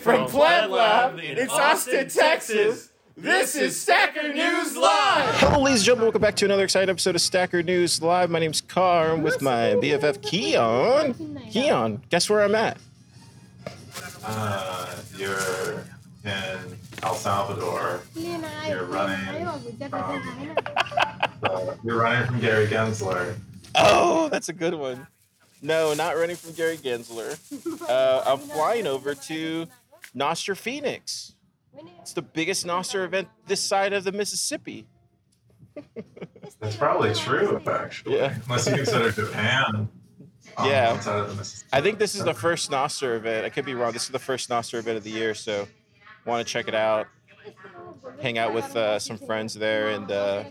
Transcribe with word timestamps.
From 0.00 0.26
PlebLab 0.28 1.22
in 1.22 1.48
Austin, 1.50 2.08
Texas, 2.08 2.90
this 3.18 3.54
is 3.54 3.78
Stacker 3.78 4.32
News 4.32 4.74
Live! 4.74 5.34
Hello, 5.34 5.60
ladies 5.62 5.80
and 5.80 5.86
gentlemen. 5.86 6.06
Welcome 6.06 6.22
back 6.22 6.36
to 6.36 6.46
another 6.46 6.64
exciting 6.64 6.88
episode 6.88 7.16
of 7.16 7.20
Stacker 7.20 7.62
News 7.62 8.00
Live. 8.02 8.30
My 8.30 8.38
name's 8.38 8.62
Car. 8.62 9.10
I'm 9.12 9.22
with 9.22 9.42
my 9.42 9.74
BFF 9.74 10.18
Keyan. 10.22 11.14
Keyan, 11.52 12.00
guess 12.08 12.30
where 12.30 12.42
I'm 12.42 12.54
at? 12.54 12.78
Uh, 14.24 14.96
you're 15.18 15.84
in 16.24 16.78
El 17.02 17.14
Salvador. 17.14 18.00
You're 18.14 18.84
running 18.84 19.18
from, 19.90 19.92
uh, 21.42 21.74
you're 21.84 21.98
running 22.00 22.26
from 22.26 22.40
Gary 22.40 22.66
Gensler. 22.68 23.34
Oh, 23.74 24.30
that's 24.30 24.48
a 24.48 24.54
good 24.54 24.74
one. 24.74 25.06
No, 25.62 25.92
not 25.92 26.16
running 26.16 26.36
from 26.36 26.52
Gary 26.54 26.78
Gensler. 26.78 27.38
Uh, 27.90 28.22
I'm 28.24 28.38
flying 28.38 28.86
over 28.86 29.16
to 29.16 29.66
Nostr 30.14 30.56
Phoenix. 30.56 31.34
It's 32.00 32.12
the 32.12 32.22
biggest 32.22 32.66
Nostr 32.66 33.04
event 33.04 33.28
this 33.46 33.60
side 33.60 33.92
of 33.92 34.04
the 34.04 34.12
Mississippi. 34.12 34.86
That's 36.60 36.76
probably 36.76 37.14
true, 37.14 37.60
actually. 37.66 38.16
Yeah. 38.16 38.34
Unless 38.46 38.66
you 38.66 38.74
consider 38.74 39.12
Japan. 39.12 39.88
on 40.56 40.68
Yeah. 40.68 41.36
I 41.72 41.80
think 41.80 41.98
this 41.98 42.14
is 42.14 42.24
the 42.24 42.34
first 42.34 42.70
Nostr 42.70 43.16
event. 43.16 43.44
I 43.44 43.50
could 43.50 43.64
be 43.64 43.74
wrong. 43.74 43.92
This 43.92 44.04
is 44.04 44.10
the 44.10 44.18
first 44.18 44.48
Nostr 44.50 44.78
event 44.78 44.98
of 44.98 45.04
the 45.04 45.10
year, 45.10 45.34
so 45.34 45.68
want 46.26 46.46
to 46.46 46.52
check 46.52 46.68
it 46.68 46.74
out. 46.74 47.06
Hang 48.20 48.36
out 48.38 48.52
with 48.52 48.76
uh, 48.76 48.98
some 48.98 49.16
friends 49.16 49.54
there 49.54 49.90
and 49.90 50.10
uh, 50.10 50.44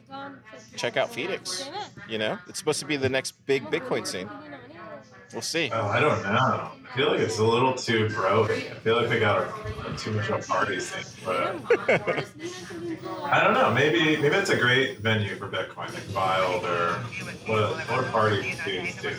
check 0.76 0.98
out 0.98 1.14
Phoenix. 1.14 1.70
You 2.08 2.18
know, 2.18 2.40
it's 2.48 2.58
supposed 2.58 2.80
to 2.80 2.86
be 2.86 2.98
the 2.98 3.10
next 3.10 3.34
big 3.46 3.66
Bitcoin 3.66 4.08
scene. 4.08 4.30
We'll 5.34 5.42
see. 5.42 5.70
Oh, 5.72 5.88
I 5.88 6.00
don't 6.00 6.24
know. 6.24 6.72
I 6.92 6.96
feel 6.96 7.12
like 7.12 7.20
it's 7.20 7.38
a 7.38 7.44
little 7.44 7.76
too 7.76 8.10
bro. 8.10 8.46
I 8.46 8.60
feel 8.84 8.96
like 8.96 9.10
they 9.10 9.20
got 9.20 9.42
a, 9.42 9.96
too 9.98 10.12
much 10.12 10.30
of 10.30 10.44
a 10.44 10.48
party 10.48 10.80
scene. 10.80 11.04
But 11.24 12.26
I 13.24 13.44
don't 13.44 13.54
know. 13.54 13.72
Maybe 13.72 14.18
maybe 14.18 14.36
it's 14.36 14.50
a 14.50 14.58
great 14.58 15.00
venue 15.00 15.36
for 15.36 15.48
Bitcoin. 15.48 15.92
Buy 16.14 16.40
all 16.40 16.60
their 16.60 16.94
what 17.46 17.78
what 17.90 18.04
do 18.04 18.12
parties 18.12 18.58
do? 18.64 19.14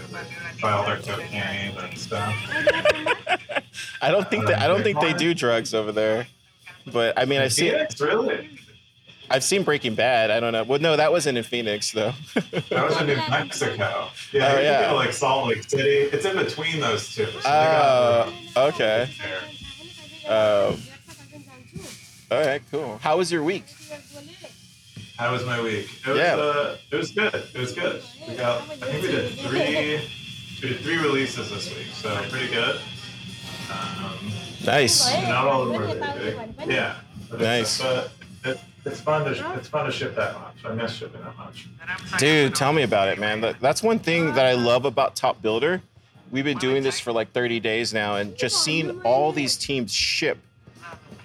all 0.64 0.84
their 0.84 0.96
cocaine 0.98 1.76
and 1.78 1.96
stuff. 1.96 2.34
I 4.02 4.10
don't 4.10 4.28
think 4.28 4.44
uh, 4.44 4.48
that 4.48 4.62
I 4.62 4.66
don't 4.66 4.82
think 4.82 5.00
they 5.00 5.12
do 5.12 5.32
drugs 5.32 5.72
over 5.72 5.92
there. 5.92 6.26
But 6.92 7.18
I 7.18 7.24
mean, 7.24 7.40
I've 7.40 7.52
seen 7.52 7.72
Phoenix, 7.72 8.00
really? 8.00 8.58
I've 9.30 9.44
seen 9.44 9.62
Breaking 9.62 9.94
Bad. 9.94 10.30
I 10.30 10.40
don't 10.40 10.52
know. 10.52 10.64
Well, 10.64 10.80
no, 10.80 10.96
that 10.96 11.12
wasn't 11.12 11.38
in 11.38 11.44
Phoenix 11.44 11.92
though. 11.92 12.12
That 12.34 12.84
was 12.84 13.00
in 13.00 13.06
New 13.06 13.16
Mexico. 13.30 13.76
Oh, 13.82 14.12
Yeah, 14.32 14.54
can 14.54 14.62
yeah. 14.64 14.92
like 14.92 15.12
Salt 15.12 15.48
Lake 15.48 15.62
City. 15.68 16.08
It's 16.12 16.24
in 16.24 16.36
between 16.36 16.80
those 16.80 17.14
two. 17.14 17.26
So 17.26 17.40
Oh, 17.44 18.32
okay. 18.56 19.08
Um, 20.26 20.80
all 22.30 22.44
right, 22.46 22.62
cool. 22.70 22.98
How 23.02 23.16
was 23.18 23.30
your 23.32 23.42
week? 23.42 23.64
How 25.16 25.32
was 25.32 25.44
my 25.44 25.60
week? 25.60 25.88
It 26.06 26.10
was, 26.10 26.18
Yeah. 26.18 26.34
uh, 26.36 26.76
it 26.90 26.96
was 26.96 27.10
good. 27.12 27.34
It 27.34 27.58
was 27.58 27.72
good. 27.72 28.02
We 28.28 28.34
got. 28.36 28.62
I 28.62 28.64
think 28.76 29.02
we 29.02 29.08
did 29.10 29.32
three. 29.38 30.00
We 30.62 30.68
did 30.68 30.80
three 30.80 30.98
releases 30.98 31.50
this 31.50 31.68
week, 31.76 31.88
so 31.92 32.14
pretty 32.30 32.48
good. 32.52 32.80
Um, 33.70 34.32
Nice. 34.64 35.12
not 35.22 35.46
all 35.46 35.62
of 35.62 35.68
them 35.72 36.00
very 36.00 36.36
big. 36.58 36.70
Yeah. 36.70 36.96
Nice. 37.36 37.80
But 37.82 38.12
it's 38.84 39.00
fun 39.00 39.24
to 39.24 39.54
it's 39.56 39.68
fun 39.68 39.86
to 39.86 39.92
ship 39.92 40.14
that 40.16 40.34
much. 40.34 40.64
I 40.64 40.72
miss 40.74 40.92
shipping 40.94 41.20
that 41.22 41.36
much. 41.36 41.68
Dude, 42.18 42.54
tell 42.54 42.72
me 42.72 42.82
about 42.82 43.08
it, 43.08 43.18
man. 43.18 43.40
That- 43.40 43.60
That's 43.60 43.82
one 43.82 43.98
thing 43.98 44.26
that 44.34 44.46
I 44.46 44.54
love 44.54 44.84
about 44.84 45.16
Top 45.16 45.40
Builder. 45.42 45.82
We've 46.30 46.44
been 46.44 46.58
doing 46.58 46.82
this 46.82 47.00
for 47.00 47.12
like 47.12 47.32
30 47.32 47.58
days 47.60 47.92
now, 47.92 48.16
and 48.16 48.36
just 48.36 48.62
seeing 48.62 49.00
all 49.02 49.32
these 49.32 49.56
teams 49.56 49.92
ship 49.92 50.38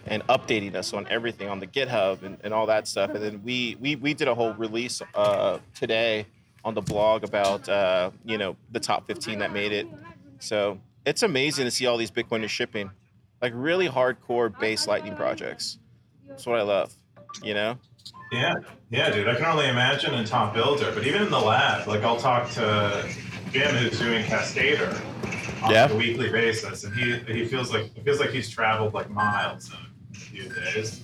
and 0.07 0.25
updating 0.27 0.75
us 0.75 0.94
on 0.94 1.07
everything 1.09 1.47
on 1.49 1.59
the 1.59 1.67
GitHub 1.67 2.23
and, 2.23 2.38
and 2.44 2.53
all 2.53 2.65
that 2.67 2.88
stuff. 2.88 3.11
And 3.11 3.23
then 3.23 3.41
we 3.44 3.77
we, 3.79 3.95
we 3.95 4.13
did 4.13 4.27
a 4.27 4.35
whole 4.35 4.53
release 4.53 5.01
uh, 5.13 5.59
today 5.75 6.25
on 6.63 6.73
the 6.73 6.81
blog 6.81 7.23
about 7.23 7.67
uh, 7.69 8.09
you 8.23 8.38
know 8.38 8.55
the 8.71 8.79
top 8.79 9.05
15 9.07 9.39
that 9.39 9.51
made 9.53 9.71
it. 9.71 9.88
So 10.39 10.79
it's 11.05 11.21
amazing 11.23 11.65
to 11.65 11.71
see 11.71 11.85
all 11.85 11.97
these 11.97 12.11
Bitcoiners 12.11 12.49
shipping, 12.49 12.89
like 13.41 13.53
really 13.55 13.88
hardcore 13.88 14.57
base 14.59 14.88
Lightning 14.88 15.15
projects. 15.15 15.77
That's 16.27 16.45
what 16.47 16.59
I 16.59 16.63
love. 16.63 16.91
You 17.44 17.53
know? 17.53 17.78
Yeah, 18.31 18.56
yeah, 18.90 19.09
dude. 19.12 19.28
I 19.28 19.35
can 19.35 19.46
only 19.46 19.68
imagine 19.68 20.13
in 20.13 20.25
Top 20.25 20.53
Builder, 20.53 20.91
but 20.94 21.06
even 21.06 21.22
in 21.23 21.29
the 21.29 21.40
lab, 21.40 21.88
like 21.88 22.03
I'll 22.03 22.18
talk 22.19 22.50
to 22.51 23.07
Jim, 23.51 23.75
who's 23.75 24.00
doing 24.00 24.25
Cascader 24.25 25.00
on 25.63 25.72
Yeah. 25.72 25.90
a 25.90 25.95
weekly 25.95 26.29
basis, 26.31 26.84
and 26.84 26.95
he 26.95 27.18
he 27.31 27.45
feels 27.45 27.72
like 27.74 27.95
it 27.95 28.03
feels 28.03 28.19
like 28.19 28.31
he's 28.31 28.50
traveled 28.50 28.94
like 28.94 29.09
miles 29.09 29.69
in 29.69 29.78
a 30.16 30.19
few 30.19 30.50
days. 30.50 31.01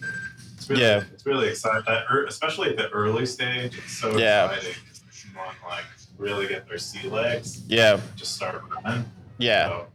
It's 0.56 0.70
really, 0.70 0.82
Yeah. 0.82 1.04
it's 1.14 1.26
really 1.26 1.48
exciting. 1.50 1.84
That 1.88 2.06
ear- 2.12 2.26
especially 2.26 2.70
at 2.70 2.78
the 2.78 2.90
early 2.90 3.26
stage, 3.26 3.78
it's 3.78 3.98
so 3.98 4.18
Yeah. 4.18 4.50
exciting. 4.52 4.76
Someone 5.12 5.56
like 5.70 5.86
really 6.18 6.48
get 6.48 6.68
their 6.68 6.78
sea 6.78 7.08
legs, 7.08 7.62
Yeah. 7.68 8.00
just 8.16 8.36
start 8.36 8.62
running. 8.84 9.10
Yeah. 9.38 9.68
So, 9.70 9.88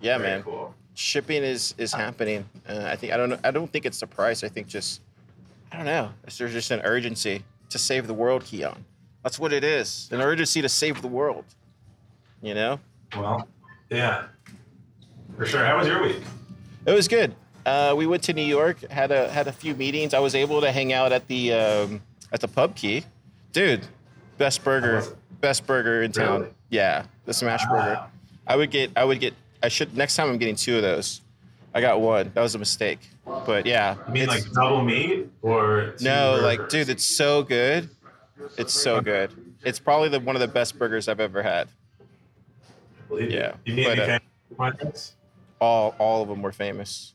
Yeah, 0.00 0.18
man. 0.18 0.42
Cool. 0.42 0.74
shipping 0.94 1.42
is 1.42 1.74
is 1.78 1.92
happening. 1.92 2.48
Uh, 2.68 2.84
I 2.86 2.96
think 2.96 3.12
I 3.12 3.16
don't 3.16 3.30
know. 3.30 3.38
I 3.44 3.50
don't 3.50 3.70
think 3.72 3.84
it's 3.86 4.00
the 4.00 4.06
price. 4.06 4.44
I 4.44 4.48
think 4.48 4.66
just 4.66 5.00
I 5.72 5.76
don't 5.76 5.86
know. 5.86 6.10
There's 6.36 6.52
just 6.52 6.70
an 6.70 6.80
urgency 6.84 7.44
to 7.70 7.78
save 7.78 8.06
the 8.06 8.14
world, 8.14 8.44
Keyan. 8.44 8.78
That's 9.22 9.38
what 9.38 9.52
it 9.52 9.64
is. 9.64 10.08
An 10.12 10.20
urgency 10.20 10.62
to 10.62 10.68
save 10.68 11.02
the 11.02 11.08
world. 11.08 11.44
You 12.42 12.54
know. 12.54 12.80
Well, 13.16 13.48
yeah, 13.90 14.26
for 15.36 15.46
sure. 15.46 15.64
How 15.64 15.78
was 15.78 15.88
your 15.88 16.02
week? 16.02 16.22
It 16.86 16.92
was 16.92 17.08
good. 17.08 17.34
Uh, 17.64 17.94
we 17.96 18.06
went 18.06 18.22
to 18.24 18.32
New 18.32 18.44
York. 18.44 18.88
had 18.90 19.10
a 19.10 19.28
had 19.28 19.48
a 19.48 19.52
few 19.52 19.74
meetings. 19.74 20.14
I 20.14 20.20
was 20.20 20.34
able 20.34 20.60
to 20.60 20.70
hang 20.70 20.92
out 20.92 21.12
at 21.12 21.26
the 21.26 21.52
um, 21.52 22.00
at 22.32 22.40
the 22.40 22.48
pub 22.48 22.76
key. 22.76 23.04
Dude, 23.52 23.84
best 24.38 24.62
burger, 24.62 25.02
best 25.40 25.66
burger 25.66 26.02
in 26.02 26.12
town. 26.12 26.42
Really? 26.42 26.52
Yeah, 26.70 27.04
the 27.24 27.34
smash 27.34 27.64
burger. 27.66 28.04
I 28.46 28.54
would 28.54 28.70
get. 28.70 28.90
I 28.94 29.04
would 29.04 29.18
get. 29.18 29.34
I 29.62 29.68
should 29.68 29.96
next 29.96 30.14
time. 30.14 30.30
I'm 30.30 30.38
getting 30.38 30.54
two 30.56 30.76
of 30.76 30.82
those. 30.82 31.22
I 31.74 31.80
got 31.80 32.00
one. 32.00 32.30
That 32.34 32.42
was 32.42 32.54
a 32.54 32.58
mistake. 32.58 33.00
But 33.26 33.66
yeah, 33.66 33.96
You 34.06 34.12
mean 34.12 34.22
it's- 34.24 34.44
like 34.44 34.52
double 34.52 34.82
meat 34.82 35.28
or 35.42 35.94
no, 36.00 36.38
like 36.42 36.68
dude, 36.68 36.88
it's 36.88 37.04
so 37.04 37.42
good. 37.42 37.88
It's 38.56 38.72
so 38.72 39.00
good. 39.00 39.32
It's 39.64 39.78
probably 39.80 40.08
the 40.10 40.20
one 40.20 40.36
of 40.36 40.40
the 40.40 40.48
best 40.48 40.78
burgers 40.78 41.08
I've 41.08 41.18
ever 41.20 41.42
had. 41.42 41.68
Believe 43.08 43.30
Yeah. 43.32 43.54
You 43.64 43.84
but, 43.84 43.98
uh. 44.78 44.90
All 45.60 45.94
all 45.98 46.22
of 46.22 46.28
them 46.28 46.42
were 46.42 46.52
famous. 46.52 47.14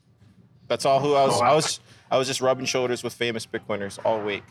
That's 0.68 0.84
all 0.84 1.00
who 1.00 1.14
I 1.14 1.24
was. 1.26 1.36
Oh, 1.36 1.40
wow. 1.40 1.52
I 1.52 1.54
was 1.54 1.80
I 2.10 2.18
was 2.18 2.26
just 2.28 2.40
rubbing 2.40 2.66
shoulders 2.66 3.02
with 3.02 3.14
famous 3.14 3.46
Bitcoiners 3.46 3.98
all 4.04 4.20
week. 4.20 4.42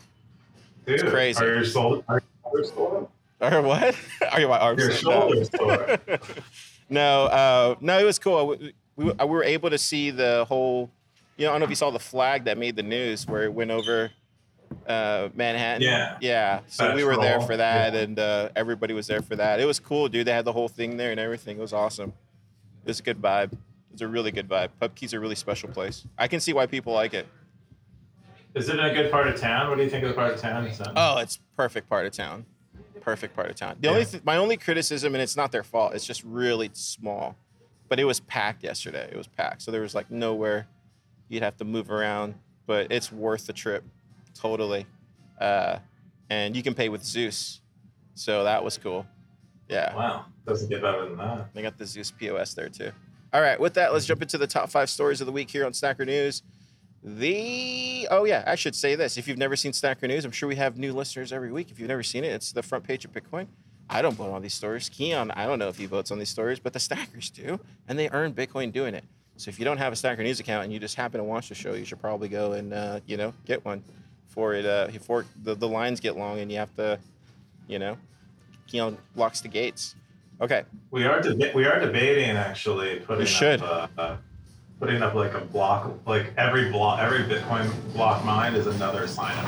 Dude, 0.86 1.06
crazy. 1.06 1.44
Are 1.44 1.54
your 1.54 1.64
shoulders, 1.64 2.02
are 2.08 2.14
your 2.14 2.22
shoulders 2.42 2.72
sore? 2.72 3.08
Or 3.40 3.62
what? 3.62 3.96
Are 4.32 4.40
you 4.40 4.46
my 4.48 4.58
arms? 4.58 4.80
Your 4.80 4.90
No. 4.90 4.96
shoulders. 5.44 5.50
No, 6.88 7.24
uh, 7.24 7.74
no, 7.80 7.98
it 7.98 8.04
was 8.04 8.18
cool. 8.18 8.48
We, 8.48 8.74
we, 8.96 9.04
we 9.12 9.24
were 9.26 9.42
able 9.44 9.70
to 9.70 9.78
see 9.78 10.10
the 10.10 10.44
whole. 10.46 10.90
You 11.42 11.48
know, 11.48 11.50
I 11.50 11.54
don't 11.54 11.60
know 11.62 11.64
if 11.64 11.70
you 11.70 11.74
saw 11.76 11.90
the 11.90 11.98
flag 11.98 12.44
that 12.44 12.56
made 12.56 12.76
the 12.76 12.84
news 12.84 13.26
where 13.26 13.42
it 13.42 13.52
went 13.52 13.72
over 13.72 14.12
uh, 14.86 15.28
Manhattan. 15.34 15.82
Yeah. 15.82 16.16
Yeah. 16.20 16.60
So 16.68 16.84
That 16.86 16.94
we 16.94 17.02
were 17.02 17.16
there 17.16 17.40
for 17.40 17.56
that, 17.56 17.94
Yeah. 17.94 17.98
and 18.02 18.16
uh, 18.16 18.50
everybody 18.54 18.94
was 18.94 19.08
there 19.08 19.22
for 19.22 19.34
that. 19.34 19.58
It 19.58 19.64
was 19.64 19.80
cool, 19.80 20.08
dude. 20.08 20.24
They 20.28 20.32
had 20.32 20.44
the 20.44 20.52
whole 20.52 20.68
thing 20.68 20.98
there 20.98 21.10
and 21.10 21.18
everything. 21.18 21.58
It 21.58 21.60
was 21.60 21.72
awesome. 21.72 22.10
It 22.84 22.86
was 22.90 23.00
a 23.00 23.02
good 23.02 23.20
vibe. 23.20 23.54
It 23.54 23.58
was 23.90 24.02
a 24.02 24.06
really 24.06 24.30
good 24.30 24.48
vibe. 24.48 24.68
Pubkey's 24.80 25.14
a 25.14 25.18
really 25.18 25.34
special 25.34 25.68
place. 25.68 26.06
I 26.16 26.28
can 26.28 26.38
see 26.38 26.52
why 26.52 26.66
people 26.66 26.92
like 26.92 27.12
it. 27.12 27.26
Is 28.54 28.68
it 28.68 28.78
a 28.78 28.94
good 28.94 29.10
part 29.10 29.26
of 29.26 29.34
town? 29.40 29.68
What 29.68 29.78
do 29.78 29.82
you 29.82 29.90
think 29.90 30.04
of 30.04 30.10
the 30.10 30.14
part 30.14 30.32
of 30.32 30.40
town 30.40 30.64
it's? 30.68 30.80
Oh, 30.94 31.18
it's 31.18 31.40
perfect 31.56 31.88
part 31.88 32.06
of 32.06 32.12
town. 32.12 32.46
Perfect 33.00 33.34
part 33.34 33.50
of 33.50 33.56
town. 33.56 33.78
The 33.80 33.88
Yeah. 33.88 33.94
only 33.94 34.04
th- 34.04 34.22
my 34.22 34.36
only 34.36 34.56
criticism, 34.56 35.16
and 35.16 35.20
it's 35.20 35.36
not 35.36 35.50
their 35.50 35.64
fault. 35.64 35.92
It's 35.96 36.06
just 36.06 36.22
really 36.22 36.70
small, 36.72 37.34
but 37.88 37.98
it 37.98 38.04
was 38.04 38.20
packed 38.20 38.62
yesterday. 38.62 39.08
It 39.10 39.16
was 39.16 39.26
packed, 39.26 39.62
so 39.62 39.72
there 39.72 39.80
was 39.80 39.92
like 39.96 40.08
nowhere 40.08 40.68
you'd 41.32 41.42
have 41.42 41.56
to 41.56 41.64
move 41.64 41.90
around. 41.90 42.34
But 42.66 42.92
it's 42.92 43.10
worth 43.10 43.46
the 43.46 43.52
trip, 43.52 43.82
totally. 44.34 44.86
Uh, 45.40 45.78
and 46.30 46.54
you 46.54 46.62
can 46.62 46.74
pay 46.74 46.88
with 46.88 47.02
Zeus, 47.04 47.60
so 48.14 48.44
that 48.44 48.62
was 48.62 48.78
cool. 48.78 49.04
Yeah, 49.68 49.94
Wow, 49.96 50.26
doesn't 50.46 50.68
get 50.68 50.80
better 50.82 51.06
than 51.08 51.16
that. 51.16 51.52
they 51.54 51.62
got 51.62 51.76
the 51.78 51.86
Zeus 51.86 52.10
POS 52.10 52.54
there 52.54 52.68
too. 52.68 52.92
All 53.32 53.40
right, 53.40 53.58
with 53.58 53.74
that, 53.74 53.92
let's 53.92 54.04
jump 54.06 54.22
into 54.22 54.38
the 54.38 54.46
top 54.46 54.68
five 54.70 54.90
stories 54.90 55.20
of 55.20 55.26
the 55.26 55.32
week 55.32 55.50
here 55.50 55.64
on 55.66 55.72
Stacker 55.72 56.04
News. 56.04 56.42
The 57.02 58.06
oh 58.10 58.24
yeah, 58.24 58.44
I 58.46 58.54
should 58.54 58.76
say 58.76 58.94
this. 58.94 59.16
If 59.18 59.26
you've 59.26 59.38
never 59.38 59.56
seen 59.56 59.72
Stacker 59.72 60.06
News, 60.06 60.24
I'm 60.24 60.30
sure 60.30 60.48
we 60.48 60.56
have 60.56 60.78
new 60.78 60.92
listeners 60.92 61.32
every 61.32 61.50
week. 61.50 61.70
If 61.70 61.80
you've 61.80 61.88
never 61.88 62.02
seen 62.04 62.22
it, 62.22 62.28
it's 62.32 62.52
the 62.52 62.62
front 62.62 62.84
page 62.84 63.04
of 63.04 63.12
Bitcoin. 63.12 63.48
I 63.90 64.02
don't 64.02 64.14
vote 64.14 64.32
on 64.32 64.40
these 64.42 64.54
stories. 64.54 64.88
Keyan, 64.88 65.32
I 65.36 65.46
don't 65.46 65.58
know 65.58 65.68
if 65.68 65.76
he 65.76 65.86
votes 65.86 66.10
on 66.12 66.18
these 66.20 66.28
stories, 66.28 66.60
but 66.60 66.72
the 66.72 66.78
stackers 66.80 67.28
do, 67.30 67.58
and 67.88 67.98
they 67.98 68.08
earn 68.10 68.32
Bitcoin 68.34 68.72
doing 68.72 68.94
it. 68.94 69.04
So 69.36 69.48
if 69.48 69.58
you 69.58 69.64
don't 69.64 69.78
have 69.78 69.92
a 69.92 69.96
Stacker 69.96 70.22
News 70.22 70.40
account 70.40 70.64
and 70.64 70.72
you 70.72 70.78
just 70.78 70.94
happen 70.94 71.18
to 71.18 71.24
watch 71.24 71.48
the 71.48 71.54
show, 71.54 71.74
you 71.74 71.84
should 71.84 72.00
probably 72.00 72.28
go 72.28 72.52
and 72.52 72.72
uh, 72.72 73.00
you 73.06 73.16
know 73.16 73.32
get 73.44 73.64
one 73.64 73.82
before 74.28 74.54
it 74.54 74.64
uh, 74.66 74.88
before 74.92 75.24
the, 75.42 75.54
the 75.54 75.68
lines 75.68 76.00
get 76.00 76.16
long 76.16 76.38
and 76.40 76.50
you 76.50 76.58
have 76.58 76.74
to, 76.76 76.98
you 77.66 77.78
know, 77.78 77.96
you 78.68 78.80
know 78.80 78.96
locks 79.16 79.40
the 79.40 79.48
gates. 79.48 79.94
Okay, 80.40 80.64
We 80.90 81.04
are 81.04 81.20
deba- 81.20 81.54
we 81.54 81.64
are 81.66 81.78
debating 81.78 82.30
actually 82.36 83.00
putting 83.00 83.26
should. 83.26 83.62
up 83.62 83.90
uh, 83.96 84.00
uh, 84.00 84.16
putting 84.80 85.00
up 85.02 85.14
like 85.14 85.34
a 85.34 85.40
block, 85.40 85.92
like 86.06 86.32
every 86.36 86.70
block, 86.70 86.98
every 87.00 87.20
Bitcoin 87.20 87.70
block 87.92 88.24
mined 88.24 88.56
is 88.56 88.66
another 88.66 89.06
sign 89.06 89.32
up. 89.36 89.46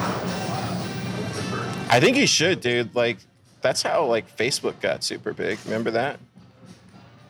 I 1.91 1.99
think 2.01 2.17
he 2.17 2.27
should, 2.27 2.61
dude. 2.61 2.95
Like, 2.95 3.19
that's 3.61 3.83
how 3.83 4.05
like 4.07 4.37
Facebook 4.37 4.81
got 4.81 5.03
super 5.05 5.33
big. 5.33 5.59
Remember 5.65 5.91
that? 5.93 6.19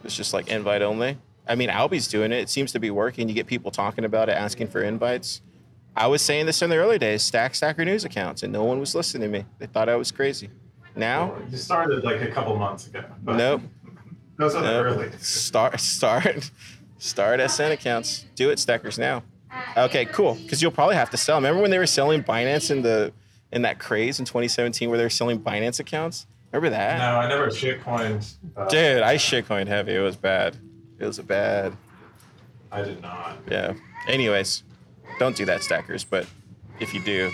It's 0.05 0.17
just 0.17 0.33
like 0.35 0.49
invite 0.49 0.83
only. 0.83 1.17
I 1.47 1.55
mean, 1.55 1.69
Alby's 1.71 2.09
doing 2.09 2.33
it. 2.33 2.39
It 2.39 2.49
seems 2.49 2.73
to 2.73 2.79
be 2.81 2.91
working. 2.91 3.29
You 3.29 3.35
get 3.35 3.47
people 3.47 3.71
talking 3.71 4.05
about 4.05 4.29
it, 4.29 4.33
asking 4.33 4.69
for 4.69 4.83
invites. 4.83 5.43
I 5.97 6.07
was 6.07 6.23
saying 6.23 6.47
this 6.47 6.63
in 6.63 6.71
the 6.71 6.77
early 6.77 6.99
days, 6.99 7.23
stack 7.23 7.55
stacker 7.55 7.85
news 7.85 8.05
accounts, 8.05 8.43
and 8.43 8.53
no 8.53 8.65
one 8.65 8.81
was 8.81 8.95
listening 8.95 9.31
to 9.31 9.39
me. 9.39 9.45
They 9.59 9.67
thought 9.67 9.89
I 9.89 9.97
was 9.97 10.11
crazy. 10.11 10.51
Now, 10.97 11.37
You 11.51 11.57
started 11.57 12.03
like 12.05 12.21
a 12.23 12.29
couple 12.31 12.57
months 12.57 12.87
ago. 12.87 13.05
nope. 13.25 13.63
Those 14.37 14.55
are 14.57 14.63
the 14.63 14.71
nope. 14.83 14.87
early. 14.87 15.11
Start, 15.19 15.79
start, 15.81 16.51
start 16.99 17.41
SN 17.51 17.71
accounts. 17.73 18.25
Do 18.35 18.51
it, 18.51 18.59
stackers 18.59 18.99
now. 18.99 19.23
Okay, 19.77 20.05
cool. 20.07 20.35
Because 20.35 20.61
you'll 20.63 20.73
probably 20.73 20.97
have 20.97 21.11
to 21.11 21.17
sell. 21.17 21.37
Remember 21.37 21.61
when 21.63 21.71
they 21.71 21.79
were 21.79 21.87
selling 21.87 22.25
Binance 22.25 22.71
in 22.73 22.83
the 22.83 23.13
in 23.53 23.63
that 23.63 23.79
craze 23.79 24.19
in 24.19 24.25
2017 24.25 24.89
where 24.89 24.99
they 24.99 25.05
were 25.05 25.11
selling 25.11 25.39
Binance 25.39 25.79
accounts? 25.79 26.27
Remember 26.51 26.71
that? 26.71 26.99
No, 26.99 27.17
I 27.21 27.29
never 27.29 27.47
shitcoined. 27.49 28.35
Uh, 28.57 28.67
Dude, 28.67 29.03
I 29.03 29.15
shitcoined 29.17 29.69
heavy. 29.69 29.95
It 29.95 30.01
was 30.01 30.17
bad. 30.17 30.57
It 30.99 31.07
was 31.07 31.19
a 31.19 31.23
bad. 31.23 31.77
I 32.71 32.83
did 32.83 33.01
not. 33.03 33.39
Yeah. 33.51 33.75
Anyways, 34.09 34.63
don't 35.19 35.37
do 35.37 35.45
that, 35.47 35.63
stackers. 35.63 36.05
But 36.05 36.27
if 36.81 36.95
you 36.95 37.03
do, 37.05 37.31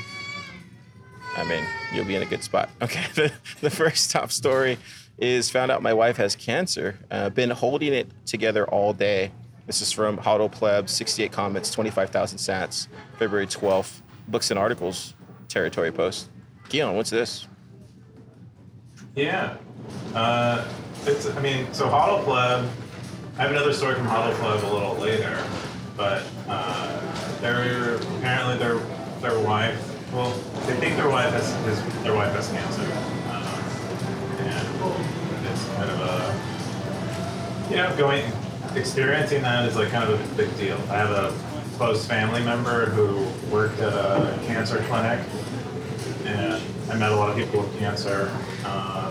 I 1.37 1.45
mean, 1.45 1.65
you'll 1.95 2.05
be 2.05 2.15
in 2.17 2.23
a 2.23 2.27
good 2.27 2.43
spot. 2.45 2.71
Okay. 2.83 3.05
The, 3.15 3.33
the 3.61 3.71
first 3.71 4.11
top 4.11 4.31
story 4.33 4.79
is 5.19 5.51
found 5.51 5.71
out 5.71 5.83
my 5.83 5.93
wife 5.93 6.17
has 6.17 6.35
cancer. 6.35 6.99
Uh, 7.11 7.29
been 7.31 7.51
holding 7.51 7.93
it 7.93 8.09
together 8.27 8.67
all 8.69 8.93
day. 8.93 9.31
This 9.67 9.83
is 9.83 9.93
from 9.93 10.19
Hodl 10.19 10.51
Pleb, 10.51 10.89
68 10.89 11.31
comments, 11.31 11.71
25,000 11.71 12.39
sats, 12.39 12.89
February 13.19 13.47
12th. 13.47 14.01
Books 14.29 14.51
and 14.51 14.59
articles 14.59 15.15
territory 15.49 15.93
post. 15.93 16.29
Keyan, 16.69 16.95
what's 16.95 17.11
this? 17.11 17.47
Yeah. 19.15 19.57
Uh, 20.15 20.67
it's, 21.05 21.27
I 21.27 21.41
mean, 21.41 21.73
so 21.73 21.87
Hodl 21.89 22.25
Pleb, 22.25 22.69
I 23.41 23.45
have 23.45 23.53
another 23.53 23.73
story 23.73 23.95
from 23.95 24.05
Hodl 24.05 24.35
Pleb 24.35 24.63
a 24.65 24.67
little 24.71 24.97
later, 24.97 25.43
but 25.97 26.27
uh, 26.47 27.41
they're 27.41 27.95
apparently 27.95 28.59
their 28.59 28.77
their 29.23 29.41
wife, 29.41 30.13
well, 30.13 30.31
they 30.67 30.77
think 30.77 30.97
their 30.97 31.09
wife 31.09 31.33
has, 31.33 31.51
his, 31.65 32.03
their 32.03 32.15
wife 32.15 32.35
has 32.35 32.49
cancer. 32.49 32.83
Um, 33.33 34.45
and 34.45 35.47
it's 35.47 35.65
kind 35.69 35.91
of 35.91 36.01
a, 36.01 37.71
you 37.71 37.77
know, 37.77 37.97
going, 37.97 38.31
experiencing 38.77 39.41
that 39.41 39.67
is 39.67 39.75
like 39.75 39.89
kind 39.89 40.13
of 40.13 40.21
a 40.21 40.35
big 40.37 40.55
deal. 40.59 40.77
I 40.91 40.99
have 40.99 41.11
a 41.11 41.33
close 41.79 42.05
family 42.05 42.45
member 42.45 42.91
who 42.91 43.27
worked 43.51 43.81
at 43.81 43.95
a 43.95 44.39
cancer 44.49 44.85
clinic 44.87 45.19
and 46.27 46.63
I 46.91 46.97
met 46.99 47.11
a 47.11 47.17
lot 47.17 47.31
of 47.31 47.37
people 47.37 47.63
with 47.63 47.79
cancer. 47.79 48.31
Um, 48.67 49.10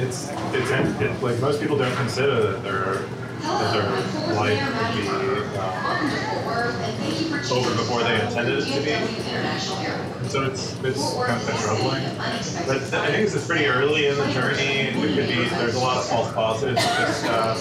it's 0.00 0.28
it's 0.52 0.70
it, 0.70 1.22
like 1.22 1.38
most 1.40 1.60
people 1.60 1.76
don't 1.76 1.94
consider 1.96 2.52
that 2.52 2.62
their 2.62 3.02
that 3.42 3.72
their 3.72 3.84
life 4.36 4.58
be 4.94 5.08
um, 5.08 5.80
over 7.52 7.70
before 7.74 8.02
they 8.02 8.20
intended 8.24 8.58
it 8.58 8.66
to 8.66 8.80
be. 8.80 8.94
So 10.28 10.44
it's 10.44 10.78
it's 10.84 11.14
kind 11.14 11.40
of 11.40 11.60
troubling. 11.60 12.04
But 12.66 12.76
I 12.94 13.06
think 13.10 13.24
this 13.24 13.34
is 13.34 13.46
pretty 13.46 13.66
early 13.66 14.06
in 14.06 14.16
the 14.16 14.30
journey. 14.32 14.62
It 14.62 14.94
could 14.94 15.28
be 15.28 15.48
there's 15.48 15.74
a 15.74 15.80
lot 15.80 15.96
of 15.98 16.06
false 16.08 16.32
positives 16.32 16.84
this 16.84 17.16
stuff. 17.16 17.58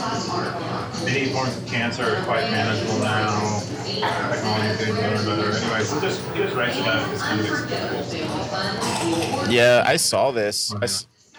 Many 1.06 1.28
forms 1.28 1.58
of 1.58 1.66
cancer 1.66 2.04
are 2.04 2.24
quite 2.24 2.50
manageable 2.52 3.00
now. 3.00 3.62
Technology 3.86 4.68
is 4.68 4.78
getting 4.78 4.96
better 4.96 5.16
and 5.16 5.26
better. 5.26 5.52
Anyway, 5.58 5.84
so 5.84 6.00
just 6.00 6.22
he 6.30 6.40
just 6.40 6.56
writes 6.56 6.78
about. 6.78 7.10
Yeah, 9.50 9.84
I 9.86 9.98
saw 9.98 10.32
this. 10.32 10.74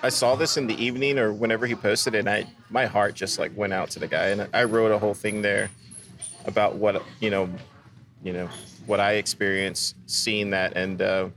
I 0.03 0.09
saw 0.09 0.35
this 0.35 0.57
in 0.57 0.67
the 0.67 0.83
evening 0.83 1.19
or 1.19 1.33
whenever 1.33 1.67
he 1.67 1.75
posted 1.75 2.15
it, 2.15 2.21
and 2.21 2.31
I 2.31 2.47
my 2.71 2.87
heart 2.87 3.15
just 3.15 3.39
like 3.39 3.57
went 3.57 3.73
out 3.73 3.91
to 3.91 3.99
the 3.99 4.07
guy, 4.07 4.29
and 4.29 4.49
I 4.55 4.65
wrote 4.65 4.93
a 4.93 4.99
whole 4.99 5.15
thing 5.15 5.43
there 5.43 5.71
about 6.47 6.77
what 6.77 7.03
you 7.21 7.31
know, 7.31 7.49
you 8.23 8.33
know 8.33 8.49
what 8.87 9.01
I 9.01 9.15
experienced 9.15 9.97
seeing 10.07 10.51
that, 10.51 10.77
and 10.77 11.03
uh, 11.03 11.29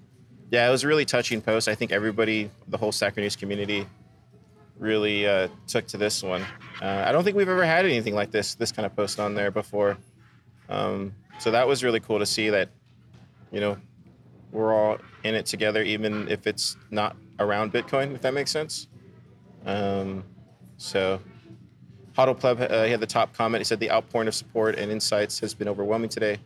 yeah, 0.50 0.68
it 0.68 0.72
was 0.72 0.84
a 0.84 0.88
really 0.88 1.06
touching 1.06 1.42
post. 1.42 1.68
I 1.68 1.76
think 1.76 1.92
everybody, 1.92 2.52
the 2.68 2.78
whole 2.78 2.92
Stacker 2.92 3.22
News 3.22 3.36
community, 3.36 3.88
really 4.78 5.28
uh, 5.28 5.48
took 5.68 5.88
to 5.88 5.98
this 5.98 6.22
one. 6.22 6.44
Uh, 6.82 7.04
I 7.06 7.12
don't 7.12 7.24
think 7.24 7.36
we've 7.36 7.50
ever 7.50 7.66
had 7.66 7.86
anything 7.86 8.14
like 8.14 8.32
this, 8.32 8.56
this 8.56 8.72
kind 8.72 8.86
of 8.86 8.96
post 8.96 9.20
on 9.20 9.34
there 9.34 9.52
before. 9.52 9.98
Um, 10.70 11.16
so 11.40 11.52
that 11.52 11.68
was 11.68 11.84
really 11.84 12.00
cool 12.00 12.20
to 12.20 12.26
see 12.26 12.50
that, 12.52 12.70
you 13.52 13.60
know, 13.60 13.78
we're 14.52 14.74
all 14.74 15.00
in 15.24 15.34
it 15.36 15.46
together, 15.48 15.82
even 15.82 16.28
if 16.30 16.46
it's 16.46 16.78
not 16.92 17.16
around 17.40 17.74
Bitcoin, 17.74 18.16
if 18.16 18.22
that 18.22 18.34
makes 18.34 18.52
sense. 18.52 18.88
Um, 19.66 20.24
so, 20.78 21.20
Hodl 22.18 22.40
Pleb, 22.40 22.60
uh, 22.62 22.84
he 22.84 22.92
had 22.92 23.00
the 23.00 23.08
top 23.08 23.34
comment. 23.34 23.62
He 23.62 23.66
said, 23.66 23.80
The 23.80 23.92
outpouring 23.92 24.28
of 24.28 24.36
support 24.36 24.78
and 24.78 24.92
insights 24.92 25.40
has 25.40 25.54
been 25.54 25.68
overwhelming 25.68 26.10
today. 26.10 26.40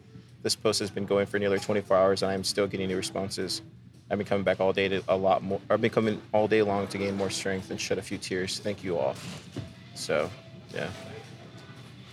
This 0.43 0.55
post 0.55 0.79
has 0.79 0.89
been 0.89 1.05
going 1.05 1.25
for 1.25 1.39
nearly 1.39 1.59
24 1.59 1.97
hours, 1.97 2.21
and 2.21 2.31
I 2.31 2.33
am 2.33 2.43
still 2.43 2.67
getting 2.67 2.87
new 2.87 2.95
responses. 2.95 3.61
I've 4.09 4.17
been 4.17 4.27
coming 4.27 4.43
back 4.43 4.61
all 4.61 4.71
day 4.71 4.87
to 4.87 5.03
a 5.09 5.17
lot 5.17 5.43
more. 5.43 5.59
I've 5.69 5.81
been 5.81 5.91
coming 5.91 6.21
all 6.33 6.47
day 6.47 6.61
long 6.61 6.87
to 6.87 6.97
gain 6.97 7.15
more 7.15 7.29
strength 7.29 7.71
and 7.71 7.81
shed 7.81 7.97
a 7.97 8.01
few 8.01 8.17
tears. 8.17 8.59
Thank 8.59 8.83
you 8.83 8.97
all. 8.97 9.15
So, 9.95 10.29
yeah. 10.73 10.89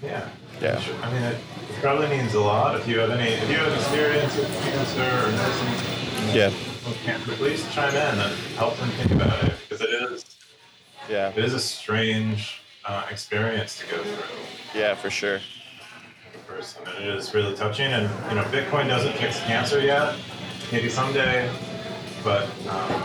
Yeah. 0.03 0.29
Yeah. 0.61 0.82
I 1.03 1.12
mean, 1.12 1.23
it 1.23 1.38
probably 1.81 2.09
means 2.09 2.35
a 2.35 2.41
lot 2.41 2.79
if 2.79 2.88
you 2.88 2.99
have 2.99 3.11
any, 3.11 3.31
if 3.31 3.49
you 3.49 3.56
have 3.56 3.73
experience 3.73 4.37
with 4.37 4.49
cancer 4.62 5.03
or 5.03 5.31
nursing 5.31 6.35
Yeah. 6.35 6.74
Cancer, 6.92 7.32
please 7.32 7.66
chime 7.75 7.94
in 7.94 8.19
and 8.20 8.34
help 8.56 8.76
them 8.76 8.88
think 8.90 9.12
about 9.12 9.42
it 9.44 9.54
because 9.69 9.81
it 9.81 9.90
is, 10.12 10.25
Yeah. 11.08 11.31
it 11.31 11.38
is 11.44 11.54
a 11.54 11.60
strange 11.60 12.60
uh, 12.84 13.04
experience 13.10 13.78
to 13.78 13.86
go 13.86 14.02
through 14.02 14.81
Yeah, 14.81 14.94
for 14.94 15.10
sure. 15.10 15.40
person. 16.46 16.82
And 16.96 17.04
it 17.06 17.14
is 17.16 17.32
really 17.34 17.56
touching. 17.56 17.90
And, 17.92 18.08
you 18.28 18.34
know, 18.36 18.42
Bitcoin 18.44 18.86
doesn't 18.86 19.14
fix 19.14 19.40
cancer 19.40 19.81
yet. 19.81 20.14
Maybe 20.70 20.88
someday. 20.91 21.50
But, 22.22 22.44
um, 22.69 23.03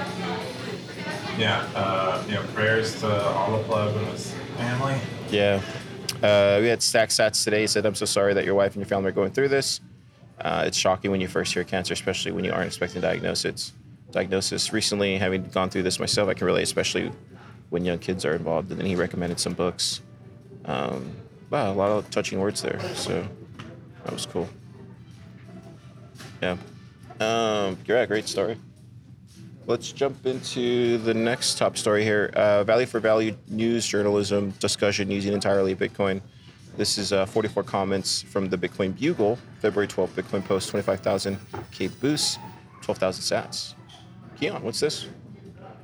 yeah, 1.38 1.66
uh, 1.74 2.22
you 2.28 2.36
know, 2.36 2.44
prayers 2.54 3.00
to 3.00 3.28
all 3.30 3.58
the 3.58 3.64
club 3.64 3.96
and 3.96 4.08
his 4.08 4.34
family. 4.58 5.00
Yeah. 5.30 5.62
Uh, 6.22 6.58
we 6.62 6.68
had 6.68 6.82
Stack 6.84 7.10
Sats 7.10 7.44
today. 7.44 7.62
He 7.62 7.68
said, 7.68 7.86
I'm 7.86 7.96
so 7.96 8.06
sorry 8.06 8.34
that 8.34 8.44
your 8.44 8.56
wife 8.56 8.74
and 8.76 8.82
your 8.82 8.88
family 8.90 9.10
are 9.10 9.14
going 9.14 9.32
through 9.32 9.48
this. 9.50 9.80
Uh, 10.42 10.64
it's 10.66 10.78
shocking 10.78 11.12
when 11.12 11.22
you 11.22 11.28
first 11.28 11.54
hear 11.54 11.64
cancer, 11.64 11.94
especially 11.94 12.32
when 12.32 12.46
you 12.46 12.52
aren't 12.52 12.68
expecting 12.68 13.02
diagnosis. 13.02 13.74
Diagnosis. 14.12 14.72
Recently, 14.74 15.18
having 15.18 15.44
gone 15.44 15.70
through 15.70 15.84
this 15.84 16.00
myself, 16.00 16.30
I 16.30 16.34
can 16.34 16.48
relate, 16.48 16.64
especially 16.64 17.12
when 17.70 17.86
young 17.86 18.00
kids 18.00 18.26
are 18.26 18.34
involved. 18.34 18.72
And 18.72 18.80
then 18.80 18.88
he 18.88 18.96
recommended 18.96 19.40
some 19.40 19.54
books. 19.54 20.02
Um, 20.66 21.12
wow, 21.50 21.72
a 21.72 21.74
lot 21.74 21.92
of 21.92 22.10
touching 22.10 22.40
words 22.40 22.62
there. 22.62 22.80
So 22.96 23.28
that 24.04 24.14
was 24.14 24.26
cool. 24.26 24.50
Yeah. 26.42 26.58
Um, 27.20 27.78
yeah, 27.86 28.06
great 28.06 28.28
story. 28.28 28.58
Let's 29.66 29.92
jump 29.92 30.26
into 30.26 30.98
the 31.00 31.14
next 31.14 31.58
top 31.58 31.78
story 31.78 32.04
here. 32.04 32.32
Uh, 32.34 32.64
value 32.64 32.88
for 32.88 33.00
value 33.00 33.36
news 33.50 33.86
journalism 33.86 34.52
discussion 34.60 35.12
using 35.12 35.34
entirely 35.34 35.76
Bitcoin. 35.76 36.22
This 36.80 36.98
is 36.98 37.12
uh, 37.12 37.26
44 37.26 37.64
comments 37.64 38.22
from 38.22 38.48
the 38.48 38.58
Bitcoin 38.58 38.98
Bugle, 38.98 39.38
February 39.60 39.86
12th 39.86 40.12
Bitcoin 40.12 40.46
post, 40.46 40.70
25,000 40.70 41.38
K 41.74 41.90
boost, 41.90 42.40
12,000 42.84 43.22
sats. 43.22 43.74
Keyan, 44.40 44.62
what's 44.62 44.80
this? 44.80 45.08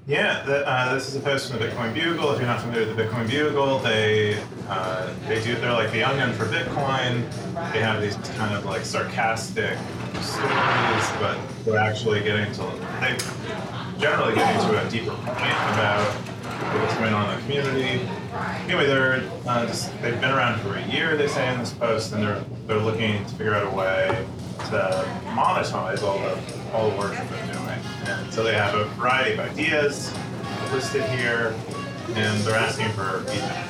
Yeah, 0.07 0.43
the, 0.43 0.65
uh, 0.65 0.93
this 0.93 1.09
is 1.09 1.17
a 1.17 1.19
post 1.19 1.51
from 1.51 1.59
the 1.59 1.65
Bitcoin 1.65 1.93
Bugle. 1.93 2.31
If 2.31 2.37
you're 2.37 2.47
not 2.47 2.61
familiar 2.61 2.87
with 2.87 2.95
the 2.95 3.03
Bitcoin 3.03 3.29
Bugle, 3.29 3.79
they 3.79 4.41
uh, 4.69 5.13
they 5.27 5.43
do 5.43 5.55
they're 5.55 5.73
like 5.73 5.91
the 5.91 6.01
onion 6.01 6.31
for 6.31 6.45
Bitcoin. 6.45 7.29
They 7.73 7.81
have 7.81 8.01
these 8.01 8.15
kind 8.37 8.55
of 8.55 8.63
like 8.63 8.85
sarcastic 8.85 9.77
stories, 10.21 11.11
but 11.19 11.37
they're 11.65 11.77
actually 11.77 12.21
getting 12.23 12.53
to 12.53 12.61
they 13.01 13.17
generally 13.99 14.33
getting 14.33 14.61
to 14.69 14.87
a 14.87 14.89
deeper 14.89 15.11
point 15.11 15.59
about 15.75 16.07
what's 16.79 16.95
going 16.95 17.13
on 17.13 17.29
in 17.31 17.35
the 17.35 17.41
community. 17.41 18.24
Anyway, 18.65 18.85
they're 18.85 19.23
uh, 19.47 19.65
just, 19.65 19.91
they've 20.01 20.19
been 20.19 20.31
around 20.31 20.59
for 20.61 20.75
a 20.75 20.85
year. 20.87 21.15
They 21.15 21.27
say 21.27 21.51
in 21.53 21.59
this 21.59 21.73
post, 21.73 22.13
and 22.13 22.21
they're 22.23 22.43
they're 22.67 22.79
looking 22.79 23.23
to 23.25 23.31
figure 23.35 23.53
out 23.53 23.71
a 23.71 23.75
way 23.75 24.25
to 24.69 25.05
monetize 25.27 26.01
all 26.03 26.19
the 26.19 26.37
all 26.73 26.89
the 26.89 26.97
work 26.97 27.11
that 27.11 27.29
they're 27.29 27.53
doing. 27.53 27.79
And 28.05 28.33
so 28.33 28.43
they 28.43 28.53
have 28.53 28.75
a 28.75 28.85
variety 28.95 29.33
of 29.33 29.39
ideas 29.39 30.13
listed 30.73 31.03
here, 31.03 31.55
and 32.15 32.39
they're 32.41 32.55
asking 32.55 32.89
for 32.89 33.21
feedback. 33.21 33.67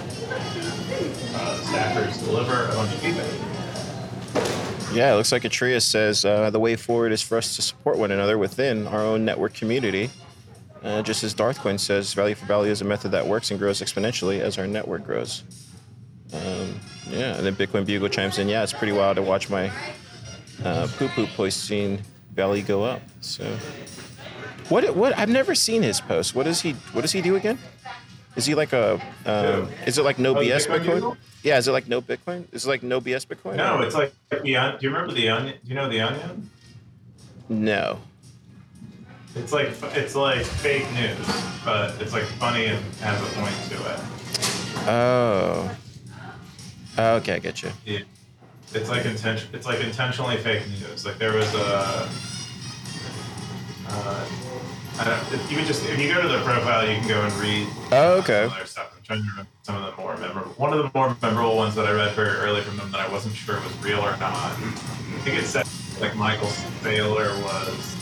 Uh, 1.36 1.57
staffers 1.62 2.24
deliver 2.24 2.65
a 2.65 2.74
bunch 2.74 2.93
of 2.93 3.00
feedback. 3.00 3.55
Yeah, 4.95 5.13
it 5.13 5.17
looks 5.17 5.31
like 5.31 5.43
Atreus 5.43 5.84
says 5.84 6.24
uh, 6.24 6.50
the 6.50 6.60
way 6.60 6.75
forward 6.77 7.12
is 7.12 7.22
for 7.22 7.38
us 7.38 7.55
to 7.57 7.62
support 7.62 7.98
one 7.98 8.12
another 8.12 8.38
within 8.38 8.88
our 8.88 9.01
own 9.01 9.25
network 9.25 9.53
community. 9.53 10.10
Uh, 10.86 11.01
just 11.01 11.24
as 11.24 11.34
Darthcoin 11.34 11.80
says, 11.80 12.13
value 12.13 12.36
for 12.36 12.46
value 12.46 12.72
is 12.72 12.80
a 12.82 12.86
method 12.86 13.10
that 13.12 13.25
works 13.25 13.50
and 13.50 13.60
grows 13.60 13.82
exponentially 13.82 14.39
as 14.39 14.60
our 14.60 14.68
network 14.68 15.04
grows. 15.04 15.44
Um, 16.32 16.80
Yeah, 17.10 17.36
and 17.36 17.44
then 17.46 17.56
Bitcoin 17.56 17.86
Bugle 17.88 18.08
chimes 18.10 18.38
in. 18.38 18.48
Yeah, 18.48 18.62
it's 18.62 18.74
pretty 18.74 18.94
wild 18.94 19.15
to 19.15 19.24
watch 19.24 19.50
my 19.50 19.72
uh, 20.63 20.88
poo 20.98 21.08
poo 21.10 21.25
posting 21.36 22.01
belly 22.32 22.62
go 22.62 22.84
up. 22.84 23.01
So, 23.22 23.46
what? 24.70 24.96
What? 24.96 25.18
I've 25.18 25.30
never 25.30 25.56
seen 25.56 25.82
his 25.82 26.00
post. 26.01 26.36
What 26.36 26.44
does 26.44 26.62
he? 26.62 26.74
What 26.94 27.01
does 27.01 27.12
he 27.12 27.22
do 27.22 27.36
again? 27.36 27.58
Is 28.36 28.46
he 28.46 28.54
like 28.54 28.74
a? 28.74 29.01
Um, 29.25 29.70
is 29.88 29.98
it 29.98 30.04
like 30.04 30.20
no 30.20 30.36
Oh, 30.38 30.42
BS 30.42 30.68
Bitcoin 30.68 30.80
Bitcoin? 30.80 30.94
Bugle? 30.96 31.18
Yeah, 31.44 31.58
is 31.58 31.68
it 31.68 31.72
like 31.72 31.88
no 31.88 32.01
Bitcoin? 32.01 32.46
Is 32.51 32.65
it 32.65 32.70
like 32.70 32.84
no 32.84 33.01
BS 33.01 33.25
Bitcoin? 33.25 33.56
No, 33.56 33.82
it's 33.82 33.96
like 33.96 34.13
the 34.30 34.38
Do 34.42 34.50
you 34.50 34.60
remember 34.89 35.13
the 35.13 35.30
onion? 35.30 35.58
Do 35.63 35.70
you 35.70 35.75
know 35.75 35.89
the 35.89 36.01
onion? 36.01 36.50
no. 37.50 38.00
It's 39.36 39.51
like 39.51 39.68
it's 39.96 40.15
like 40.15 40.46
fake 40.46 40.89
news, 40.94 41.18
but 41.65 42.01
it's 42.01 42.13
like 42.13 42.24
funny 42.24 42.65
and 42.68 42.82
has 43.01 43.22
a 43.22 43.25
point 43.36 43.56
to 43.70 43.75
it. 43.92 44.00
Oh. 44.88 45.75
Okay, 46.98 47.34
I 47.34 47.39
get 47.39 47.62
you. 47.62 47.70
Yeah. 47.86 48.00
It's 48.74 48.89
like 48.89 49.06
intention. 49.06 49.50
It's 49.54 49.65
like 49.65 49.82
intentionally 49.82 50.38
fake 50.38 50.63
news. 50.68 51.06
Like 51.06 51.18
there 51.18 51.34
was 51.34 51.54
a. 51.54 52.10
Uh, 53.88 54.25
I 54.98 55.04
don't, 55.04 55.34
if 55.34 55.51
you 55.51 55.58
would 55.58 55.65
just 55.68 55.84
if 55.89 56.00
you 56.00 56.13
go 56.13 56.22
to 56.22 56.27
their 56.30 56.42
profile, 56.44 56.88
you 56.89 56.98
can 57.00 57.08
go 57.08 57.22
and 57.22 57.34
read 57.34 57.68
Oh, 57.92 58.13
okay. 58.20 58.44
some 58.44 58.51
of 58.51 58.56
their 58.58 58.65
stuff. 58.65 58.94
I'm 58.96 59.04
trying 59.04 59.20
to 59.24 59.30
remember 59.30 59.50
some 59.63 59.75
of 59.84 59.94
the 59.96 60.01
more 60.01 60.15
memorable. 60.18 60.51
One 60.54 60.72
of 60.74 60.80
the 60.82 60.89
more 60.98 61.15
memorable 61.22 61.58
ones 61.58 61.75
that 61.75 61.86
I 61.86 61.92
read 61.92 62.15
very 62.15 62.30
early 62.38 62.62
from 62.62 62.77
them 62.77 62.89
that 62.94 63.01
I 63.01 63.10
wasn't 63.12 63.36
sure 63.36 63.60
was 63.60 63.77
real 63.84 64.00
or 64.00 64.15
not. 64.18 64.34
I 64.34 65.20
think 65.25 65.38
it 65.39 65.46
said 65.46 65.68
like 66.00 66.15
Michael 66.15 66.48
Saylor 66.82 67.36
was 67.44 67.96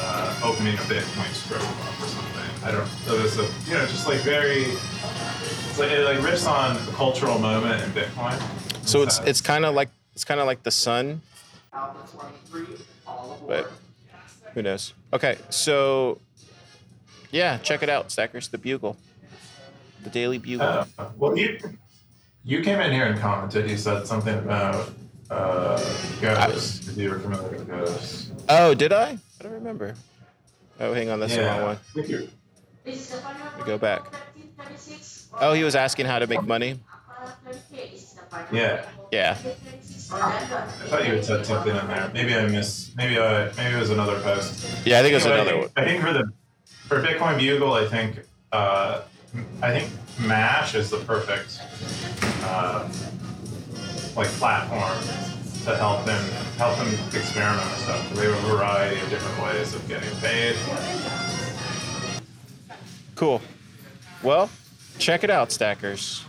uh, 0.00 0.40
opening 0.44 0.74
a 0.74 0.82
Bitcoin 0.82 1.32
strip 1.32 1.60
club 1.60 1.94
or 2.00 2.06
something. 2.06 2.64
I 2.64 2.70
don't. 2.72 2.88
It 3.06 3.22
was 3.22 3.38
a 3.38 3.42
you 3.68 3.74
know 3.74 3.86
just 3.86 4.06
like 4.06 4.20
very. 4.20 4.64
It's 4.64 5.78
like 5.78 5.90
it 5.90 6.04
like 6.04 6.18
riffs 6.18 6.48
on 6.48 6.76
a 6.76 6.92
cultural 6.92 7.38
moment 7.38 7.82
in 7.82 7.90
Bitcoin. 7.90 8.40
So 8.86 9.02
it's 9.02 9.18
it's 9.20 9.40
kind 9.40 9.64
of 9.64 9.74
like 9.74 9.90
it's 10.14 10.24
kind 10.24 10.40
of 10.40 10.46
like 10.46 10.62
the 10.62 10.70
sun, 10.70 11.22
but 13.46 13.70
who 14.54 14.62
knows? 14.62 14.94
Okay, 15.12 15.38
so 15.50 16.18
yeah, 17.30 17.58
check 17.58 17.82
it 17.82 17.88
out, 17.88 18.10
Stackers. 18.10 18.48
The 18.48 18.58
Bugle, 18.58 18.96
the 20.02 20.10
Daily 20.10 20.38
Bugle. 20.38 20.66
Uh, 20.66 20.86
well, 21.16 21.36
you 21.36 21.58
you 22.44 22.62
came 22.62 22.80
in 22.80 22.92
here 22.92 23.04
and 23.04 23.18
commented. 23.20 23.70
You 23.70 23.76
said 23.76 24.06
something 24.06 24.34
about 24.34 24.90
uh, 25.30 25.76
ghosts. 26.20 26.88
If 26.88 26.96
you 26.96 27.10
were 27.10 27.18
familiar 27.18 27.50
with 27.50 27.68
ghosts. 27.68 28.30
oh, 28.48 28.74
did 28.74 28.92
I? 28.92 29.10
I 29.40 29.42
don't 29.42 29.52
remember. 29.52 29.94
Oh, 30.80 30.92
hang 30.94 31.10
on, 31.10 31.20
that's 31.20 31.34
the 31.34 31.42
wrong 31.42 31.56
yeah. 31.56 31.64
one. 31.64 31.78
I 31.96 32.02
think 32.02 32.30
We 33.58 33.64
go 33.64 33.78
back. 33.78 34.12
Oh, 35.40 35.52
he 35.52 35.64
was 35.64 35.74
asking 35.74 36.06
how 36.06 36.18
to 36.18 36.26
make 36.26 36.42
money. 36.42 36.78
Yeah. 38.52 38.84
Yeah. 39.10 39.36
I 40.10 40.70
thought 40.86 41.06
you 41.06 41.14
had 41.14 41.24
said 41.24 41.46
something 41.46 41.74
in 41.74 41.86
there. 41.86 42.10
Maybe 42.14 42.34
I 42.34 42.46
missed. 42.46 42.96
Maybe 42.96 43.18
I. 43.18 43.52
Maybe 43.56 43.74
it 43.74 43.78
was 43.78 43.90
another 43.90 44.20
post. 44.20 44.86
Yeah, 44.86 45.00
I 45.00 45.02
think 45.02 45.12
it 45.12 45.16
was 45.16 45.26
Anyway, 45.26 45.40
another 45.40 45.58
one. 45.58 45.68
I 45.76 45.84
think 45.84 46.02
for 46.02 46.12
the 46.12 46.32
for 46.86 47.02
Bitcoin 47.02 47.38
Bugle, 47.38 47.74
I 47.74 47.86
think 47.86 48.20
uh, 48.52 49.02
I 49.62 49.78
think 49.78 49.92
Mash 50.20 50.74
is 50.74 50.90
the 50.90 50.98
perfect 50.98 51.60
uh, 52.44 52.88
like 54.18 54.28
platform 54.30 54.98
to 55.64 55.76
help 55.76 56.04
them 56.04 56.20
help 56.56 56.76
them 56.76 56.88
experiment 57.14 57.64
with 57.70 57.78
stuff. 57.78 58.10
They 58.14 58.24
have 58.24 58.44
a 58.44 58.48
variety 58.48 59.00
of 59.00 59.08
different 59.10 59.40
ways 59.44 59.74
of 59.74 59.86
getting 59.86 60.10
paid. 60.16 60.56
Cool. 63.14 63.40
Well, 64.24 64.50
check 64.98 65.22
it 65.22 65.30
out, 65.30 65.52
Stackers. 65.52 66.24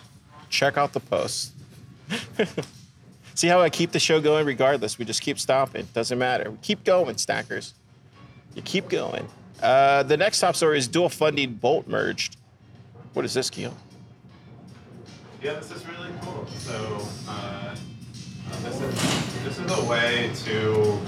Check 0.49 0.77
out 0.77 0.93
the 0.93 0.99
post. 0.99 1.51
See 3.35 3.47
how 3.47 3.59
I 3.59 3.71
keep 3.71 3.91
the 3.91 3.99
show 3.99 4.21
going 4.21 4.45
regardless? 4.45 4.99
We 4.99 5.05
just 5.05 5.21
keep 5.21 5.39
stopping. 5.39 5.87
Doesn't 5.93 6.19
matter. 6.19 6.51
We 6.51 6.57
keep 6.61 6.83
going, 6.83 7.17
Stackers. 7.17 7.73
You 8.53 8.61
keep 8.61 8.87
going. 8.87 9.27
Uh, 9.63 10.03
the 10.03 10.17
next 10.17 10.39
top 10.41 10.55
story 10.55 10.77
is 10.77 10.87
dual 10.87 11.09
funding 11.09 11.55
Bolt 11.55 11.87
merged. 11.87 12.37
What 13.13 13.25
is 13.25 13.33
this, 13.33 13.49
Keyan? 13.49 13.73
Yeah, 15.41 15.53
this 15.53 15.71
is 15.71 15.85
really 15.87 16.09
cool. 16.21 16.45
So 16.47 17.07
uh, 17.29 17.75
this 18.61 18.81
is 18.81 19.43
this 19.43 19.57
is 19.59 19.71
a 19.71 19.85
way 19.89 20.31
to 20.45 20.99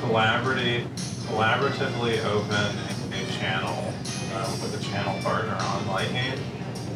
collaborate, 0.00 0.86
collaboratively 1.26 2.24
open 2.24 2.78
a 3.12 3.32
channel 3.38 3.92
uh, 4.32 4.56
with 4.62 4.80
a 4.80 4.84
channel 4.90 5.20
partner 5.22 5.54
on 5.60 5.86
Lightning, 5.88 6.40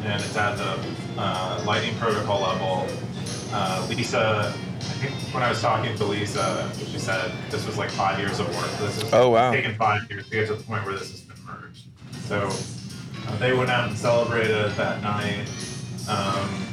and 0.03 0.21
it's 0.23 0.35
at 0.35 0.55
the 0.57 0.77
uh, 1.21 1.63
Lightning 1.67 1.95
protocol 1.97 2.41
level. 2.41 2.87
Uh, 3.51 3.85
Lisa, 3.89 4.51
I 4.55 4.81
think 4.97 5.13
when 5.33 5.43
I 5.43 5.49
was 5.49 5.61
talking 5.61 5.95
to 5.97 6.03
Lisa, 6.05 6.71
she 6.77 6.97
said 6.97 7.31
this 7.51 7.65
was 7.67 7.77
like 7.77 7.91
five 7.91 8.17
years 8.17 8.39
of 8.39 8.47
work. 8.55 8.71
This 8.79 9.03
is 9.03 9.13
Oh, 9.13 9.29
wow. 9.29 9.51
taken 9.51 9.75
five 9.75 10.09
years 10.09 10.25
to 10.25 10.31
get 10.31 10.47
to 10.47 10.55
the 10.55 10.63
point 10.63 10.83
where 10.83 10.93
this 10.97 11.11
has 11.11 11.21
been 11.21 11.37
merged. 11.45 11.85
So 12.27 12.49
uh, 13.27 13.37
they 13.37 13.53
went 13.53 13.69
out 13.69 13.87
and 13.89 13.97
celebrated 13.97 14.71
that 14.71 15.03
night. 15.03 15.47
Um, 16.07 16.67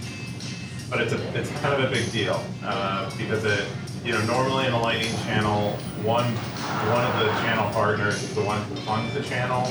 but 0.91 1.01
it's 1.01 1.15
a 1.15 1.39
it's 1.39 1.51
kind 1.61 1.73
of 1.73 1.89
a 1.89 1.91
big 1.91 2.13
deal 2.13 2.45
uh, 2.63 3.11
because 3.17 3.45
it 3.45 3.67
you 4.05 4.13
know 4.13 4.23
normally 4.27 4.67
in 4.67 4.75
a 4.75 4.79
Lightning 4.81 5.15
channel, 5.25 5.73
one 6.05 6.27
one 6.93 7.05
of 7.05 7.19
the 7.19 7.31
channel 7.41 7.71
partners 7.73 8.23
is 8.23 8.35
the 8.35 8.43
one 8.43 8.63
who 8.65 8.77
funds 8.77 9.15
the 9.15 9.23
channel, 9.23 9.67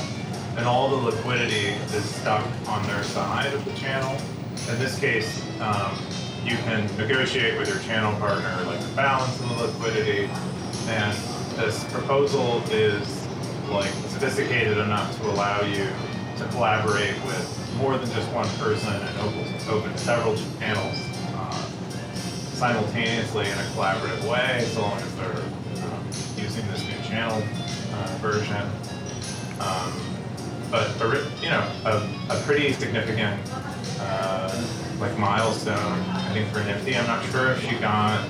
and 0.56 0.66
all 0.66 0.88
the 0.90 0.96
liquidity 0.96 1.68
is 1.94 2.04
stuck 2.04 2.44
on 2.68 2.84
their 2.88 3.04
side 3.04 3.52
of 3.54 3.64
the 3.64 3.72
channel. 3.74 4.20
In 4.68 4.78
this 4.80 4.98
case, 4.98 5.46
um, 5.60 5.96
you 6.44 6.56
can 6.56 6.84
negotiate 6.96 7.56
with 7.56 7.68
your 7.68 7.78
channel 7.80 8.18
partner 8.18 8.64
like 8.66 8.80
the 8.80 8.96
balance 8.96 9.38
of 9.40 9.48
the 9.48 9.66
liquidity, 9.66 10.28
and 10.88 11.16
this 11.56 11.84
proposal 11.92 12.62
is 12.70 13.28
like 13.70 13.92
sophisticated 14.08 14.78
enough 14.78 15.16
to 15.20 15.30
allow 15.30 15.62
you 15.62 15.88
to 16.36 16.44
collaborate 16.50 17.14
with 17.24 17.61
more 17.76 17.96
than 17.98 18.10
just 18.10 18.30
one 18.32 18.48
person 18.58 18.92
and 18.92 19.18
open, 19.68 19.96
several 19.96 20.36
channels 20.58 20.98
uh, 21.34 21.64
simultaneously 22.54 23.46
in 23.46 23.52
a 23.52 23.62
collaborative 23.74 24.28
way, 24.28 24.64
so 24.72 24.82
long 24.82 24.98
as 24.98 25.14
they're 25.16 25.84
um, 25.84 26.06
using 26.36 26.66
this 26.68 26.84
new 26.84 27.08
channel 27.08 27.42
uh, 27.92 28.18
version. 28.20 28.62
Um, 29.60 29.92
but 30.70 30.88
a, 31.00 31.30
you 31.42 31.50
know, 31.50 31.70
a, 31.84 32.34
a 32.34 32.40
pretty 32.42 32.72
significant 32.72 33.38
uh, 34.00 34.64
like 34.98 35.16
milestone, 35.18 35.76
I 35.76 36.32
think 36.32 36.48
for 36.50 36.64
Nifty. 36.64 36.96
I'm 36.96 37.06
not 37.06 37.24
sure 37.30 37.52
if 37.52 37.62
she 37.68 37.76
got 37.76 38.26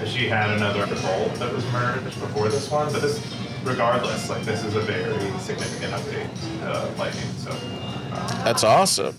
if 0.00 0.08
she 0.08 0.28
had 0.28 0.50
another 0.50 0.86
bolt 0.86 1.34
that 1.34 1.52
was 1.52 1.64
merged 1.72 2.04
before 2.20 2.48
this 2.48 2.70
one, 2.70 2.92
but 2.92 3.02
this, 3.02 3.20
regardless, 3.64 4.30
like 4.30 4.44
this 4.44 4.64
is 4.64 4.76
a 4.76 4.80
very 4.80 5.12
significant 5.40 5.92
update 5.92 6.28
to 6.60 6.98
Lightning. 6.98 7.30
So. 7.38 7.50
That's 8.44 8.64
awesome. 8.64 9.16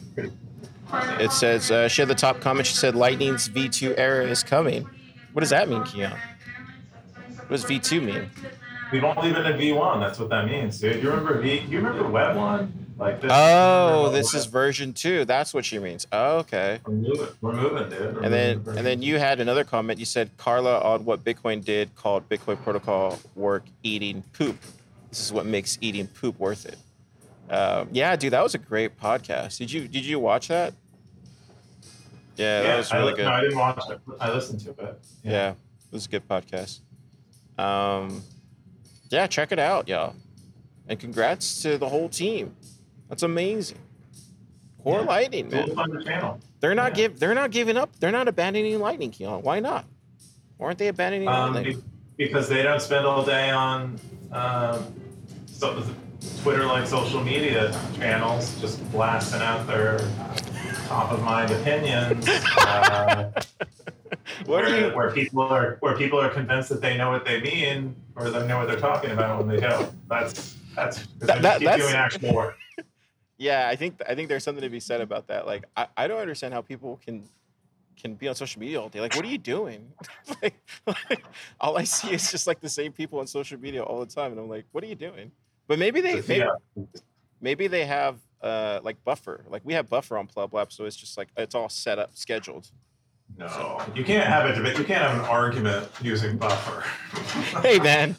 It 1.20 1.32
says, 1.32 1.70
uh, 1.72 1.88
she 1.88 2.02
had 2.02 2.10
the 2.10 2.16
top 2.16 2.40
comment. 2.42 2.66
She 2.68 2.74
said, 2.76 2.96
Lightning's 2.96 3.48
V2 3.50 3.96
era 3.98 4.26
is 4.26 4.44
coming. 4.44 4.88
What 5.34 5.42
does 5.42 5.52
that 5.52 5.70
mean, 5.70 5.82
Keyan? 5.84 6.18
What 7.48 7.50
does 7.50 7.66
V2 7.66 8.04
mean? 8.04 8.30
We've 8.92 9.04
only 9.04 9.32
been 9.32 9.46
in 9.46 9.54
V1. 9.60 10.00
That's 10.00 10.18
what 10.18 10.30
that 10.30 10.46
means, 10.48 10.80
dude. 10.80 11.02
You 11.04 11.10
remember 11.12 11.40
V? 11.40 11.60
You 11.60 11.78
remember 11.78 12.08
Web 12.10 12.36
one? 12.36 12.74
Like 12.98 13.22
this? 13.22 13.32
Oh, 13.34 14.10
this 14.10 14.34
is 14.34 14.46
version 14.48 14.94
two. 14.94 15.24
That's 15.26 15.54
what 15.54 15.64
she 15.64 15.78
means. 15.80 16.06
Oh, 16.12 16.40
okay. 16.40 16.80
We're 16.86 16.94
moving. 16.96 17.28
We're 17.40 17.54
moving, 17.54 17.90
dude. 17.90 18.16
We're 18.16 18.22
And 18.24 18.34
then 18.34 18.58
moving. 18.58 18.78
and 18.78 18.86
then 18.86 19.02
you 19.04 19.20
had 19.20 19.40
another 19.40 19.64
comment. 19.64 20.00
You 20.00 20.06
said 20.06 20.32
Carla 20.38 20.80
on 20.82 21.06
what 21.06 21.24
Bitcoin 21.24 21.64
did 21.64 21.96
called 21.96 22.28
Bitcoin 22.28 22.62
protocol 22.64 23.20
work 23.36 23.64
eating 23.84 24.24
poop. 24.34 24.58
This 25.10 25.22
is 25.22 25.32
what 25.32 25.46
makes 25.46 25.78
eating 25.82 26.08
poop 26.08 26.38
worth 26.40 26.66
it. 26.66 26.78
Um, 27.50 27.90
yeah, 27.92 28.16
dude, 28.16 28.34
that 28.34 28.44
was 28.44 28.54
a 28.56 28.60
great 28.60 28.98
podcast. 29.00 29.58
Did 29.58 29.72
you 29.72 29.88
did 29.88 30.06
you 30.06 30.20
watch 30.20 30.48
that? 30.50 30.74
Yeah, 32.36 32.62
that 32.62 32.68
yeah, 32.68 32.78
was 32.78 32.92
I, 32.92 32.98
really 32.98 33.12
li- 33.12 33.18
good. 33.18 33.24
No, 33.26 33.32
I 33.32 33.42
didn't 33.42 33.58
watch 33.58 33.84
it. 33.90 34.00
I 34.20 34.32
listened 34.32 34.60
to 34.62 34.70
it. 34.72 35.00
Yeah, 35.24 35.50
it 35.52 35.56
was 35.92 36.06
a 36.06 36.10
good 36.10 36.28
podcast. 36.28 36.80
Um, 37.58 38.22
yeah, 39.10 39.28
check 39.28 39.52
it 39.52 39.60
out, 39.60 39.88
y'all. 39.88 40.16
And 40.88 41.00
congrats 41.00 41.62
to 41.64 41.78
the 41.78 41.90
whole 41.90 42.08
team. 42.10 42.56
That's 43.10 43.24
amazing. 43.24 43.78
Core 44.84 45.02
Yeah. 45.02 45.06
Lightning, 45.06 45.50
man. 45.50 45.70
the. 45.70 46.36
They're 46.62 46.76
not 46.76 46.92
Yeah. 46.92 46.96
give. 46.96 47.20
They're 47.20 47.36
not 47.36 47.52
giving 47.52 47.78
up. 47.78 47.90
They're 48.00 48.12
not 48.12 48.28
abandoning 48.28 48.80
Lightning, 48.80 49.12
Keyan. 49.12 49.42
Why 49.44 49.60
not? 49.60 49.86
Why 50.58 50.68
aren't 50.68 50.78
they 50.80 50.88
abandoning 50.88 51.28
Um, 51.28 51.54
Lightning? 51.56 51.78
be- 52.18 52.26
because 52.26 52.48
they 52.50 52.64
don't 52.64 52.82
spend 52.82 53.06
all 53.06 53.24
day 53.24 53.50
on 53.50 54.00
um, 54.32 54.94
so, 55.48 55.84
Twitter 56.42 56.66
like 56.66 56.88
social 56.88 57.24
media 57.24 57.72
channels, 57.96 58.60
just 58.60 58.90
blasting 58.92 59.42
out 59.42 59.66
their 59.68 60.00
top 60.88 61.12
of 61.12 61.22
mind 61.24 61.52
opinions. 61.52 62.28
Uh, 62.28 63.32
What 64.46 64.64
are 64.64 64.70
where, 64.70 64.90
you? 64.90 64.96
where 64.96 65.12
people 65.12 65.42
are 65.42 65.78
where 65.82 65.96
people 65.98 66.20
are 66.20 66.30
convinced 66.30 66.70
that 66.70 66.82
they 66.82 66.98
know 66.98 67.12
what 67.12 67.26
they 67.26 67.42
mean 67.42 67.96
or 68.16 68.30
they 68.30 68.46
know 68.48 68.58
what 68.58 68.68
they're 68.68 68.80
talking 68.80 69.12
about 69.12 69.38
when 69.38 69.48
they 69.48 69.60
don't. 69.62 69.92
That's 70.08 70.56
that's 70.76 71.06
That- 71.20 71.42
that, 71.42 71.60
keep 71.60 71.66
that's- 71.68 71.80
doing 71.82 71.96
actual 71.96 72.34
work. 72.34 72.56
Yeah, 73.38 73.70
I 73.70 73.78
think 73.78 74.02
I 74.06 74.16
think 74.16 74.28
there's 74.28 74.44
something 74.44 74.64
to 74.64 74.70
be 74.70 74.82
said 74.82 75.00
about 75.00 75.28
that. 75.28 75.46
Like, 75.46 75.64
I, 75.78 75.88
I 75.96 76.08
don't 76.10 76.20
understand 76.20 76.54
how 76.54 76.62
people 76.62 77.00
can 77.06 77.24
can 78.02 78.16
be 78.16 78.28
on 78.28 78.36
social 78.36 78.60
media 78.60 78.82
all 78.82 78.90
day. 78.90 79.00
Like, 79.00 79.16
what 79.16 79.24
are 79.24 79.30
you 79.30 79.38
doing? 79.38 79.94
like, 80.42 80.56
like, 80.86 81.24
all 81.62 81.78
I 81.78 81.86
see 81.86 82.12
is 82.12 82.30
just 82.32 82.48
like 82.48 82.60
the 82.60 82.68
same 82.68 82.92
people 82.92 83.20
on 83.20 83.28
social 83.28 83.58
media 83.58 83.82
all 83.82 84.02
the 84.02 84.06
time, 84.14 84.32
and 84.32 84.42
I'm 84.42 84.50
like, 84.50 84.66
what 84.74 84.84
are 84.84 84.88
you 84.88 84.96
doing? 84.96 85.32
But 85.70 85.78
maybe 85.78 86.02
they 86.02 86.16
maybe, 86.16 86.46
yeah. 86.76 86.84
maybe 87.40 87.68
they 87.68 87.86
have 87.86 88.18
uh 88.42 88.80
like 88.84 89.02
buffer. 89.06 89.46
Like 89.48 89.62
we 89.64 89.74
have 89.74 89.88
buffer 89.88 90.18
on 90.18 90.26
Pleb 90.26 90.52
Lab, 90.52 90.74
so 90.74 90.86
it's 90.86 90.96
just 90.96 91.16
like 91.16 91.30
it's 91.38 91.54
all 91.54 91.70
set 91.70 92.00
up, 92.00 92.10
scheduled. 92.16 92.68
No, 93.38 93.80
you 93.94 94.04
can't 94.04 94.28
have 94.28 94.50
a 94.50 94.56
debate. 94.56 94.80
You 94.80 94.84
can't 94.84 95.04
have 95.04 95.20
an 95.20 95.26
argument 95.26 95.88
using 96.02 96.38
buffer. 96.38 96.82
hey 97.62 97.78
man, 97.78 98.16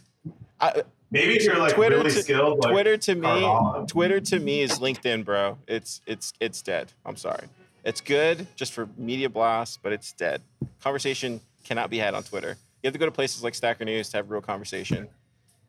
I, 0.61 0.85
maybe 1.11 1.35
if 1.35 1.43
you're 1.43 1.59
like 1.59 1.75
Twitter 1.75 1.97
really 1.97 2.13
to- 2.13 2.23
skilled, 2.23 2.63
like 2.63 2.73
Twitter 2.73 2.97
to 2.97 3.15
me, 3.17 3.27
Carvana. 3.27 3.89
Twitter 3.89 4.21
to 4.21 4.39
me 4.39 4.61
is 4.61 4.79
LinkedIn, 4.79 5.25
bro. 5.25 5.59
It's 5.67 6.03
it's 6.07 6.33
it's 6.39 6.63
dead. 6.63 6.93
I'm 7.05 7.17
sorry. 7.17 7.49
It's 7.83 8.01
good 8.01 8.47
just 8.55 8.73
for 8.73 8.89
media 8.97 9.29
blasts, 9.29 9.77
but 9.83 9.93
it's 9.93 10.13
dead. 10.13 10.41
Conversation 10.81 11.41
cannot 11.65 11.91
be 11.91 11.99
had 11.99 12.15
on 12.15 12.23
Twitter. 12.23 12.57
You 12.83 12.87
have 12.87 12.93
to 12.93 12.99
go 13.01 13.07
to 13.07 13.11
places 13.11 13.43
like 13.43 13.57
Stacker 13.57 13.85
News 13.85 14.11
to 14.11 14.19
have 14.19 14.31
real 14.31 14.41
conversation. 14.41 15.09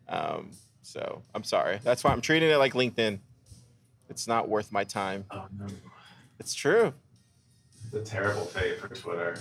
Um, 0.08 0.52
so 0.82 1.22
I'm 1.36 1.44
sorry. 1.44 1.80
That's 1.84 2.04
why 2.04 2.12
I'm 2.12 2.22
treating 2.22 2.50
it 2.50 2.58
like 2.58 2.74
LinkedIn. 2.74 3.20
It's 4.10 4.28
not 4.28 4.50
worth 4.50 4.72
my 4.72 4.84
time. 4.84 5.26
Oh, 5.32 5.46
no. 5.58 5.68
It's 6.40 6.54
true. 6.54 6.94
The 7.92 8.02
terrible 8.02 8.46
fate 8.46 8.80
for 8.80 8.88
Twitter. 8.90 9.32
It 9.34 9.40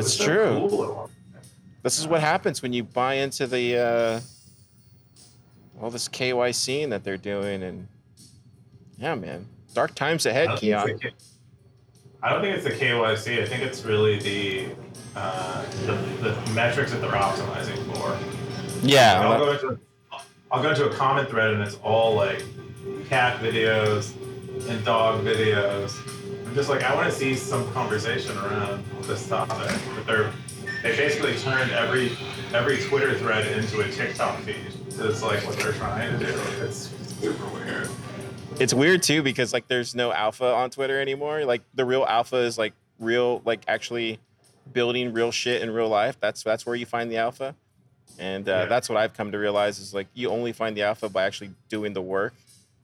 It's 0.00 0.14
so 0.14 0.24
true. 0.24 0.68
cool 0.68 0.82
at 0.84 0.88
one 0.88 0.96
point. 0.96 1.10
This 1.82 1.98
is 1.98 2.06
what 2.06 2.20
happens 2.20 2.62
when 2.62 2.72
you 2.72 2.82
buy 2.82 3.14
into 3.14 3.46
the 3.46 3.76
uh, 3.78 4.20
all 5.80 5.90
this 5.90 6.08
KYC 6.08 6.88
that 6.90 7.04
they're 7.04 7.16
doing, 7.16 7.62
and 7.62 7.86
yeah, 8.98 9.14
man, 9.14 9.46
dark 9.74 9.94
times 9.94 10.26
ahead, 10.26 10.48
don't 10.48 10.58
Keyan. 10.58 11.00
K- 11.00 11.10
I 12.22 12.30
don't 12.30 12.40
think 12.42 12.56
it's 12.56 12.64
the 12.64 12.70
KYC. 12.72 13.42
I 13.42 13.46
think 13.46 13.62
it's 13.62 13.84
really 13.84 14.18
the 14.18 14.74
uh, 15.14 15.64
the, 15.84 15.92
the 16.30 16.50
metrics 16.54 16.90
that 16.92 17.00
they're 17.00 17.10
optimizing 17.10 17.76
for. 17.94 18.18
Yeah, 18.86 19.20
I'll 19.20 19.38
go 19.38 19.52
into 19.52 19.78
I'll 20.56 20.62
go 20.62 20.70
into 20.70 20.88
a 20.88 20.94
comment 20.94 21.28
thread 21.28 21.52
and 21.52 21.62
it's 21.62 21.76
all 21.82 22.14
like 22.14 22.42
cat 23.10 23.40
videos 23.40 24.14
and 24.70 24.82
dog 24.86 25.22
videos. 25.22 25.94
I'm 26.46 26.54
just 26.54 26.70
like 26.70 26.82
I 26.82 26.94
want 26.94 27.12
to 27.12 27.14
see 27.14 27.34
some 27.34 27.70
conversation 27.74 28.34
around 28.38 28.82
this 29.02 29.28
topic. 29.28 29.78
But 29.94 30.06
they're 30.06 30.32
they 30.82 30.96
basically 30.96 31.36
turned 31.36 31.72
every 31.72 32.12
every 32.54 32.78
Twitter 32.78 33.18
thread 33.18 33.46
into 33.48 33.80
a 33.80 33.90
TikTok 33.90 34.38
feed. 34.40 34.72
It's 34.98 35.22
like 35.22 35.44
what 35.44 35.58
they're 35.58 35.74
trying 35.74 36.18
to 36.18 36.24
do. 36.24 36.40
It's 36.62 36.90
super 37.20 37.44
weird. 37.48 37.90
it's 38.58 38.72
weird 38.72 39.02
too 39.02 39.22
because 39.22 39.52
like 39.52 39.68
there's 39.68 39.94
no 39.94 40.10
alpha 40.10 40.54
on 40.54 40.70
Twitter 40.70 40.98
anymore. 40.98 41.44
Like 41.44 41.60
the 41.74 41.84
real 41.84 42.06
alpha 42.08 42.36
is 42.36 42.56
like 42.56 42.72
real, 42.98 43.42
like 43.44 43.60
actually 43.68 44.20
building 44.72 45.12
real 45.12 45.32
shit 45.32 45.60
in 45.60 45.70
real 45.70 45.90
life. 45.90 46.18
That's 46.18 46.42
that's 46.42 46.64
where 46.64 46.76
you 46.76 46.86
find 46.86 47.10
the 47.10 47.18
alpha, 47.18 47.54
and 48.18 48.48
uh, 48.48 48.52
Yeah. 48.52 48.64
that's 48.66 48.88
what 48.88 48.98
I've 48.98 49.12
come 49.14 49.32
to 49.32 49.38
realize 49.38 49.78
is 49.78 49.92
like 49.94 50.06
you 50.14 50.30
only 50.30 50.52
find 50.52 50.76
the 50.76 50.82
alpha 50.82 51.08
by 51.08 51.24
actually 51.24 51.50
doing 51.68 51.92
the 51.92 52.02
work 52.02 52.34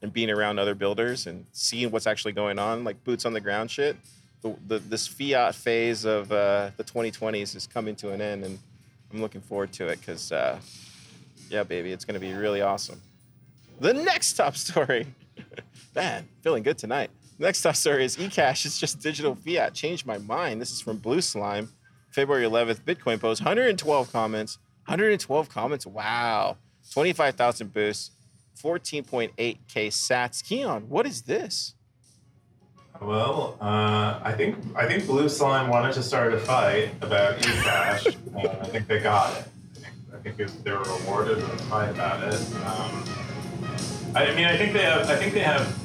and 0.02 0.12
being 0.12 0.30
around 0.30 0.58
other 0.58 0.74
builders 0.74 1.26
and 1.26 1.46
seeing 1.52 1.90
what's 1.90 2.06
actually 2.06 2.32
going 2.32 2.58
on, 2.58 2.84
like 2.84 3.02
boots 3.04 3.24
on 3.24 3.32
the 3.32 3.40
ground 3.40 3.70
shit. 3.70 3.96
The, 4.42 4.56
the 4.66 4.78
this 4.78 5.06
fiat 5.06 5.54
phase 5.54 6.04
of 6.04 6.32
uh, 6.32 6.70
the 6.76 6.82
2020s 6.84 7.54
is 7.54 7.66
coming 7.68 7.94
to 7.96 8.10
an 8.10 8.20
end, 8.20 8.44
and 8.44 8.58
I'm 9.12 9.20
looking 9.20 9.40
forward 9.40 9.72
to 9.74 9.86
it 9.88 10.00
because, 10.00 10.32
uh, 10.32 10.58
yeah, 11.48 11.62
baby, 11.62 11.92
it's 11.92 12.04
gonna 12.04 12.18
be 12.18 12.32
really 12.34 12.60
awesome. 12.60 13.00
The 13.80 13.94
next 13.94 14.32
top 14.34 14.56
story. 14.56 15.06
Man, 15.94 16.28
feeling 16.42 16.62
good 16.62 16.78
tonight. 16.78 17.10
Next 17.38 17.62
top 17.62 17.76
story 17.76 18.04
is 18.04 18.16
eCash 18.16 18.64
It's 18.66 18.78
just 18.78 19.00
digital 19.00 19.34
fiat. 19.34 19.74
Changed 19.74 20.06
my 20.06 20.18
mind. 20.18 20.60
This 20.60 20.70
is 20.72 20.80
from 20.80 20.96
Blue 20.98 21.20
Slime, 21.20 21.68
February 22.10 22.44
11th. 22.44 22.80
Bitcoin 22.82 23.20
post 23.20 23.40
112 23.42 24.12
comments. 24.12 24.58
112 24.86 25.48
comments. 25.48 25.86
Wow. 25.86 26.56
25,000 26.92 27.72
boosts. 27.72 28.10
14.8k 28.62 29.56
sats. 29.88 30.44
Keon, 30.44 30.88
what 30.88 31.06
is 31.06 31.22
this? 31.22 31.74
Well, 33.00 33.56
uh, 33.60 34.20
I 34.22 34.32
think 34.32 34.56
I 34.76 34.86
think 34.86 35.06
Blue 35.06 35.28
Slime 35.28 35.68
wanted 35.68 35.94
to 35.94 36.02
start 36.04 36.32
a 36.34 36.38
fight 36.38 36.90
about 37.00 37.38
eCash. 37.38 38.06
uh, 38.36 38.60
I 38.60 38.66
think 38.66 38.86
they 38.86 39.00
got 39.00 39.36
it. 39.38 39.48
I 40.14 40.18
think, 40.18 40.36
they 40.62 40.70
were 40.70 40.78
rewarded 40.78 41.38
with 41.38 41.52
a 41.52 41.64
fight 41.64 41.90
about 41.90 42.22
it. 42.22 42.40
Um, 42.64 43.04
I, 44.14 44.26
I 44.28 44.34
mean, 44.36 44.44
I 44.44 44.56
think 44.56 44.72
they 44.72 44.82
have. 44.82 45.10
I 45.10 45.16
think 45.16 45.32
they 45.34 45.40
have 45.40 45.76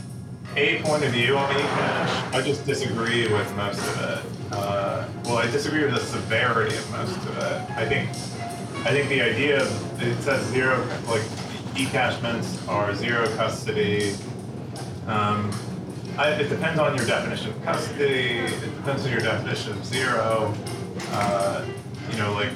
a 0.55 0.79
point 0.83 1.03
of 1.05 1.11
view 1.11 1.37
on 1.37 1.49
eCash. 1.55 2.33
I 2.33 2.41
just 2.43 2.65
disagree 2.67 3.31
with 3.33 3.55
most 3.55 3.79
of 3.79 4.01
it. 4.01 4.53
Uh, 4.53 5.07
well, 5.23 5.37
I 5.37 5.49
disagree 5.49 5.85
with 5.85 5.95
the 5.95 6.01
severity 6.01 6.75
of 6.75 6.91
most 6.91 7.17
of 7.17 7.37
it. 7.37 7.71
I 7.71 7.87
think. 7.87 8.09
I 8.87 8.91
think 8.91 9.09
the 9.09 9.21
idea 9.21 9.61
of 9.61 10.01
it 10.01 10.15
says 10.21 10.45
zero, 10.45 10.77
like 11.09 11.21
eCash 11.75 12.21
mints 12.21 12.65
are 12.69 12.95
zero 12.95 13.27
custody. 13.35 14.13
Um, 15.07 15.51
I, 16.17 16.29
it 16.29 16.47
depends 16.47 16.79
on 16.79 16.95
your 16.95 17.05
definition 17.05 17.49
of 17.49 17.61
custody. 17.65 18.37
It 18.37 18.75
depends 18.77 19.05
on 19.05 19.11
your 19.11 19.19
definition 19.19 19.73
of 19.73 19.83
zero. 19.83 20.53
Uh, 21.09 21.65
you 22.09 22.17
know, 22.17 22.31
like 22.31 22.51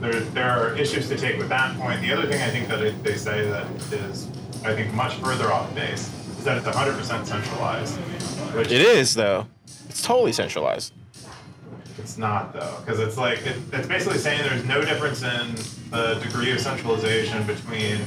there, 0.00 0.18
there 0.18 0.50
are 0.50 0.76
issues 0.76 1.08
to 1.08 1.16
take 1.16 1.38
with 1.38 1.50
that 1.50 1.78
point. 1.78 2.00
The 2.00 2.12
other 2.12 2.26
thing 2.26 2.42
I 2.42 2.50
think 2.50 2.66
that 2.66 2.82
it, 2.82 3.00
they 3.04 3.14
say 3.14 3.48
that 3.48 3.70
is, 3.92 4.26
I 4.64 4.74
think, 4.74 4.92
much 4.92 5.14
further 5.18 5.52
off 5.52 5.72
base 5.72 6.12
is 6.36 6.42
that 6.46 6.58
it's 6.58 6.66
100% 6.66 7.26
centralized, 7.26 7.94
which 8.56 8.72
It 8.72 8.80
is, 8.80 9.14
though. 9.14 9.46
It's 9.88 10.02
totally 10.02 10.32
centralized. 10.32 10.92
It's 11.98 12.18
not 12.18 12.52
though, 12.52 12.76
because 12.84 13.00
it's 13.00 13.16
like 13.16 13.44
it, 13.46 13.56
it's 13.72 13.86
basically 13.88 14.18
saying 14.18 14.42
there's 14.42 14.64
no 14.64 14.80
difference 14.82 15.22
in 15.22 15.54
the 15.90 16.14
degree 16.22 16.52
of 16.52 16.60
centralization 16.60 17.46
between 17.46 18.00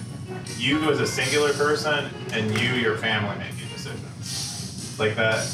you 0.57 0.89
as 0.89 0.99
a 0.99 1.07
singular 1.07 1.53
person 1.53 2.09
and 2.33 2.59
you, 2.59 2.73
your 2.73 2.97
family, 2.97 3.37
making 3.37 3.67
decisions 3.73 4.95
like 4.99 5.15
that, 5.15 5.47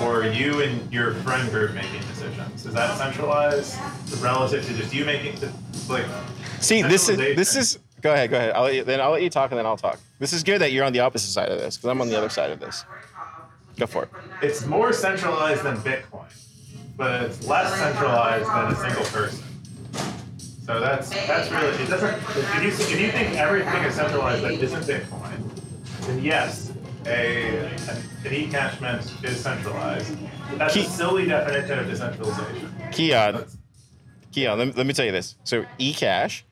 or 0.00 0.24
you 0.24 0.62
and 0.62 0.92
your 0.92 1.14
friend 1.14 1.50
group 1.50 1.74
making 1.74 2.00
decisions. 2.02 2.66
Is 2.66 2.74
that 2.74 2.96
centralized 2.98 3.78
relative 4.20 4.64
to 4.66 4.74
just 4.74 4.94
you 4.94 5.04
making 5.04 5.36
the, 5.40 5.52
like? 5.88 6.04
See, 6.60 6.82
this 6.82 7.08
is 7.08 7.16
this 7.16 7.56
is. 7.56 7.78
Go 8.02 8.12
ahead, 8.12 8.28
go 8.28 8.36
ahead. 8.36 8.52
I'll 8.52 8.64
let 8.64 8.74
you, 8.74 8.84
then 8.84 9.00
I'll 9.00 9.12
let 9.12 9.22
you 9.22 9.30
talk 9.30 9.50
and 9.50 9.58
then 9.58 9.64
I'll 9.64 9.78
talk. 9.78 9.98
This 10.18 10.34
is 10.34 10.42
good 10.42 10.60
that 10.60 10.72
you're 10.72 10.84
on 10.84 10.92
the 10.92 11.00
opposite 11.00 11.30
side 11.30 11.48
of 11.48 11.58
this 11.58 11.78
because 11.78 11.88
I'm 11.88 12.02
on 12.02 12.08
the 12.10 12.18
other 12.18 12.28
side 12.28 12.50
of 12.50 12.60
this. 12.60 12.84
Go 13.78 13.86
for 13.86 14.02
it. 14.02 14.10
It's 14.42 14.66
more 14.66 14.92
centralized 14.92 15.62
than 15.62 15.78
Bitcoin, 15.78 16.30
but 16.96 17.22
it's 17.22 17.46
less 17.46 17.72
centralized 17.78 18.48
than 18.48 18.66
a 18.66 18.76
single 18.76 19.04
person. 19.04 19.44
So 20.64 20.80
that's 20.80 21.10
that's 21.26 21.50
really 21.50 21.82
it 21.82 21.90
doesn't. 21.90 22.14
If 22.14 22.62
you 22.62 22.68
if 22.68 23.00
you 23.00 23.10
think 23.12 23.36
everything 23.36 23.84
is 23.84 23.94
centralized 23.94 24.42
that 24.44 24.52
isn't 24.52 24.82
Bitcoin, 24.84 26.06
then 26.06 26.24
yes, 26.24 26.72
a 27.06 27.66
an, 27.66 27.76
eCash 28.24 28.80
mint 28.80 29.24
is 29.24 29.38
centralized. 29.40 30.16
But 30.48 30.58
that's 30.58 30.74
Key- 30.74 30.84
a 30.84 30.84
silly 30.84 31.26
definition 31.26 31.78
of 31.78 31.86
decentralization. 31.86 32.74
Keyan, 32.90 33.56
Keyan, 34.32 34.56
let 34.56 34.68
me, 34.68 34.72
let 34.74 34.86
me 34.86 34.94
tell 34.94 35.04
you 35.04 35.12
this. 35.12 35.36
So 35.44 35.66
eCash, 35.78 36.42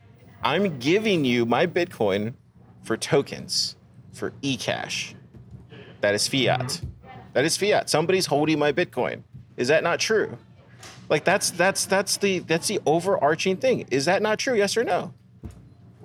I'm 0.43 0.79
giving 0.79 1.25
you 1.25 1.47
my 1.47 1.67
Bitcoin 1.67 2.35
for 2.83 2.97
tokens 2.99 3.77
for 4.13 4.33
eCash. 4.43 5.15
That 6.03 6.15
is 6.15 6.29
fiat. 6.29 6.83
That 7.33 7.45
is 7.45 7.57
fiat. 7.57 7.89
Somebody's 7.89 8.27
holding 8.27 8.59
my 8.59 8.73
Bitcoin. 8.73 9.23
Is 9.57 9.69
that 9.69 9.83
not 9.83 10.01
true? 10.01 10.37
Like 11.09 11.25
that's 11.25 11.51
that's 11.51 11.85
that's 11.85 12.17
the 12.17 12.41
that's 12.41 12.69
the 12.69 12.81
overarching 12.87 13.57
thing. 13.57 13.87
Is 13.91 14.05
that 14.07 14.23
not 14.23 14.39
true? 14.39 14.55
Yes 14.55 14.77
or 14.77 14.85
no? 14.85 15.13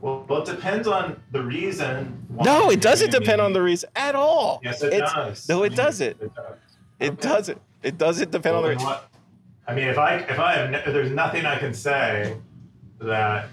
Well, 0.02 0.26
well, 0.28 0.44
it 0.44 0.46
depends 0.46 0.88
on 0.88 1.20
the 1.32 1.42
reason. 1.42 2.26
why 2.28 2.46
No, 2.46 2.70
it 2.70 2.82
doesn't 2.82 3.12
depend 3.12 3.42
on 3.42 3.54
the 3.54 3.62
reason 3.62 3.90
at 3.96 4.16
all. 4.16 4.60
Yes, 4.64 4.84
it 4.84 4.94
It's- 4.94 5.12
does. 5.14 5.50
No, 5.50 5.64
I 5.64 5.68
it 5.68 5.70
mean, 5.70 5.78
doesn't. 5.78 6.22
It 6.22 6.36
does. 6.36 6.46
It 7.00 7.12
Okay. 7.14 7.28
doesn't. 7.30 7.62
It 7.84 7.98
doesn't 7.98 8.32
depend 8.32 8.56
Well, 8.56 8.64
on 8.66 8.70
then 8.72 8.78
the. 8.80 8.84
what- 8.84 9.10
I 9.68 9.74
mean, 9.74 9.88
if 9.88 9.98
I 9.98 10.16
if 10.16 10.40
I 10.40 10.54
have 10.54 10.70
no, 10.72 10.78
if 10.80 10.86
there's 10.86 11.12
nothing 11.12 11.46
I 11.46 11.58
can 11.58 11.74
say 11.74 12.36
that 13.00 13.48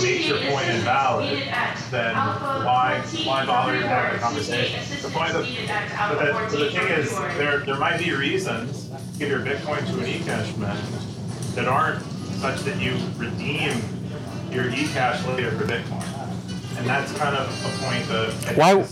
makes 0.00 0.26
your 0.28 0.38
point 0.38 0.68
invalid, 0.68 1.38
then 1.90 2.14
why 2.14 3.02
why 3.24 3.44
bother 3.46 3.78
to 3.80 3.88
have 3.88 4.14
a 4.14 4.18
conversation? 4.18 4.80
The 5.02 5.08
point 5.08 5.30
of 5.34 5.46
but 6.08 6.18
the, 6.24 6.32
but 6.32 6.50
the 6.50 6.70
thing 6.70 6.86
is, 6.88 7.10
there 7.38 7.58
there 7.60 7.76
might 7.76 7.98
be 7.98 8.12
reasons 8.12 8.85
to 8.85 8.85
give 9.18 9.28
your 9.30 9.40
Bitcoin 9.40 9.78
to 9.86 9.98
an 9.98 10.06
eCash 10.06 10.56
mint 10.58 11.54
that 11.54 11.66
aren't 11.66 12.02
such 12.40 12.60
that 12.60 12.80
you 12.80 12.96
redeem 13.16 13.72
your 14.50 14.64
eCash 14.70 15.26
later 15.26 15.50
for 15.52 15.64
Bitcoin, 15.64 16.78
and 16.78 16.86
that's 16.86 17.12
kind 17.12 17.34
of 17.36 17.48
a 17.48 17.84
point 17.84 18.06
that 18.08 18.48
I 18.48 18.54
Why- 18.74 18.86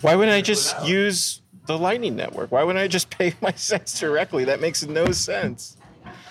Why 0.00 0.14
wouldn't 0.16 0.34
I 0.34 0.40
just 0.40 0.82
use 0.84 1.42
the 1.66 1.78
Lightning 1.78 2.16
Network? 2.16 2.50
Why 2.50 2.62
wouldn't 2.64 2.82
I 2.82 2.88
just 2.88 3.10
pay 3.18 3.34
my 3.40 3.52
cents 3.52 3.98
directly? 4.00 4.44
That 4.44 4.60
makes 4.60 4.84
no 4.84 5.12
sense. 5.12 5.76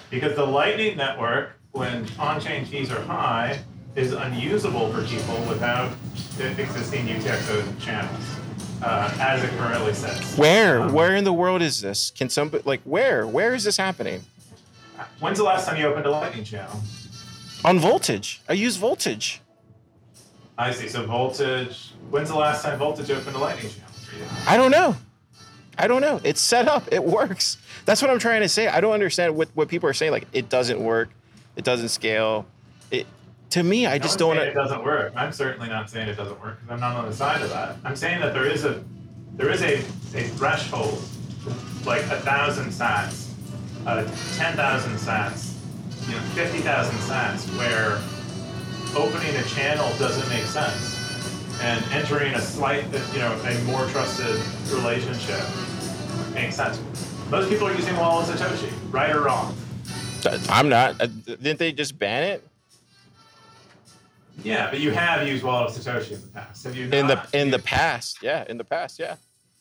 Because 0.09 0.35
the 0.35 0.45
Lightning 0.45 0.97
Network, 0.97 1.51
when 1.71 2.05
on-chain 2.17 2.65
fees 2.65 2.91
are 2.91 3.01
high, 3.01 3.59
is 3.95 4.13
unusable 4.13 4.91
for 4.91 5.03
people 5.03 5.35
without 5.47 5.91
existing 6.39 7.05
UTXO 7.07 7.79
channels. 7.79 8.23
Uh, 8.81 9.15
as 9.19 9.43
it 9.43 9.49
currently 9.51 9.93
sits. 9.93 10.37
Where? 10.37 10.81
Um, 10.81 10.93
Where 10.93 11.15
in 11.15 11.23
the 11.23 11.33
world 11.33 11.61
is 11.61 11.81
this? 11.81 12.11
Can 12.11 12.29
somebody 12.29 12.63
like 12.65 12.81
where? 12.83 13.27
Where 13.27 13.53
is 13.53 13.63
this 13.63 13.77
happening? 13.77 14.23
When's 15.19 15.37
the 15.37 15.43
last 15.43 15.67
time 15.67 15.77
you 15.79 15.87
opened 15.87 16.05
a 16.05 16.11
Lightning 16.11 16.43
channel? 16.43 16.79
On 17.65 17.79
voltage. 17.79 18.41
I 18.47 18.53
use 18.53 18.77
voltage. 18.77 19.41
I 20.57 20.71
see. 20.71 20.87
So 20.87 21.05
voltage. 21.05 21.91
When's 22.09 22.29
the 22.29 22.35
last 22.35 22.63
time 22.63 22.79
voltage 22.79 23.09
opened 23.11 23.35
a 23.35 23.39
Lightning 23.39 23.71
channel 23.71 23.91
for 23.91 24.15
you? 24.15 24.23
I 24.47 24.57
don't 24.57 24.71
know. 24.71 24.95
I 25.77 25.87
don't 25.87 26.01
know. 26.01 26.19
It's 26.23 26.41
set 26.41 26.67
up. 26.67 26.91
It 26.91 27.03
works. 27.03 27.57
That's 27.85 28.01
what 28.01 28.11
I'm 28.11 28.19
trying 28.19 28.41
to 28.41 28.49
say. 28.49 28.67
I 28.67 28.81
don't 28.81 28.93
understand 28.93 29.35
what, 29.35 29.49
what 29.53 29.69
people 29.69 29.89
are 29.89 29.93
saying. 29.93 30.11
Like 30.11 30.27
it 30.33 30.49
doesn't 30.49 30.79
work. 30.79 31.09
It 31.55 31.63
doesn't 31.63 31.89
scale. 31.89 32.45
It 32.91 33.07
to 33.51 33.63
me, 33.63 33.85
I 33.85 33.97
No 33.97 34.03
just 34.03 34.19
don't. 34.19 34.35
saying 34.35 34.49
It 34.51 34.53
doesn't 34.53 34.83
work. 34.83 35.13
I'm 35.15 35.31
certainly 35.31 35.69
not 35.69 35.89
saying 35.89 36.07
it 36.07 36.15
doesn't 36.15 36.39
work 36.41 36.59
because 36.61 36.71
I'm 36.73 36.79
not 36.79 36.95
on 36.95 37.05
the 37.09 37.15
side 37.15 37.41
of 37.41 37.49
that. 37.49 37.77
I'm 37.83 37.95
saying 37.95 38.19
that 38.21 38.33
there 38.33 38.45
is 38.45 38.65
a 38.65 38.83
there 39.35 39.49
is 39.49 39.61
a, 39.61 39.75
a 40.17 40.23
threshold, 40.35 41.01
like 41.85 42.01
a 42.03 42.19
thousand 42.21 42.67
sats, 42.71 43.31
uh, 43.85 44.03
ten 44.37 44.55
thousand 44.55 44.93
sats, 44.95 45.53
you 46.07 46.15
know, 46.15 46.21
fifty 46.35 46.59
thousand 46.59 46.97
sats, 46.99 47.47
where 47.57 47.99
opening 49.01 49.35
a 49.35 49.43
channel 49.43 49.87
doesn't 49.97 50.27
make 50.29 50.43
sense, 50.45 50.97
and 51.61 51.83
entering 51.91 52.33
a 52.33 52.41
slight, 52.41 52.83
you 53.13 53.19
know, 53.19 53.31
a 53.45 53.63
more 53.65 53.85
trusted 53.87 54.35
relationship 54.73 55.41
makes 56.33 56.55
sense. 56.55 56.79
Most 57.29 57.49
people 57.49 57.67
are 57.67 57.73
using 57.75 57.95
Wallet 57.95 58.27
Satoshi, 58.27 58.71
right 58.91 59.15
or 59.15 59.21
wrong. 59.21 59.55
I'm 60.49 60.67
not. 60.67 60.99
Uh, 60.99 61.07
Didn't 61.25 61.59
they 61.59 61.71
just 61.71 61.97
ban 61.97 62.23
it 62.23 62.43
Yeah, 64.43 64.69
but 64.69 64.79
you 64.79 64.91
have 64.91 65.27
used 65.27 65.43
Wallet 65.43 65.69
of 65.69 65.83
Satoshi 65.83 66.13
in 66.13 66.21
the 66.21 66.27
past. 66.27 66.63
Have 66.63 66.75
you? 66.75 66.87
Not? 66.87 66.97
in 66.97 67.07
the 67.07 67.27
in 67.33 67.51
the 67.51 67.59
past? 67.59 68.21
Yeah, 68.21 68.45
in 68.47 68.57
the 68.57 68.63
past. 68.63 68.99
Yeah. 68.99 69.15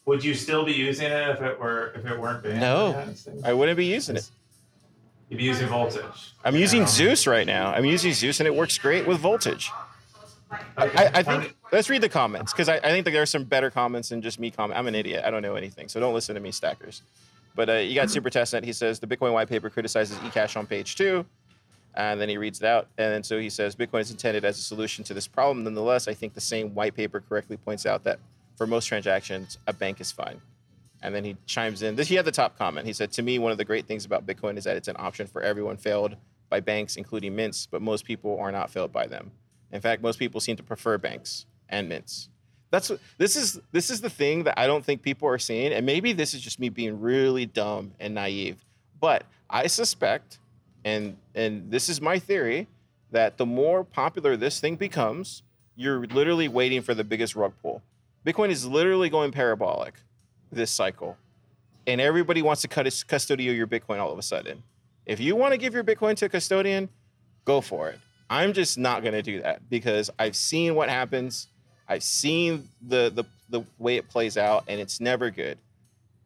Would 0.07 0.25
you 0.25 0.35
still 0.35 0.65
be 0.65 0.73
using 0.73 1.07
it 1.07 1.29
if 1.29 1.43
it 1.43 1.61
were 1.61 1.93
if 1.95 2.07
it 2.07 2.19
weren't 2.19 2.43
banned? 2.43 2.61
No. 2.61 2.87
in 2.87 2.93
the 2.93 2.99
United 2.99 3.19
States? 3.19 3.43
I 3.45 3.53
wouldn't 3.53 3.77
be 3.77 3.87
using 3.87 4.17
it. 4.17 4.29
You'd 5.29 5.37
be 5.37 5.45
using 5.45 5.69
voltage. 5.69 6.33
I'm 6.45 6.57
using 6.57 6.87
Zeus 6.87 7.27
right 7.27 7.47
now. 7.47 7.73
I'm 7.73 7.85
using 7.85 8.13
Zeus, 8.15 8.41
and 8.41 8.47
it 8.47 8.55
works 8.55 8.79
great 8.79 9.07
with 9.07 9.19
voltage. 9.19 9.71
I, 10.51 11.11
I 11.15 11.23
think 11.23 11.55
let's 11.73 11.91
read 11.91 12.01
the 12.03 12.09
comments 12.09 12.53
because 12.53 12.71
I, 12.71 12.77
I 12.77 12.91
think 12.91 13.05
that 13.05 13.11
there 13.11 13.21
are 13.21 13.27
some 13.27 13.45
better 13.45 13.71
comments 13.71 14.09
than 14.09 14.23
just 14.23 14.41
me 14.41 14.51
comment. 14.51 14.79
I'm 14.79 14.87
an 14.87 14.95
idiot. 14.95 15.25
I 15.27 15.31
don't 15.31 15.43
know 15.43 15.57
anything, 15.57 15.89
so 15.89 16.01
don't 16.01 16.15
listen 16.15 16.35
to 16.35 16.41
me, 16.41 16.51
stackers. 16.53 17.03
But 17.55 17.69
uh, 17.69 17.73
you 17.75 17.95
got 17.95 18.09
Super 18.09 18.31
Testnet. 18.31 18.65
He 18.65 18.73
says 18.73 18.99
the 19.01 19.07
Bitcoin 19.07 19.33
white 19.33 19.49
paper 19.49 19.69
criticizes 19.69 20.17
eCash 20.19 20.57
on 20.57 20.67
page 20.67 20.97
two, 20.97 21.27
and 21.95 22.21
then 22.21 22.29
he 22.29 22.37
reads 22.37 22.61
it 22.61 22.67
out. 22.67 22.89
And 22.97 23.25
so 23.25 23.39
he 23.39 23.51
says 23.51 23.75
Bitcoin 23.75 24.01
is 24.01 24.11
intended 24.11 24.45
as 24.45 24.59
a 24.59 24.63
solution 24.63 25.05
to 25.05 25.15
this 25.15 25.27
problem. 25.27 25.65
Nonetheless, 25.65 26.09
I 26.09 26.15
think 26.15 26.35
the 26.35 26.41
same 26.41 26.75
white 26.75 26.95
paper 26.95 27.21
correctly 27.21 27.57
points 27.57 27.87
out 27.87 28.05
that 28.05 28.19
for 28.57 28.67
most 28.67 28.87
transactions, 28.87 29.59
a 29.67 29.73
bank 29.73 30.01
is 30.01 30.13
fine. 30.13 30.41
And 31.03 31.15
then 31.15 31.25
he 31.25 31.37
chimes 31.47 31.83
in. 31.83 31.95
This 31.95 32.09
he 32.09 32.17
had 32.17 32.25
the 32.25 32.33
top 32.33 32.59
comment. 32.59 32.87
He 32.87 32.93
said, 32.93 33.13
"To 33.13 33.23
me, 33.23 33.39
one 33.39 33.53
of 33.53 33.59
the 33.59 33.65
great 33.65 33.87
things 33.87 34.05
about 34.05 34.27
Bitcoin 34.27 34.57
is 34.57 34.65
that 34.65 34.77
it's 34.77 34.89
an 34.89 34.97
option 34.99 35.27
for 35.29 35.43
everyone 35.43 35.77
failed 35.77 36.17
by 36.49 36.61
banks, 36.61 36.97
including 36.97 37.37
mints, 37.37 37.67
but 37.67 37.83
most 37.83 38.05
people 38.05 38.39
are 38.41 38.51
not 38.51 38.71
failed 38.71 38.93
by 38.93 39.07
them. 39.07 39.31
In 39.71 39.81
fact, 39.81 40.03
most 40.03 40.19
people 40.19 40.41
seem 40.41 40.57
to 40.57 40.63
prefer 40.63 40.99
banks 40.99 41.47
and 41.69 41.89
mints. 41.89 42.31
That's 42.71 42.91
this 43.17 43.37
is. 43.37 43.61
This 43.73 43.91
is 43.91 44.01
the 44.01 44.11
thing 44.11 44.45
that 44.45 44.59
I 44.59 44.67
don't 44.67 44.85
think 44.85 45.03
people 45.03 45.29
are 45.29 45.39
seeing, 45.39 45.73
and 45.73 45.87
maybe 45.87 46.13
this 46.13 46.35
is 46.35 46.41
just 46.41 46.59
me 46.59 46.69
being 46.69 47.01
really 47.01 47.47
dumb 47.47 47.93
and 48.01 48.15
naive. 48.15 48.65
But 49.01 49.25
I 49.49 49.69
suspect, 49.69 50.39
and 50.85 51.17
and 51.35 51.71
this 51.71 51.89
is 51.89 52.01
my 52.01 52.19
theory, 52.19 52.67
that 53.11 53.37
the 53.39 53.47
more 53.47 53.85
popular 53.85 54.37
this 54.37 54.61
thing 54.61 54.77
becomes, 54.77 55.43
you're 55.77 56.07
literally 56.07 56.49
waiting 56.49 56.83
for 56.83 56.95
the 56.95 57.05
biggest 57.05 57.37
rug 57.37 57.53
pull. 57.63 57.83
Bitcoin 58.27 58.51
is 58.51 58.67
literally 58.67 59.09
going 59.09 59.33
parabolic 59.33 59.95
this 60.51 60.71
cycle, 60.71 61.17
and 61.87 62.01
everybody 62.01 62.43
wants 62.43 62.63
to 62.63 62.69
cut 62.69 62.87
custodial 62.87 63.57
your 63.57 63.67
Bitcoin 63.67 63.99
all 63.99 64.13
of 64.13 64.19
a 64.19 64.23
sudden. 64.23 64.63
If 65.07 65.21
you 65.21 65.37
want 65.37 65.53
to 65.53 65.59
give 65.59 65.73
your 65.73 65.85
Bitcoin 65.85 66.17
to 66.17 66.27
a 66.27 66.29
custodian, 66.29 66.89
go 67.45 67.61
for 67.61 67.89
it. 67.89 67.99
I'm 68.29 68.53
just 68.53 68.77
not 68.77 69.03
going 69.03 69.15
to 69.15 69.23
do 69.23 69.41
that 69.41 69.69
because 69.71 70.11
I've 70.19 70.37
seen 70.37 70.75
what 70.75 70.91
happens. 70.91 71.49
I've 71.89 72.03
seen 72.03 72.69
the, 72.87 73.11
the 73.15 73.25
the 73.49 73.63
way 73.79 73.97
it 73.97 74.09
plays 74.09 74.37
out, 74.37 74.65
and 74.69 74.79
it's 74.79 75.01
never 75.01 75.31
good. 75.31 75.59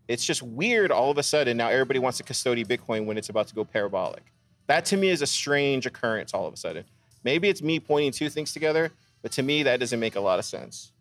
It's 0.09 0.25
just 0.25 0.43
weird. 0.43 0.91
All 0.91 1.11
of 1.11 1.19
a 1.19 1.23
sudden, 1.23 1.57
now 1.57 1.69
everybody 1.69 2.01
wants 2.01 2.19
to 2.19 2.25
custody 2.25 2.65
Bitcoin 2.65 3.07
when 3.07 3.17
it's 3.17 3.29
about 3.29 3.47
to 3.49 3.55
go 3.55 3.65
parabolic. 3.65 4.25
That 4.73 4.87
to 4.87 4.97
me 4.97 5.11
is 5.11 5.21
a 5.21 5.27
strange 5.27 5.85
occurrence. 5.85 6.33
All 6.33 6.47
of 6.47 6.55
a 6.55 6.57
sudden, 6.57 6.85
maybe 7.25 7.51
it's 7.51 7.61
me 7.61 7.79
pointing 7.79 8.11
two 8.11 8.31
things 8.31 8.55
together, 8.55 8.91
but 9.21 9.31
to 9.33 9.43
me 9.43 9.65
that 9.65 9.81
doesn't 9.81 10.01
make 10.01 10.17
a 10.17 10.21
lot 10.21 10.39
of 10.39 10.47
sense. 10.47 10.93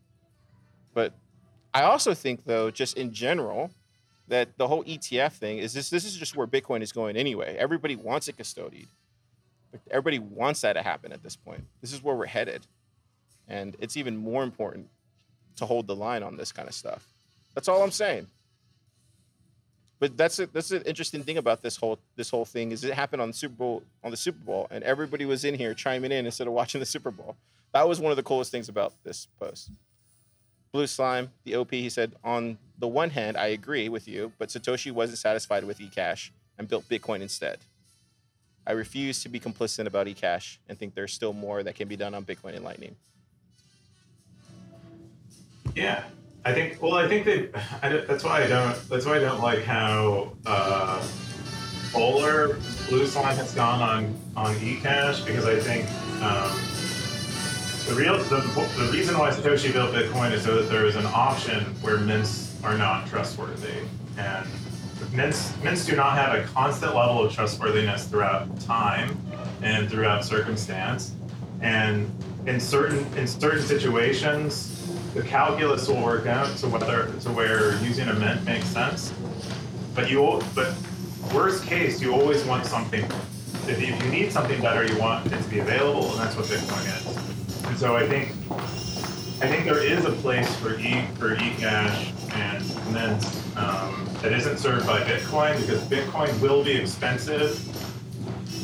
But 0.93 1.13
I 1.73 1.83
also 1.83 2.13
think, 2.13 2.43
though, 2.43 2.69
just 2.69 2.97
in 2.97 3.13
general, 3.13 3.71
that 4.27 4.57
the 4.57 4.67
whole 4.67 4.83
ETF 4.83 5.31
thing 5.31 5.59
is 5.59 5.73
this. 5.73 5.89
This 5.89 6.03
is 6.03 6.17
just 6.17 6.35
where 6.35 6.45
Bitcoin 6.45 6.81
is 6.81 6.91
going 6.91 7.15
anyway. 7.15 7.55
Everybody 7.57 7.95
wants 7.95 8.27
it 8.27 8.35
custodied. 8.35 8.87
Everybody 9.89 10.19
wants 10.19 10.59
that 10.61 10.73
to 10.73 10.81
happen 10.81 11.13
at 11.13 11.23
this 11.23 11.37
point. 11.37 11.63
This 11.79 11.93
is 11.93 12.03
where 12.03 12.13
we're 12.13 12.25
headed, 12.25 12.67
and 13.47 13.77
it's 13.79 13.95
even 13.95 14.17
more 14.17 14.43
important 14.43 14.89
to 15.55 15.65
hold 15.65 15.87
the 15.87 15.95
line 15.95 16.23
on 16.23 16.35
this 16.35 16.51
kind 16.51 16.67
of 16.67 16.75
stuff. 16.75 17.07
That's 17.55 17.69
all 17.69 17.81
I'm 17.81 17.91
saying. 17.91 18.27
But 20.01 20.17
that's 20.17 20.39
it. 20.39 20.51
That's 20.51 20.71
an 20.71 20.81
interesting 20.81 21.21
thing 21.21 21.37
about 21.37 21.61
this 21.61 21.77
whole 21.77 21.99
this 22.15 22.31
whole 22.31 22.43
thing 22.43 22.71
is 22.71 22.83
it 22.83 22.93
happened 22.93 23.21
on 23.21 23.29
the 23.29 23.33
Super 23.35 23.53
Bowl 23.53 23.83
on 24.03 24.09
the 24.09 24.17
Super 24.17 24.43
Bowl, 24.43 24.67
and 24.71 24.83
everybody 24.83 25.25
was 25.25 25.45
in 25.45 25.53
here 25.53 25.75
chiming 25.75 26.11
in 26.11 26.25
instead 26.25 26.47
of 26.47 26.53
watching 26.53 26.79
the 26.79 26.87
Super 26.87 27.11
Bowl. 27.11 27.35
That 27.71 27.87
was 27.87 27.99
one 27.99 28.11
of 28.11 28.17
the 28.17 28.23
coolest 28.23 28.51
things 28.51 28.67
about 28.67 28.93
this 29.03 29.27
post. 29.39 29.69
Blue 30.71 30.87
Slime, 30.87 31.29
the 31.43 31.55
OP, 31.55 31.69
he 31.69 31.89
said, 31.89 32.13
on 32.23 32.57
the 32.79 32.87
one 32.87 33.11
hand, 33.11 33.37
I 33.37 33.47
agree 33.47 33.89
with 33.89 34.07
you, 34.07 34.31
but 34.39 34.49
Satoshi 34.49 34.91
wasn't 34.91 35.19
satisfied 35.19 35.65
with 35.65 35.79
eCash 35.79 36.31
and 36.57 36.67
built 36.67 36.89
Bitcoin 36.89 37.21
instead. 37.21 37.59
I 38.65 38.71
refuse 38.71 39.21
to 39.23 39.29
be 39.29 39.39
complicit 39.39 39.85
about 39.85 40.07
eCash 40.07 40.57
and 40.67 40.79
think 40.79 40.95
there's 40.95 41.13
still 41.13 41.33
more 41.33 41.61
that 41.61 41.75
can 41.75 41.87
be 41.87 41.95
done 41.95 42.15
on 42.15 42.25
Bitcoin 42.25 42.55
and 42.55 42.63
Lightning. 42.63 42.95
Yeah, 45.75 46.03
I 46.43 46.53
think. 46.53 46.81
Well, 46.81 46.95
I 46.95 47.07
think 47.07 47.27
I, 47.81 47.89
that's 47.89 48.23
why 48.23 48.43
I 48.43 48.47
don't. 48.47 48.89
That's 48.89 49.05
why 49.05 49.17
I 49.17 49.19
don't 49.19 49.41
like 49.41 49.63
how 49.63 50.33
uh, 50.45 51.05
Polar 51.91 52.57
Blue 52.89 53.05
Slime 53.05 53.35
has 53.37 53.53
gone 53.53 53.81
on 53.81 54.15
on 54.35 54.55
eCash 54.55 55.25
because 55.25 55.45
I 55.45 55.59
think 55.59 55.85
um, 56.21 56.51
the 57.87 57.95
real 57.95 58.17
the, 58.17 58.37
the 58.77 58.91
reason 58.91 59.17
why 59.17 59.29
Satoshi 59.29 59.71
built 59.71 59.93
Bitcoin 59.93 60.31
is 60.31 60.43
so 60.43 60.55
that 60.55 60.69
there 60.69 60.85
is 60.85 60.95
an 60.95 61.05
option 61.07 61.63
where 61.81 61.97
mints 61.97 62.57
are 62.63 62.77
not 62.77 63.07
trustworthy 63.07 63.85
and 64.17 64.47
mints 65.11 65.55
mints 65.63 65.85
do 65.85 65.95
not 65.95 66.13
have 66.13 66.33
a 66.37 66.43
constant 66.47 66.95
level 66.95 67.23
of 67.23 67.33
trustworthiness 67.33 68.05
throughout 68.05 68.59
time 68.61 69.19
and 69.61 69.89
throughout 69.89 70.23
circumstance 70.23 71.13
and 71.61 72.09
in 72.47 72.59
certain 72.59 73.05
in 73.17 73.27
certain 73.27 73.61
situations 73.61 74.80
the 75.13 75.21
calculus 75.23 75.87
will 75.87 76.01
work 76.01 76.25
out 76.25 76.55
to 76.57 76.67
whether 76.67 77.11
to 77.21 77.29
where 77.31 77.81
using 77.83 78.07
a 78.07 78.13
mint 78.13 78.43
makes 78.45 78.65
sense. 78.65 79.13
But 79.93 80.09
you 80.09 80.41
but 80.55 80.73
worst 81.33 81.65
case 81.65 82.01
you 82.01 82.13
always 82.13 82.43
want 82.45 82.65
something 82.65 83.03
if 83.67 83.79
you, 83.79 83.93
if 83.93 84.03
you 84.03 84.11
need 84.11 84.31
something 84.31 84.59
better 84.61 84.85
you 84.85 84.97
want 84.99 85.25
it 85.31 85.41
to 85.41 85.49
be 85.49 85.59
available 85.59 86.09
and 86.11 86.19
that's 86.19 86.35
what 86.35 86.45
bitcoin 86.45 86.85
is. 86.97 87.65
And 87.67 87.77
so 87.77 87.95
i 87.95 88.07
think 88.07 88.29
i 89.41 89.47
think 89.47 89.65
there 89.65 89.83
is 89.83 90.03
a 90.05 90.11
place 90.13 90.53
for 90.55 90.79
e 90.79 91.05
for 91.15 91.35
ecash 91.35 92.11
and 92.33 92.93
mint 92.93 93.23
um, 93.57 94.09
that 94.21 94.33
isn't 94.33 94.57
served 94.57 94.87
by 94.87 95.01
bitcoin 95.01 95.59
because 95.61 95.81
bitcoin 95.81 96.39
will 96.41 96.63
be 96.63 96.75
expensive 96.75 97.59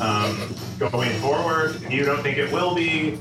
um, 0.00 0.54
going 0.78 1.10
forward. 1.20 1.80
You 1.90 2.04
don't 2.04 2.22
think 2.22 2.38
it 2.38 2.52
will 2.52 2.74
be 2.74 3.18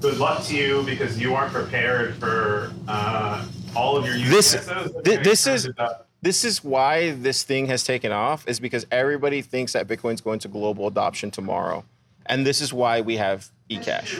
good 0.00 0.18
luck 0.18 0.42
to 0.44 0.56
you 0.56 0.82
because 0.84 1.18
you 1.20 1.34
aren't 1.34 1.52
prepared 1.52 2.14
for 2.16 2.72
uh, 2.88 3.44
all 3.74 3.96
of 3.96 4.04
your 4.06 4.16
use 4.16 4.28
This- 4.30 4.54
cases. 4.54 4.92
thi- 5.04 5.16
this 5.16 5.46
is- 5.46 5.68
Uh, 5.78 5.88
This 6.22 6.44
is 6.44 6.64
why 6.64 7.12
this 7.12 7.44
thing 7.44 7.66
has 7.66 7.84
taken 7.84 8.10
off, 8.10 8.48
is 8.48 8.58
because 8.58 8.84
everybody 8.90 9.42
thinks 9.42 9.74
that 9.74 9.86
Bitcoin's 9.86 10.20
going 10.22 10.38
to 10.40 10.48
global 10.48 10.88
adoption 10.88 11.30
tomorrow. 11.30 11.84
And 12.24 12.44
this 12.44 12.60
is 12.60 12.72
why 12.72 13.00
we 13.02 13.16
have 13.18 13.48
eCash. 13.70 14.10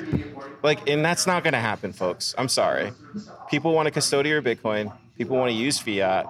Like, 0.63 0.89
and 0.89 1.05
that's 1.05 1.27
not 1.27 1.43
going 1.43 1.55
to 1.55 1.59
happen, 1.59 1.93
folks. 1.93 2.35
I'm 2.39 2.49
sorry. 2.49 2.93
People 3.51 3.73
want 3.73 3.87
to 3.87 3.91
custody 3.91 4.29
your 4.29 4.43
Bitcoin. 4.43 4.93
People 5.19 5.37
want 5.37 5.51
to 5.51 5.57
use 5.57 5.79
fiat, 5.81 6.27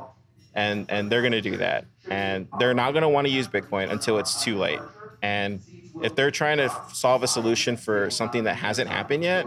and 0.55 0.87
and 0.89 1.11
they're 1.13 1.21
going 1.21 1.33
to 1.33 1.43
do 1.43 1.57
that. 1.59 1.85
And 2.09 2.47
they're 2.59 2.73
not 2.73 2.93
going 2.93 3.03
to 3.03 3.09
want 3.11 3.27
to 3.27 3.33
use 3.33 3.49
Bitcoin 3.49 3.91
until 3.91 4.17
it's 4.19 4.43
too 4.43 4.57
late. 4.57 4.79
And 5.27 5.61
if 6.03 6.15
they're 6.15 6.31
trying 6.31 6.59
to 6.59 6.71
solve 6.93 7.23
a 7.25 7.27
solution 7.27 7.77
for 7.77 8.11
something 8.11 8.45
that 8.45 8.55
hasn't 8.55 8.89
happened 8.89 9.25
yet, 9.25 9.45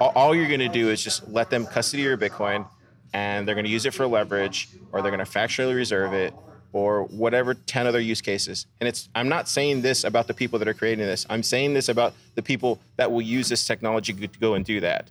all, 0.00 0.34
you're 0.34 0.48
going 0.48 0.60
to 0.60 0.68
do 0.68 0.90
is 0.90 1.02
just 1.02 1.28
let 1.28 1.48
them 1.48 1.64
custody 1.64 2.02
your 2.02 2.18
Bitcoin, 2.18 2.66
and 3.12 3.46
they're 3.46 3.54
going 3.54 3.64
to 3.64 3.70
use 3.70 3.86
it 3.86 3.94
for 3.94 4.06
leverage, 4.06 4.68
or 4.90 5.00
they're 5.00 5.12
going 5.12 5.24
to 5.24 5.30
factually 5.38 5.74
reserve 5.74 6.12
it, 6.12 6.34
or 6.72 7.04
whatever 7.04 7.54
10 7.54 7.86
other 7.86 8.00
use 8.00 8.20
cases. 8.20 8.66
And 8.80 8.88
it's 8.88 9.08
I'm 9.14 9.28
not 9.28 9.48
saying 9.48 9.82
this 9.82 10.02
about 10.04 10.26
the 10.26 10.34
people 10.34 10.58
that 10.58 10.66
are 10.66 10.74
creating 10.74 11.06
this. 11.06 11.24
I'm 11.30 11.42
saying 11.42 11.74
this 11.74 11.88
about 11.88 12.14
the 12.34 12.42
people 12.42 12.80
that 12.96 13.12
will 13.12 13.22
use 13.22 13.48
this 13.48 13.66
technology 13.66 14.12
to 14.12 14.26
go 14.40 14.54
and 14.54 14.64
do 14.64 14.80
that. 14.80 15.10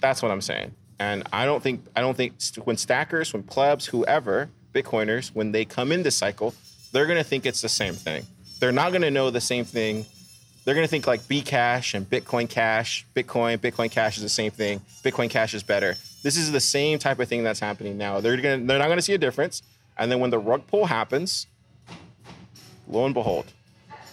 That's 0.00 0.22
what 0.22 0.30
I'm 0.30 0.40
saying. 0.40 0.72
And 0.98 1.26
I 1.32 1.44
don't 1.44 1.62
think 1.62 1.84
I 1.96 2.00
don't 2.00 2.16
think 2.16 2.34
when 2.64 2.76
stackers, 2.76 3.32
when 3.32 3.42
plebs, 3.42 3.86
whoever, 3.86 4.48
Bitcoiners, 4.72 5.34
when 5.34 5.52
they 5.52 5.64
come 5.64 5.92
in 5.92 6.02
this 6.02 6.16
cycle, 6.16 6.54
they're 6.92 7.06
gonna 7.06 7.24
think 7.24 7.44
it's 7.44 7.60
the 7.60 7.68
same 7.68 7.94
thing. 7.94 8.24
They're 8.60 8.72
not 8.72 8.92
gonna 8.92 9.10
know 9.10 9.30
the 9.30 9.40
same 9.40 9.64
thing. 9.64 10.06
They're 10.64 10.74
gonna 10.74 10.86
think 10.86 11.06
like 11.06 11.22
Bcash 11.22 11.94
and 11.94 12.08
Bitcoin 12.08 12.48
Cash, 12.48 13.06
Bitcoin, 13.16 13.56
Bitcoin 13.56 13.90
Cash 13.90 14.18
is 14.18 14.22
the 14.22 14.28
same 14.28 14.50
thing. 14.50 14.82
Bitcoin 15.02 15.30
Cash 15.30 15.54
is 15.54 15.62
better. 15.62 15.96
This 16.22 16.36
is 16.36 16.52
the 16.52 16.60
same 16.60 16.98
type 16.98 17.18
of 17.18 17.28
thing 17.28 17.42
that's 17.42 17.60
happening 17.60 17.96
now. 17.96 18.20
They're 18.20 18.36
gonna 18.36 18.58
they're 18.58 18.78
not 18.78 18.88
gonna 18.88 19.02
see 19.02 19.14
a 19.14 19.18
difference. 19.18 19.62
And 19.96 20.12
then 20.12 20.20
when 20.20 20.30
the 20.30 20.38
rug 20.38 20.66
pull 20.66 20.86
happens, 20.86 21.46
lo 22.86 23.06
and 23.06 23.14
behold, 23.14 23.46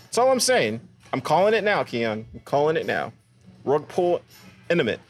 that's 0.05 0.17
all 0.17 0.31
I'm 0.31 0.39
saying. 0.39 0.79
I'm 1.12 1.21
calling 1.21 1.53
it 1.53 1.63
now, 1.63 1.83
Keyan. 1.83 2.25
I'm 2.33 2.39
calling 2.45 2.77
it 2.77 2.86
now. 2.86 3.12
Rug 3.65 3.88
pull 3.89 4.21
intimate. 4.69 5.01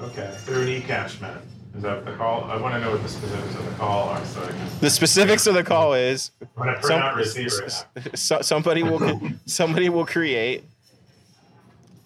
Okay. 0.00 0.34
Through 0.44 0.62
an 0.62 0.82
eCash 0.82 1.20
mint. 1.20 1.36
Is 1.76 1.82
that 1.82 2.04
the 2.04 2.12
call? 2.16 2.44
I 2.44 2.56
want 2.60 2.74
to 2.74 2.80
know 2.80 2.90
what 2.90 3.02
the 3.02 3.08
specifics 3.08 3.54
of 3.54 3.64
the 3.64 3.70
call 3.72 4.08
are 4.08 4.24
so 4.24 4.42
I 4.42 4.48
can. 4.48 4.68
The 4.80 4.90
specifics 4.90 5.46
of 5.46 5.54
the 5.54 5.62
call 5.62 5.94
is 5.94 6.30
print 6.56 6.82
some- 6.82 7.00
right 7.00 7.86
so, 8.14 8.40
somebody 8.42 8.82
will 8.82 9.20
somebody 9.46 9.88
will 9.88 10.04
create 10.06 10.64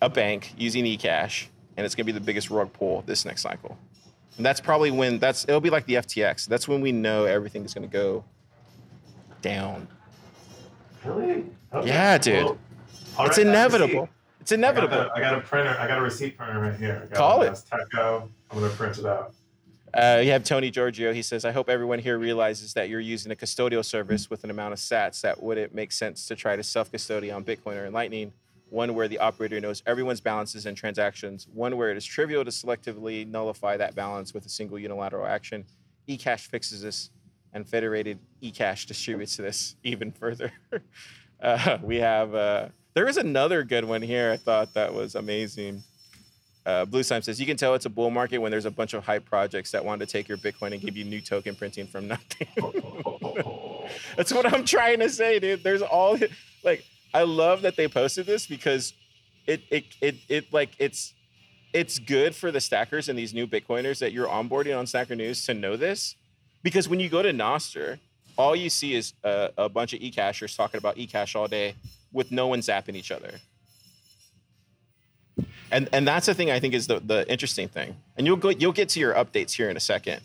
a 0.02 0.08
bank 0.10 0.52
using 0.58 0.84
eCash, 0.84 1.46
and 1.76 1.86
it's 1.86 1.94
gonna 1.94 2.04
be 2.04 2.12
the 2.12 2.20
biggest 2.20 2.50
rug 2.50 2.72
pull 2.72 3.02
this 3.06 3.24
next 3.24 3.40
cycle. 3.42 3.78
And 4.36 4.44
that's 4.44 4.60
probably 4.60 4.90
when 4.90 5.18
that's 5.18 5.44
it'll 5.44 5.60
be 5.60 5.70
like 5.70 5.86
the 5.86 5.94
FTX. 5.94 6.46
That's 6.46 6.68
when 6.68 6.80
we 6.80 6.92
know 6.92 7.24
everything 7.24 7.64
is 7.64 7.72
gonna 7.72 7.86
go 7.86 8.24
down. 9.40 9.88
Really? 11.04 11.44
Okay. 11.72 11.88
Yeah, 11.88 12.18
dude. 12.18 12.44
Well, 12.44 12.58
It's 13.26 13.36
that 13.36 13.42
inevitable. 13.46 14.08
It's 14.40 14.52
inevitable. 14.52 15.08
I 15.14 15.20
got 15.20 15.34
a 15.38 15.40
printer. 15.40 15.76
I 15.78 15.86
got 15.86 15.98
a 15.98 16.02
receipt 16.02 16.36
printer 16.36 16.60
right 16.60 16.74
here. 16.74 17.02
I 17.04 17.06
got 17.06 17.16
Call 17.16 17.42
it. 17.42 17.58
Teco. 17.70 18.28
I'm 18.50 18.60
gonna 18.60 18.72
print 18.74 18.98
it 18.98 19.06
out. 19.06 19.32
Uh, 19.94 20.20
you 20.20 20.32
have 20.32 20.42
Tony 20.42 20.72
Giorgio. 20.72 21.12
He 21.12 21.22
says, 21.22 21.44
I 21.44 21.52
hope 21.52 21.68
everyone 21.68 22.00
here 22.00 22.18
realizes 22.18 22.74
that 22.74 22.88
you're 22.88 22.98
using 22.98 23.30
a 23.30 23.36
custodial 23.36 23.84
service 23.84 24.28
with 24.28 24.42
an 24.42 24.50
amount 24.50 24.72
of 24.72 24.80
sats 24.80 25.20
that 25.20 25.40
wouldn't 25.40 25.72
make 25.72 25.92
sense 25.92 26.26
to 26.26 26.34
try 26.34 26.56
to 26.56 26.64
self 26.64 26.90
custody 26.90 27.30
on 27.30 27.44
Bitcoin 27.44 27.76
or 27.76 27.88
Lightning. 27.90 28.32
One 28.70 28.94
where 28.94 29.06
the 29.06 29.18
operator 29.18 29.60
knows 29.60 29.84
everyone's 29.86 30.20
balances 30.20 30.66
and 30.66 30.76
transactions. 30.76 31.46
One 31.54 31.76
where 31.76 31.92
it 31.92 31.96
is 31.96 32.04
trivial 32.04 32.44
to 32.44 32.50
selectively 32.50 33.24
nullify 33.24 33.76
that 33.76 33.94
balance 33.94 34.34
with 34.34 34.44
a 34.46 34.48
single 34.48 34.80
unilateral 34.80 35.26
action. 35.26 35.64
eCash 36.08 36.48
fixes 36.48 36.82
this, 36.82 37.10
and 37.52 37.68
federated 37.68 38.18
eCash 38.42 38.86
distributes 38.86 39.36
this 39.36 39.76
even 39.84 40.10
further. 40.10 40.52
uh, 41.40 41.78
we 41.82 41.96
have, 41.98 42.34
uh, 42.34 42.66
there 42.94 43.06
is 43.06 43.16
another 43.16 43.62
good 43.62 43.84
one 43.84 44.02
here. 44.02 44.32
I 44.32 44.38
thought 44.38 44.74
that 44.74 44.92
was 44.92 45.14
amazing. 45.14 45.84
Uh, 46.66 46.84
Blue 46.84 47.02
Slime 47.02 47.20
says 47.22 47.38
you 47.38 47.46
can 47.46 47.56
tell 47.56 47.74
it's 47.74 47.84
a 47.84 47.90
bull 47.90 48.10
market 48.10 48.38
when 48.38 48.50
there's 48.50 48.64
a 48.64 48.70
bunch 48.70 48.94
of 48.94 49.04
hype 49.04 49.26
projects 49.26 49.70
that 49.72 49.84
want 49.84 50.00
to 50.00 50.06
take 50.06 50.28
your 50.28 50.38
Bitcoin 50.38 50.72
and 50.72 50.80
give 50.80 50.96
you 50.96 51.04
new 51.04 51.20
token 51.20 51.54
printing 51.54 51.86
from 51.86 52.08
nothing. 52.08 52.48
That's 54.16 54.32
what 54.32 54.50
I'm 54.50 54.64
trying 54.64 55.00
to 55.00 55.10
say, 55.10 55.38
dude. 55.38 55.62
There's 55.62 55.82
all 55.82 56.18
like 56.62 56.84
I 57.12 57.22
love 57.24 57.62
that 57.62 57.76
they 57.76 57.86
posted 57.86 58.24
this 58.26 58.46
because 58.46 58.94
it 59.46 59.62
it 59.70 59.84
it 60.00 60.14
it 60.28 60.52
like 60.52 60.70
it's 60.78 61.12
it's 61.74 61.98
good 61.98 62.34
for 62.34 62.50
the 62.50 62.60
stackers 62.60 63.08
and 63.08 63.18
these 63.18 63.34
new 63.34 63.46
Bitcoiners 63.46 63.98
that 63.98 64.12
you're 64.12 64.28
onboarding 64.28 64.78
on 64.78 64.86
Stacker 64.86 65.16
News 65.16 65.44
to 65.46 65.54
know 65.54 65.76
this 65.76 66.16
because 66.62 66.88
when 66.88 67.00
you 67.00 67.08
go 67.10 67.20
to 67.20 67.32
Nostr, 67.32 67.98
all 68.36 68.56
you 68.56 68.70
see 68.70 68.94
is 68.94 69.12
a, 69.22 69.50
a 69.58 69.68
bunch 69.68 69.92
of 69.92 70.00
e-cashers 70.00 70.56
talking 70.56 70.78
about 70.78 70.96
e-cash 70.96 71.34
all 71.34 71.48
day 71.48 71.74
with 72.12 72.30
no 72.30 72.46
one 72.46 72.60
zapping 72.60 72.94
each 72.94 73.10
other 73.10 73.40
and 75.74 75.88
and 75.92 76.06
that's 76.06 76.26
the 76.26 76.34
thing 76.34 76.50
I 76.50 76.60
think 76.60 76.72
is 76.72 76.86
the 76.86 77.00
the 77.00 77.30
interesting 77.30 77.68
thing. 77.68 77.96
And 78.16 78.26
you'll 78.26 78.36
go 78.36 78.50
you'll 78.50 78.72
get 78.72 78.88
to 78.90 79.00
your 79.00 79.12
updates 79.14 79.50
here 79.50 79.68
in 79.68 79.76
a 79.76 79.80
second, 79.80 80.20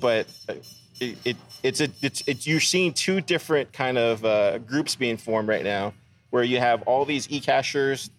but 0.00 0.26
uh, 0.48 0.54
it, 0.98 1.18
it 1.24 1.36
it's 1.62 1.80
a 1.80 1.88
it's 2.00 2.22
it's 2.26 2.46
you're 2.46 2.60
seeing 2.60 2.94
two 2.94 3.20
different 3.20 3.72
kind 3.72 3.98
of 3.98 4.24
uh, 4.24 4.58
groups 4.58 4.96
being 4.96 5.18
formed 5.18 5.48
right 5.48 5.62
now, 5.62 5.92
where 6.30 6.42
you 6.42 6.58
have 6.58 6.82
all 6.82 7.04
these 7.04 7.30
e-cashers, 7.30 8.10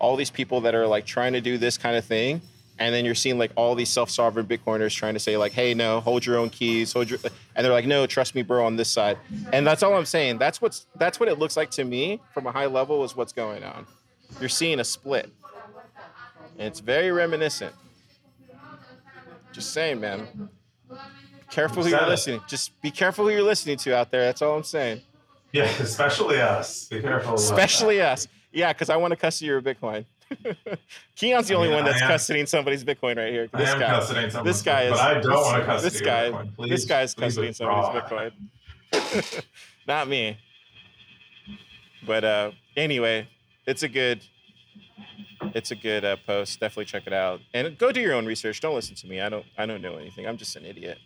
all 0.00 0.16
these 0.16 0.30
people 0.30 0.60
that 0.62 0.74
are 0.74 0.86
like 0.86 1.06
trying 1.06 1.34
to 1.34 1.40
do 1.40 1.56
this 1.56 1.78
kind 1.78 1.96
of 1.96 2.04
thing. 2.04 2.42
And 2.76 2.92
then 2.92 3.04
you're 3.04 3.14
seeing 3.14 3.38
like 3.38 3.52
all 3.54 3.76
these 3.76 3.88
self-sovereign 3.88 4.46
Bitcoiners 4.46 4.92
trying 4.92 5.14
to 5.14 5.20
say 5.20 5.36
like, 5.36 5.52
"Hey, 5.52 5.74
no, 5.74 6.00
hold 6.00 6.26
your 6.26 6.38
own 6.38 6.50
keys, 6.50 6.92
hold 6.92 7.08
your," 7.08 7.20
and 7.54 7.64
they're 7.64 7.72
like, 7.72 7.86
"No, 7.86 8.04
trust 8.04 8.34
me, 8.34 8.42
bro, 8.42 8.66
on 8.66 8.74
this 8.74 8.90
side." 8.90 9.16
And 9.52 9.64
that's 9.64 9.84
all 9.84 9.94
I'm 9.94 10.04
saying. 10.04 10.38
That's 10.38 10.60
what's 10.60 10.86
that's 10.96 11.20
what 11.20 11.28
it 11.28 11.38
looks 11.38 11.56
like 11.56 11.70
to 11.72 11.84
me 11.84 12.20
from 12.32 12.48
a 12.48 12.50
high 12.50 12.66
level 12.66 13.04
is 13.04 13.14
what's 13.14 13.32
going 13.32 13.62
on. 13.62 13.86
You're 14.40 14.48
seeing 14.48 14.80
a 14.80 14.84
split. 14.84 15.30
And 16.58 16.68
it's 16.68 16.80
very 16.80 17.10
reminiscent. 17.10 17.74
Just 19.52 19.72
saying, 19.72 20.00
man. 20.00 20.48
Careful 21.50 21.82
who 21.84 21.90
you're 21.90 22.06
listening. 22.06 22.40
Just 22.48 22.80
be 22.82 22.90
careful 22.90 23.24
who 23.26 23.30
you're 23.30 23.42
listening 23.42 23.76
to 23.78 23.96
out 23.96 24.10
there. 24.10 24.22
That's 24.22 24.42
all 24.42 24.56
I'm 24.56 24.64
saying. 24.64 25.00
Yeah, 25.52 25.64
especially 25.64 26.40
us. 26.40 26.86
Be 26.88 27.00
careful. 27.00 27.34
Especially 27.34 27.98
that. 27.98 28.12
us. 28.12 28.28
Yeah, 28.52 28.72
because 28.72 28.90
I 28.90 28.96
want 28.96 29.12
to 29.12 29.16
custody 29.16 29.46
your 29.46 29.62
Bitcoin. 29.62 30.04
Keyan's 31.16 31.48
the 31.48 31.54
I 31.54 31.56
only 31.56 31.68
mean, 31.68 31.76
one 31.76 31.84
that's 31.84 32.02
am- 32.02 32.10
custodying 32.10 32.48
somebody's 32.48 32.82
Bitcoin 32.82 33.16
right 33.16 33.30
here. 33.32 33.48
I 33.52 33.58
This 33.58 33.68
am 33.70 33.78
guy. 33.78 34.42
This 34.42 34.62
guy 34.62 34.84
Bitcoin, 34.84 34.86
is. 34.86 34.90
But 34.92 35.00
I 35.00 35.20
don't 35.20 35.32
want 35.32 35.60
to 35.60 35.66
custody 35.66 35.90
this 35.92 36.00
guy. 36.00 36.30
Bitcoin. 36.30 36.56
Please, 36.56 36.70
this 36.70 36.84
guy's 36.86 37.14
please 37.14 37.36
custodying 37.36 37.54
somebody's. 37.54 38.02
Bitcoin. 38.02 39.44
Not 39.86 40.08
me. 40.08 40.38
But 42.06 42.24
uh, 42.24 42.50
anyway, 42.76 43.28
it's 43.66 43.82
a 43.82 43.88
good. 43.88 44.22
It's 45.54 45.70
a 45.70 45.76
good 45.76 46.04
uh, 46.04 46.16
post. 46.26 46.60
Definitely 46.60 46.86
check 46.86 47.06
it 47.06 47.12
out 47.12 47.40
and 47.52 47.76
go 47.76 47.92
do 47.92 48.00
your 48.00 48.14
own 48.14 48.26
research. 48.26 48.60
Don't 48.60 48.74
listen 48.74 48.94
to 48.96 49.06
me. 49.06 49.20
I 49.20 49.28
don't. 49.28 49.44
I 49.58 49.66
don't 49.66 49.82
know 49.82 49.96
anything. 49.96 50.26
I'm 50.26 50.36
just 50.36 50.56
an 50.56 50.64
idiot. 50.64 50.98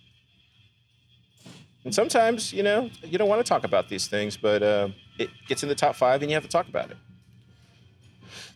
And 1.84 1.94
sometimes, 1.94 2.52
you 2.52 2.62
know, 2.62 2.90
you 3.02 3.18
don't 3.18 3.28
want 3.28 3.44
to 3.44 3.48
talk 3.48 3.64
about 3.64 3.88
these 3.88 4.08
things, 4.08 4.36
but 4.36 4.62
uh, 4.62 4.88
it 5.18 5.30
gets 5.46 5.62
in 5.62 5.68
the 5.68 5.74
top 5.74 5.96
five, 5.96 6.22
and 6.22 6.30
you 6.30 6.34
have 6.34 6.42
to 6.44 6.48
talk 6.48 6.68
about 6.68 6.90
it. 6.90 6.96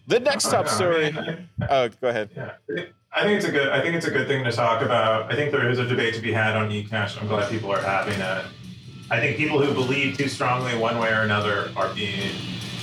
The 0.06 0.20
next 0.20 0.50
top 0.50 0.68
story. 0.68 1.14
Oh, 1.68 1.88
go 1.88 2.08
ahead. 2.08 2.30
Yeah, 2.36 2.52
I 3.14 3.22
think 3.22 3.38
it's 3.38 3.46
a 3.46 3.52
good. 3.52 3.68
I 3.68 3.80
think 3.80 3.94
it's 3.94 4.06
a 4.06 4.10
good 4.10 4.26
thing 4.26 4.44
to 4.44 4.52
talk 4.52 4.82
about. 4.82 5.32
I 5.32 5.36
think 5.36 5.52
there 5.52 5.70
is 5.70 5.78
a 5.78 5.86
debate 5.86 6.14
to 6.14 6.20
be 6.20 6.32
had 6.32 6.56
on 6.56 6.70
eCash. 6.70 7.20
I'm 7.20 7.28
glad 7.28 7.50
people 7.50 7.72
are 7.72 7.80
having 7.80 8.20
it. 8.20 8.44
I 9.10 9.20
think 9.20 9.36
people 9.36 9.62
who 9.62 9.72
believe 9.74 10.16
too 10.16 10.28
strongly 10.28 10.76
one 10.76 10.98
way 10.98 11.10
or 11.10 11.20
another 11.20 11.70
are 11.76 11.94
being 11.94 12.32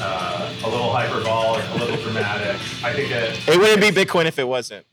uh, 0.02 0.54
a 0.64 0.70
little 0.70 0.92
hyperbolic, 0.92 1.64
a 1.72 1.78
little 1.78 1.98
dramatic. 1.98 2.56
I 2.84 2.94
think 2.94 3.12
it. 3.12 3.48
It 3.48 3.58
wouldn't 3.58 3.82
be 3.82 3.90
Bitcoin 3.90 4.26
if 4.26 4.40
it 4.40 4.48
wasn't. 4.48 4.86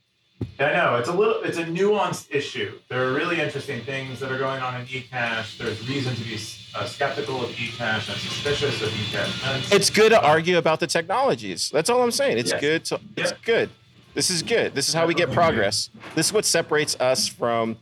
I 0.59 0.71
know 0.73 0.95
it's 0.97 1.09
a 1.09 1.13
little. 1.13 1.41
It's 1.43 1.57
a 1.57 1.63
nuanced 1.65 2.27
issue. 2.33 2.79
There 2.89 3.03
are 3.07 3.13
really 3.13 3.39
interesting 3.41 3.81
things 3.83 4.19
that 4.19 4.31
are 4.31 4.37
going 4.37 4.61
on 4.61 4.79
in 4.79 4.85
eCash. 4.87 5.57
There's 5.57 5.87
reason 5.87 6.15
to 6.15 6.21
be 6.23 6.35
uh, 6.75 6.85
skeptical 6.85 7.43
of 7.43 7.49
eCash 7.51 8.09
and 8.09 8.17
suspicious 8.19 8.81
of 8.81 8.89
eCash. 8.89 9.73
It's 9.73 9.89
good 9.89 10.09
to 10.09 10.21
argue 10.21 10.57
about 10.57 10.79
the 10.79 10.87
technologies. 10.87 11.69
That's 11.71 11.89
all 11.89 12.03
I'm 12.03 12.11
saying. 12.11 12.37
It's 12.37 12.51
Yeah. 12.51 12.59
good. 12.59 12.85
To, 12.85 12.99
it's 13.15 13.31
Yeah. 13.31 13.37
good. 13.45 13.69
This 14.13 14.29
is 14.29 14.41
good. 14.43 14.73
This 14.75 14.87
is 14.89 14.93
how 14.95 15.05
we 15.05 15.13
get 15.13 15.31
progress. 15.31 15.89
This 16.15 16.27
is 16.27 16.33
what 16.33 16.43
separates 16.45 16.95
us 16.99 17.27
from, 17.27 17.77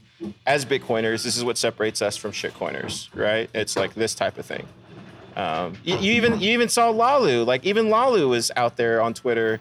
as 0.46 0.66
Bitcoiners. 0.66 1.24
This 1.24 1.38
is 1.38 1.44
what 1.46 1.58
separates 1.58 2.02
us 2.02 2.18
from 2.18 2.32
shitcoiners, 2.34 3.08
right? 3.14 3.50
It's 3.54 3.78
like 3.78 3.96
this 3.96 4.14
type 4.16 4.38
of 4.38 4.46
thing. 4.46 4.66
Um, 5.36 5.74
you, 5.84 5.98
you 5.98 6.12
even 6.14 6.40
you 6.40 6.52
even 6.52 6.70
saw 6.70 6.92
Laolu. 6.94 7.46
Like 7.46 7.66
even 7.66 7.88
Laolu 7.88 8.30
was 8.30 8.52
out 8.56 8.78
there 8.78 9.02
on 9.02 9.14
Twitter 9.14 9.60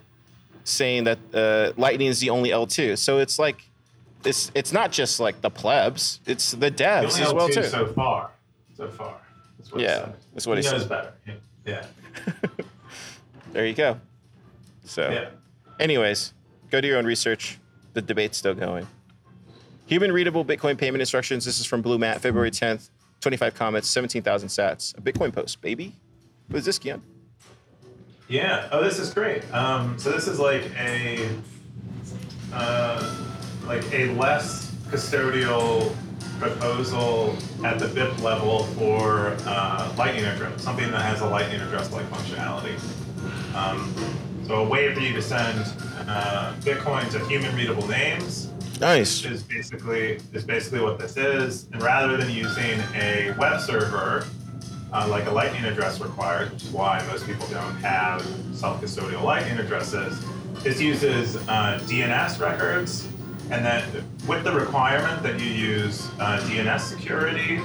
saying 0.64 1.04
that 1.04 1.18
uh, 1.34 1.72
Lightning 1.80 2.08
is 2.08 2.20
the 2.20 2.30
only 2.30 2.50
L2. 2.50 2.96
So 2.98 3.18
it's 3.18 3.38
like 3.38 3.64
it's 4.24 4.50
it's 4.54 4.72
not 4.72 4.92
just 4.92 5.18
like 5.20 5.40
the 5.40 5.50
plebs. 5.50 6.20
It's 6.26 6.52
the 6.52 6.56
the 6.58 6.70
devs 6.70 7.12
only 7.14 7.22
as 7.22 7.32
well 7.34 7.48
L2 7.48 7.54
too. 7.54 7.62
so 7.64 7.86
far. 7.88 8.30
So 8.76 8.88
far. 8.88 9.16
That's 9.58 9.72
what 9.72 9.80
he 9.80 9.86
Yeah, 9.86 9.96
said. 10.04 10.14
that's 10.32 10.46
what 10.46 10.58
he 10.58 10.64
he 10.64 10.70
knows 10.70 10.80
said. 10.82 10.88
better. 10.88 11.12
Yeah. 11.66 11.86
There 13.52 13.66
you 13.66 13.74
go. 13.74 14.00
So. 14.84 15.10
Yeah. 15.10 15.28
Anyways, 15.78 16.32
go 16.70 16.80
do 16.80 16.88
your 16.88 16.98
own 16.98 17.06
research. 17.06 17.58
The 17.92 18.02
debate's 18.02 18.36
still 18.36 18.54
going. 18.54 18.86
Human 19.86 20.10
readable 20.10 20.44
Bitcoin 20.44 20.76
payment 20.76 21.00
instructions. 21.02 21.44
This 21.44 21.60
is 21.60 21.66
from 21.66 21.80
Blue 21.80 21.96
Mat, 21.98 22.20
February 22.20 22.50
10th. 22.50 22.88
25 23.24 23.54
comments, 23.54 23.88
17,000 23.88 24.50
sats. 24.50 24.96
A 24.98 25.00
Bitcoin 25.00 25.32
post, 25.32 25.62
baby. 25.62 25.96
What 26.48 26.58
is 26.58 26.66
this, 26.66 26.78
Keyan? 26.78 27.00
Yeah. 28.28 28.68
Oh, 28.70 28.84
this 28.84 28.98
is 28.98 29.14
great. 29.14 29.50
Um, 29.50 29.98
so 29.98 30.12
this 30.12 30.28
is 30.28 30.38
like 30.38 30.70
a 30.78 31.30
uh, 32.52 33.24
like 33.66 33.82
a 33.94 34.12
less 34.12 34.70
custodial 34.90 35.96
proposal 36.38 37.34
at 37.64 37.78
the 37.78 37.86
BIP 37.86 38.20
level 38.20 38.64
for 38.74 39.34
uh, 39.46 39.94
Lightning 39.96 40.26
address, 40.26 40.62
something 40.62 40.90
that 40.90 41.00
has 41.00 41.22
a 41.22 41.26
Lightning 41.26 41.62
address-like 41.62 42.04
functionality. 42.10 42.78
Um, 43.54 43.94
so 44.46 44.56
a 44.56 44.68
way 44.68 44.92
for 44.92 45.00
you 45.00 45.14
to 45.14 45.22
send 45.22 45.60
uh, 46.08 46.52
Bitcoin 46.60 47.10
to 47.12 47.26
human-readable 47.26 47.88
names 47.88 48.43
Nice. 48.84 49.24
is 49.24 49.42
basically 49.42 50.20
is 50.34 50.44
basically 50.44 50.80
what 50.80 50.98
this 50.98 51.16
is. 51.16 51.68
And 51.72 51.82
rather 51.82 52.18
than 52.18 52.28
using 52.28 52.78
a 52.94 53.34
web 53.38 53.58
server 53.62 54.26
uh, 54.92 55.08
like 55.08 55.24
a 55.24 55.30
Lightning 55.30 55.64
address 55.64 56.00
requires, 56.00 56.52
which 56.52 56.64
is 56.64 56.70
why 56.70 57.02
most 57.10 57.24
people 57.24 57.46
don't 57.46 57.76
have 57.76 58.20
self-custodial 58.52 59.22
Lightning 59.22 59.58
addresses, 59.58 60.22
this 60.62 60.82
uses 60.82 61.36
uh, 61.48 61.80
DNS 61.84 62.38
records 62.38 63.08
and 63.50 63.64
then 63.64 63.82
with 64.28 64.44
the 64.44 64.52
requirement 64.52 65.22
that 65.22 65.40
you 65.40 65.46
use 65.46 66.06
uh, 66.20 66.38
DNS 66.50 66.80
security, 66.80 67.62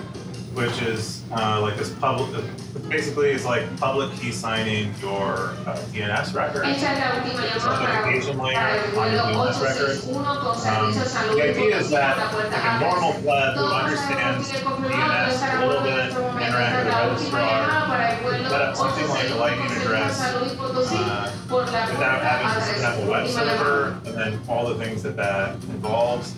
which 0.53 0.81
is 0.81 1.23
uh, 1.31 1.61
like 1.61 1.77
this 1.77 1.91
public, 1.95 2.43
basically 2.89 3.29
is 3.29 3.45
like 3.45 3.63
public 3.77 4.11
key 4.19 4.31
signing 4.31 4.93
your 4.99 5.53
uh, 5.65 5.77
DNS 5.93 6.33
record. 6.33 6.65
Esta 6.65 6.89
es 6.89 6.99
la 6.99 7.11
última 7.15 7.45
It's 7.55 8.25
llamada 8.25 8.29
an 8.29 8.39
layer 8.39 8.57
on 8.97 9.11
your 9.13 9.23
DNS 9.23 9.61
record. 9.61 9.95
Um, 10.09 10.93
servicio 10.93 11.03
de 11.03 11.09
salud 11.09 11.35
the 11.35 11.43
idea 11.43 11.77
is 11.77 11.89
that 11.91 12.17
a 12.17 12.37
like 12.37 12.53
a 12.53 12.79
normal 12.79 13.13
pleb 13.21 13.55
who 13.55 13.65
understands 13.65 14.47
sabemos 14.47 14.51
que 14.51 14.59
confirmado 14.63 15.29
DNS 15.29 15.41
a 15.41 15.59
a 15.59 15.67
little 15.67 15.83
bit, 15.83 16.09
interact 16.41 16.85
with 16.85 16.93
la 16.93 17.09
registrar, 17.09 17.87
para 17.87 18.09
el 18.09 18.23
vuelo 18.23 18.49
set 18.49 18.61
up 18.61 18.75
something 18.75 19.07
like 19.09 19.29
a 19.29 19.35
lightning 19.35 19.67
con 19.67 19.77
servicio 19.77 19.89
de 19.89 19.97
address, 19.97 20.17
salud 20.17 20.47
y 20.51 20.55
Potosí 20.55 20.95
uh, 20.95 21.31
without 21.49 22.21
having 22.21 22.49
to 22.53 22.61
set 22.61 22.83
up 22.85 22.97
a 22.97 23.09
web 23.09 23.27
server 23.27 23.99
and 24.05 24.17
then 24.17 24.39
all 24.47 24.65
the 24.67 24.83
things 24.83 25.03
that 25.03 25.15
that 25.15 25.55
involves. 25.69 26.33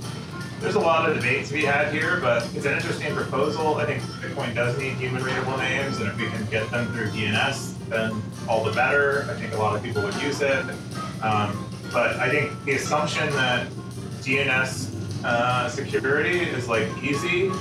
There's 0.61 0.75
a 0.75 0.79
lot 0.79 1.09
of 1.09 1.15
debate 1.15 1.47
to 1.47 1.53
be 1.53 1.65
had 1.65 1.91
here, 1.91 2.19
but 2.21 2.43
it's 2.55 2.65
an 2.67 2.73
interesting 2.73 3.15
proposal. 3.15 3.75
I 3.77 3.85
think 3.85 4.03
Bitcoin 4.03 4.53
does 4.53 4.77
need 4.77 4.93
human 4.93 5.23
readable 5.23 5.57
names, 5.57 5.97
and 5.97 6.07
if 6.07 6.17
we 6.17 6.27
can 6.27 6.45
get 6.45 6.69
them 6.69 6.85
through 6.93 7.07
DNS, 7.07 7.89
then 7.89 8.21
all 8.47 8.63
the 8.63 8.71
better. 8.71 9.27
I 9.27 9.33
think 9.33 9.53
a 9.53 9.57
lot 9.57 9.75
of 9.75 9.81
people 9.81 10.03
would 10.03 10.13
use 10.21 10.39
it. 10.41 10.63
Um, 11.23 11.67
but 11.91 12.15
I 12.17 12.29
think 12.29 12.63
the 12.63 12.73
assumption 12.73 13.31
that 13.31 13.67
DNS 14.21 15.23
uh, 15.25 15.67
security 15.67 16.41
is 16.41 16.67
like 16.67 16.87
easy 17.01 17.51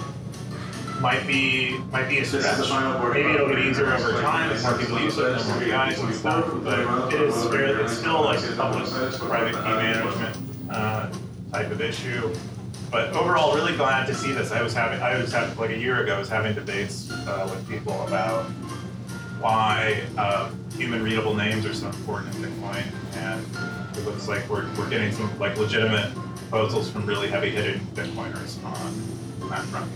might 1.00 1.26
be 1.26 1.78
might 1.90 2.06
be 2.06 2.18
a 2.18 2.24
stretch. 2.26 2.58
the 2.58 2.64
final 2.64 3.00
board. 3.00 3.14
Maybe 3.14 3.30
it'll 3.30 3.48
get 3.48 3.60
easier 3.60 3.92
over 3.94 4.20
time 4.20 4.50
as 4.50 4.62
more 4.62 4.76
people 4.76 5.00
use 5.00 5.16
it, 5.16 5.38
and 5.38 5.46
more 5.48 5.66
guys 5.66 5.98
and 5.98 6.14
stuff. 6.14 6.44
But 6.62 6.80
it 7.14 7.20
is 7.22 7.44
fairly, 7.46 7.82
it's 7.82 7.96
still 7.96 8.22
like 8.22 8.40
a 8.40 8.52
public 8.56 8.84
private 9.18 9.54
key 9.54 9.60
management 9.60 10.36
uh, 10.68 11.10
type 11.50 11.70
of 11.70 11.80
issue. 11.80 12.30
But 12.90 13.14
overall, 13.14 13.54
really 13.54 13.76
glad 13.76 14.06
to 14.06 14.14
see 14.14 14.32
this. 14.32 14.50
I 14.50 14.62
was 14.62 14.74
having, 14.74 15.00
I 15.00 15.16
was 15.16 15.32
having 15.32 15.56
like 15.56 15.70
a 15.70 15.78
year 15.78 16.02
ago, 16.02 16.16
I 16.16 16.18
was 16.18 16.28
having 16.28 16.54
debates 16.54 17.10
uh, 17.10 17.48
with 17.50 17.68
people 17.68 18.04
about 18.06 18.46
why 19.40 20.02
uh, 20.18 20.50
human 20.76 21.02
readable 21.02 21.34
names 21.34 21.64
are 21.64 21.72
so 21.72 21.86
important 21.86 22.34
in 22.34 22.42
Bitcoin, 22.42 22.84
and 23.14 23.96
it 23.96 24.04
looks 24.04 24.28
like 24.28 24.48
we're, 24.48 24.68
we're 24.76 24.90
getting 24.90 25.12
some 25.12 25.38
like 25.38 25.56
legitimate 25.56 26.12
proposals 26.36 26.90
from 26.90 27.06
really 27.06 27.28
heavy 27.28 27.50
hitting 27.50 27.80
Bitcoiners 27.94 28.62
on 28.64 29.48
that 29.48 29.62
front. 29.66 29.90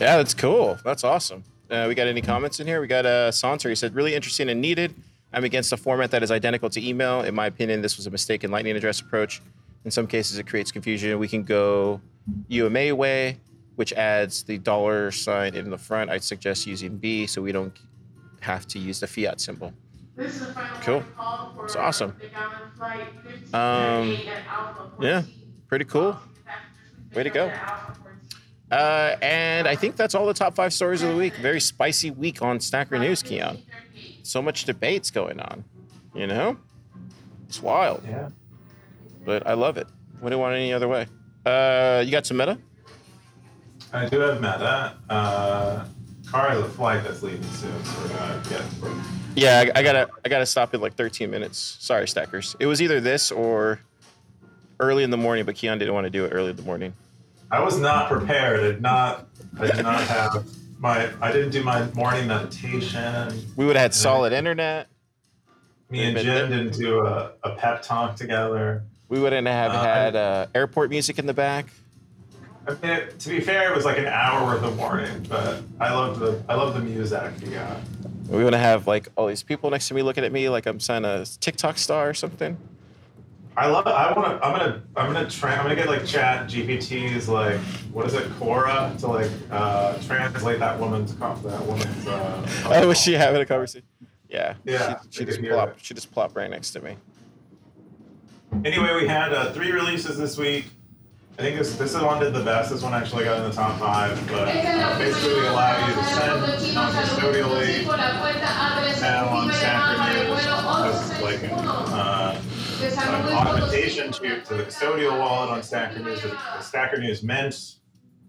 Yeah, 0.00 0.16
that's 0.16 0.34
cool. 0.34 0.78
That's 0.84 1.02
awesome. 1.02 1.42
Uh, 1.68 1.86
we 1.88 1.94
got 1.94 2.06
any 2.06 2.22
comments 2.22 2.60
in 2.60 2.66
here? 2.66 2.80
We 2.80 2.86
got 2.86 3.04
uh, 3.04 3.30
Saunter. 3.30 3.68
He 3.68 3.74
said, 3.74 3.94
really 3.94 4.14
interesting 4.14 4.48
and 4.48 4.60
needed. 4.60 4.94
I'm 5.32 5.44
against 5.44 5.72
a 5.72 5.76
format 5.76 6.10
that 6.12 6.22
is 6.22 6.30
identical 6.30 6.70
to 6.70 6.88
email. 6.88 7.20
In 7.22 7.34
my 7.34 7.46
opinion, 7.46 7.82
this 7.82 7.96
was 7.96 8.06
a 8.06 8.10
mistaken 8.10 8.50
Lightning 8.50 8.76
address 8.76 9.00
approach. 9.00 9.42
In 9.88 9.92
some 9.92 10.06
cases, 10.06 10.36
it 10.36 10.46
creates 10.46 10.70
confusion. 10.70 11.18
We 11.18 11.28
can 11.28 11.44
go 11.44 12.02
UMA 12.48 12.94
way, 12.94 13.38
which 13.76 13.94
adds 13.94 14.42
the 14.42 14.58
dollar 14.58 15.10
sign 15.10 15.54
in 15.54 15.70
the 15.70 15.78
front. 15.78 16.10
I'd 16.10 16.22
suggest 16.22 16.66
using 16.66 16.98
B 16.98 17.26
so 17.26 17.40
we 17.40 17.52
don't 17.52 17.72
have 18.40 18.66
to 18.66 18.78
use 18.78 19.00
the 19.00 19.06
fiat 19.06 19.40
symbol. 19.40 19.72
This 20.14 20.42
is 20.42 20.48
Cool. 20.82 21.02
call 21.16 21.54
It's 21.64 21.74
awesome. 21.74 22.14
the 22.20 22.28
Diamond 22.28 22.72
Flight 22.76 23.06
15 23.24 23.54
Um, 23.54 24.18
Yeah, 25.00 25.22
pretty 25.68 25.86
cool. 25.86 26.18
Way 27.14 27.22
to 27.22 27.30
go. 27.30 27.50
Uh, 28.70 29.16
and 29.22 29.66
I 29.66 29.74
think 29.74 29.96
that's 29.96 30.14
all 30.14 30.26
the 30.26 30.34
top 30.34 30.54
five 30.54 30.74
stories 30.74 31.00
of 31.00 31.08
the 31.12 31.16
week. 31.16 31.34
Very 31.36 31.60
spicy 31.62 32.10
week 32.10 32.42
on 32.42 32.60
Stacker 32.60 32.98
News, 32.98 33.22
Keyan. 33.22 33.62
So 34.22 34.42
much 34.42 34.66
debates 34.66 35.10
going 35.10 35.40
on. 35.40 35.64
You 36.14 36.26
know? 36.26 36.58
It's 37.48 37.62
wild. 37.62 38.02
Yeah. 38.06 38.28
But 39.28 39.46
I 39.46 39.52
love 39.52 39.76
it. 39.76 39.86
Wouldn't 40.22 40.40
want 40.40 40.54
it 40.54 40.60
any 40.60 40.72
other 40.72 40.88
way. 40.88 41.06
Uh, 41.44 42.02
you 42.02 42.10
got 42.10 42.24
some 42.24 42.38
meta? 42.38 42.56
I 43.92 44.08
do 44.08 44.20
have 44.20 44.40
Meta. 44.40 44.96
Uh, 45.10 45.84
car 46.26 46.48
has 46.48 46.60
a 46.60 46.68
flight 46.70 47.04
that's 47.04 47.22
leaving 47.22 47.42
soon, 47.42 47.84
so 47.84 48.00
we're 48.00 48.08
gonna 48.08 48.42
get. 48.48 48.62
Yeah, 49.36 49.70
I, 49.76 49.80
I 49.80 49.82
gotta 49.82 50.08
I 50.24 50.30
gotta 50.30 50.46
stop 50.46 50.72
in 50.72 50.80
like 50.80 50.94
13 50.94 51.30
minutes. 51.30 51.76
Sorry, 51.78 52.08
stackers. 52.08 52.56
It 52.58 52.64
was 52.64 52.80
either 52.80 53.02
this 53.02 53.30
or 53.30 53.80
early 54.80 55.04
in 55.04 55.10
the 55.10 55.18
morning, 55.18 55.44
but 55.44 55.56
Keyan 55.56 55.78
didn't 55.78 55.92
want 55.92 56.06
to 56.06 56.10
do 56.10 56.24
it 56.24 56.30
early 56.30 56.48
in 56.48 56.56
the 56.56 56.62
morning. 56.62 56.94
I 57.50 57.60
was 57.60 57.78
not 57.78 58.08
prepared. 58.08 58.60
I 58.60 58.62
did 58.62 58.80
not. 58.80 59.28
I 59.60 59.66
did 59.66 59.82
not 59.82 60.00
have 60.04 60.48
my. 60.78 61.10
I 61.20 61.32
didn't 61.32 61.50
do 61.50 61.62
my 61.62 61.84
morning 61.90 62.26
meditation. 62.26 63.44
We 63.56 63.66
would 63.66 63.76
have 63.76 63.82
had 63.82 63.94
solid 63.94 64.32
internet. 64.32 64.88
Me 65.90 66.04
and 66.04 66.16
Jim 66.16 66.48
didn't 66.48 66.78
do 66.78 67.04
a, 67.04 67.32
a 67.42 67.50
pep 67.56 67.82
talk 67.82 68.16
together. 68.16 68.84
We 69.08 69.20
wouldn't 69.20 69.46
have 69.46 69.72
Uh, 69.72 69.82
had 69.82 70.16
uh, 70.16 70.46
airport 70.54 70.90
music 70.90 71.18
in 71.18 71.26
the 71.26 71.34
back. 71.34 71.66
I 72.66 72.72
mean, 72.72 72.80
it- 72.92 73.18
to 73.20 73.28
be 73.30 73.40
fair, 73.40 73.70
it 73.72 73.76
was 73.76 73.84
like 73.86 73.98
an 73.98 74.06
hour 74.06 74.44
worth 74.44 74.62
of 74.62 74.78
warning, 74.78 75.24
but 75.28 75.62
I 75.80 75.92
love 75.94 76.18
the 76.18 76.42
I 76.48 76.54
love 76.54 76.74
the 76.74 76.80
music. 76.80 77.32
Yeah. 77.42 77.76
We 78.28 78.42
want 78.42 78.52
to 78.52 78.58
have 78.58 78.86
like 78.86 79.08
all 79.16 79.26
these 79.26 79.42
people 79.42 79.70
next 79.70 79.88
to 79.88 79.94
me 79.94 80.02
looking 80.02 80.22
at 80.24 80.32
me 80.32 80.48
like 80.50 80.66
I'm 80.66 80.78
some 80.80 81.04
a 81.06 81.24
TikTok 81.24 81.78
star 81.78 82.10
or 82.10 82.14
something. 82.14 82.58
I 83.56 83.66
love. 83.68 83.86
I 83.88 84.12
want 84.12 84.38
to. 84.38 84.46
I'm 84.46 84.52
gonna. 84.56 84.82
I'm 84.96 85.12
gonna 85.12 85.28
try. 85.30 85.54
I'm 85.56 85.62
gonna 85.62 85.74
get 85.74 85.88
like 85.88 86.04
Chat 86.04 86.46
GPT's 86.46 87.28
like 87.28 87.58
what 87.92 88.06
is 88.06 88.12
it, 88.14 88.30
Cora, 88.38 88.94
to 88.98 89.06
like 89.08 89.30
uh, 89.50 89.94
translate 90.02 90.58
that 90.60 90.78
woman's 90.78 91.14
com- 91.14 91.42
that 91.44 91.64
woman's. 91.64 92.06
Uh, 92.06 92.46
Oh, 92.66 92.86
was 92.88 93.00
she 93.00 93.14
having 93.14 93.40
a 93.40 93.46
conversation? 93.46 93.86
Yeah. 94.28 94.54
Yeah, 94.64 95.00
She, 95.10 95.16
she 95.16 95.22
I 95.22 95.24
just 95.24 95.38
could 95.38 95.44
hear 95.46 95.54
plopped. 95.54 95.78
it. 95.80 95.84
She 95.86 95.94
just 95.94 96.12
plopped 96.12 96.36
right 96.36 96.50
next 96.50 96.70
to 96.72 96.80
me. 96.82 96.96
Anyway, 98.64 98.94
we 99.00 99.06
had 99.06 99.32
uh, 99.32 99.52
three 99.52 99.70
releases 99.70 100.16
this 100.18 100.36
week. 100.36 100.66
I 101.38 101.42
think 101.42 101.56
this 101.56 101.76
this 101.76 101.94
one 101.94 102.18
did 102.20 102.34
the 102.34 102.42
best. 102.42 102.70
This 102.70 102.82
one 102.82 102.92
actually 102.94 103.24
got 103.24 103.38
in 103.38 103.44
the 103.48 103.54
top 103.54 103.78
five, 103.78 104.18
but 104.26 104.48
Esta 104.48 104.68
es 104.68 104.76
la 104.76 104.88
uh, 104.88 104.98
basically 104.98 105.40
we 105.40 105.46
allow 105.46 105.86
you 105.86 105.94
to 105.94 106.04
send 106.04 106.42
los 106.42 106.66
chinos 106.66 106.74
a 106.74 106.74
non-custodially 106.74 107.84
por 107.84 107.96
la 107.96 108.20
puerta 108.20 109.00
now 109.00 109.28
on 109.28 109.52
Stacker 109.52 109.96
llamada 109.96 110.62
para 110.64 110.88
el 110.88 110.92
News 110.92 111.22
like 111.22 111.42
an, 111.44 111.50
861 111.50 111.92
uh, 111.94 112.40
an 113.28 113.46
augmentation 113.46 114.10
to, 114.12 114.40
to 114.42 114.54
the 114.54 114.64
custodial 114.64 115.16
wallet 115.16 115.50
on 115.50 115.62
Stacker 115.62 116.00
News. 116.00 116.22
The 116.22 116.28
the 116.30 116.60
Stacker 116.60 116.98
News 116.98 117.22
Mint 117.22 117.76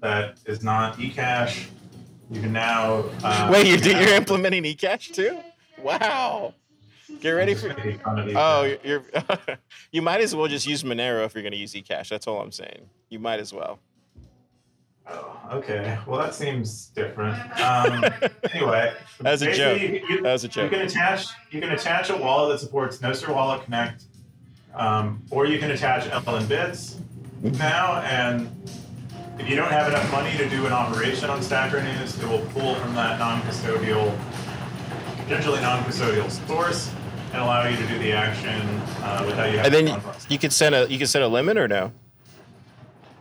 that 0.02 0.38
is 0.46 0.62
not 0.64 0.98
eCash. 0.98 1.68
You 2.30 2.42
can 2.42 2.54
now. 2.54 3.06
Uh, 3.24 3.50
Wait, 3.52 3.66
you're, 3.66 3.78
do- 3.78 3.98
you're 3.98 4.14
implementing 4.14 4.64
eCash 4.64 5.12
too? 5.12 5.40
Wow. 5.82 6.54
Get 7.22 7.32
ready 7.32 7.54
for. 7.54 7.76
Oh, 8.36 8.76
you're. 8.84 9.04
you're 9.92 10.04
might 10.04 10.22
as 10.22 10.36
well 10.36 10.48
just 10.48 10.66
use 10.66 10.84
Monero 10.84 11.26
if 11.26 11.34
you're 11.34 11.44
going 11.44 11.52
to 11.52 11.58
use 11.58 11.74
eCash. 11.74 12.10
That's 12.10 12.28
all 12.28 12.42
I'm 12.42 12.52
saying. 12.52 12.90
You 13.10 13.20
might 13.20 13.40
as 13.40 13.54
well. 13.54 13.80
Oh, 15.08 15.40
okay. 15.54 15.98
Well, 16.08 16.20
that 16.20 16.34
seems 16.34 16.88
different. 16.88 17.36
Um, 17.60 18.06
anyway, 18.54 18.94
as 19.26 19.42
a 19.42 19.54
joke. 19.54 19.82
You, 19.82 20.22
was 20.24 20.46
a 20.46 20.48
you 20.48 20.70
can 20.70 20.82
attach 20.82 21.28
you 21.52 21.60
can 21.60 21.72
attach 21.72 22.10
a 22.10 22.16
wallet 22.16 22.54
that 22.54 22.66
supports 22.66 22.98
Nostr 23.00 23.34
Wallet 23.34 23.64
Connect, 23.64 24.04
um, 24.74 25.22
or 25.30 25.46
you 25.46 25.60
can 25.60 25.72
attach 25.72 26.06
LNBits 26.06 27.00
now. 27.58 28.02
And 28.02 28.50
if 29.40 29.50
you 29.50 29.56
don't 29.56 29.72
have 29.72 29.88
enough 29.88 30.10
money 30.12 30.38
to 30.38 30.48
do 30.50 30.66
an 30.68 30.74
operation 30.74 31.30
on 31.30 31.42
Stacker 31.42 31.82
News, 31.82 32.18
it 32.20 32.28
will 32.28 32.46
pull 32.54 32.76
from 32.76 32.94
that 32.96 33.20
non-custodial, 33.20 34.18
potentially 35.24 35.62
non-custodial 35.62 36.30
source, 36.48 36.94
and 37.32 37.42
allow 37.42 37.68
you 37.68 37.78
to 37.78 37.88
do 37.88 37.98
the 38.00 38.12
action 38.12 38.60
uh, 39.04 39.24
without 39.26 39.52
you 39.52 39.58
And 39.60 39.66
having 39.66 39.86
then 39.86 39.96
to 39.96 40.02
fund 40.02 40.26
you 40.30 40.40
could 40.40 40.54
set 40.54 40.74
a 40.74 40.88
you 40.92 40.98
could 40.98 41.10
set 41.10 41.22
a 41.22 41.28
limit 41.28 41.58
or 41.58 41.68
no? 41.68 41.92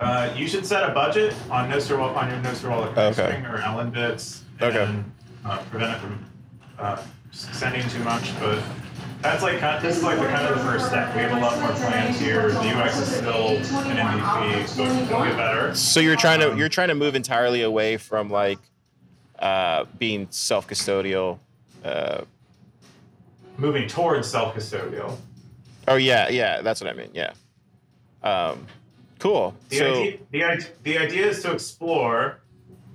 Uh, 0.01 0.33
you 0.37 0.47
should 0.47 0.64
set 0.64 0.88
a 0.88 0.92
budget 0.92 1.35
on 1.51 1.68
Nostr 1.71 1.99
Wall- 1.99 2.14
on 2.14 2.31
your 2.31 2.38
Nostr 2.38 2.71
Wallet 2.71 2.97
Okay. 2.97 3.12
string 3.12 3.45
or 3.47 3.59
LNBits, 3.59 4.41
and 4.61 4.74
Okay. 4.76 5.05
uh, 5.45 5.59
prevent 5.70 5.97
it 5.97 6.01
from 6.01 6.24
uh, 6.78 6.97
sending 7.33 7.83
too 7.89 7.99
much. 8.05 8.30
But 8.39 8.61
that's 9.22 9.43
like 9.43 9.59
kind 9.59 9.83
this 9.83 9.97
is 9.97 10.05
like 10.05 10.18
the 10.20 10.26
kind 10.28 10.47
of 10.47 10.57
the 10.57 10.64
first 10.64 10.87
step. 10.87 11.12
We 11.16 11.22
have 11.22 11.37
a 11.37 11.41
lot 11.41 11.59
more 11.59 11.72
plans 11.72 12.20
here. 12.20 12.53
The 12.53 12.61
UX 12.61 12.97
is 13.01 13.16
still 13.16 13.49
an 13.57 13.97
MVP, 13.99 14.68
so 14.68 14.85
it'll 14.85 15.24
get 15.24 15.37
better. 15.37 15.74
So 15.74 15.99
you're 15.99 16.14
trying 16.16 16.39
to 16.41 16.57
you're 16.57 16.68
trying 16.68 16.89
to 16.89 16.95
move 16.95 17.16
entirely 17.16 17.62
away 17.62 17.97
from 17.97 18.30
like 18.30 18.61
uh, 19.41 19.85
being 19.99 20.28
self 20.30 20.68
custodial. 20.68 21.41
Uh, 21.85 22.20
Moving 23.59 23.89
towards 23.89 24.29
self-custodial. 24.31 25.17
oh 25.89 25.97
yeah, 25.97 26.29
yeah, 26.29 26.63
that's 26.63 26.81
what 26.81 26.89
I 26.89 26.93
mean. 26.95 27.11
Yeah. 27.13 27.33
Um, 28.23 28.67
cool. 29.19 29.55
The, 29.69 29.77
so 29.77 29.85
idea, 30.03 30.19
the, 30.31 30.45
idea, 30.45 30.67
the 30.85 30.99
idea 30.99 31.27
is 31.27 31.43
to 31.43 31.53
explore 31.53 32.39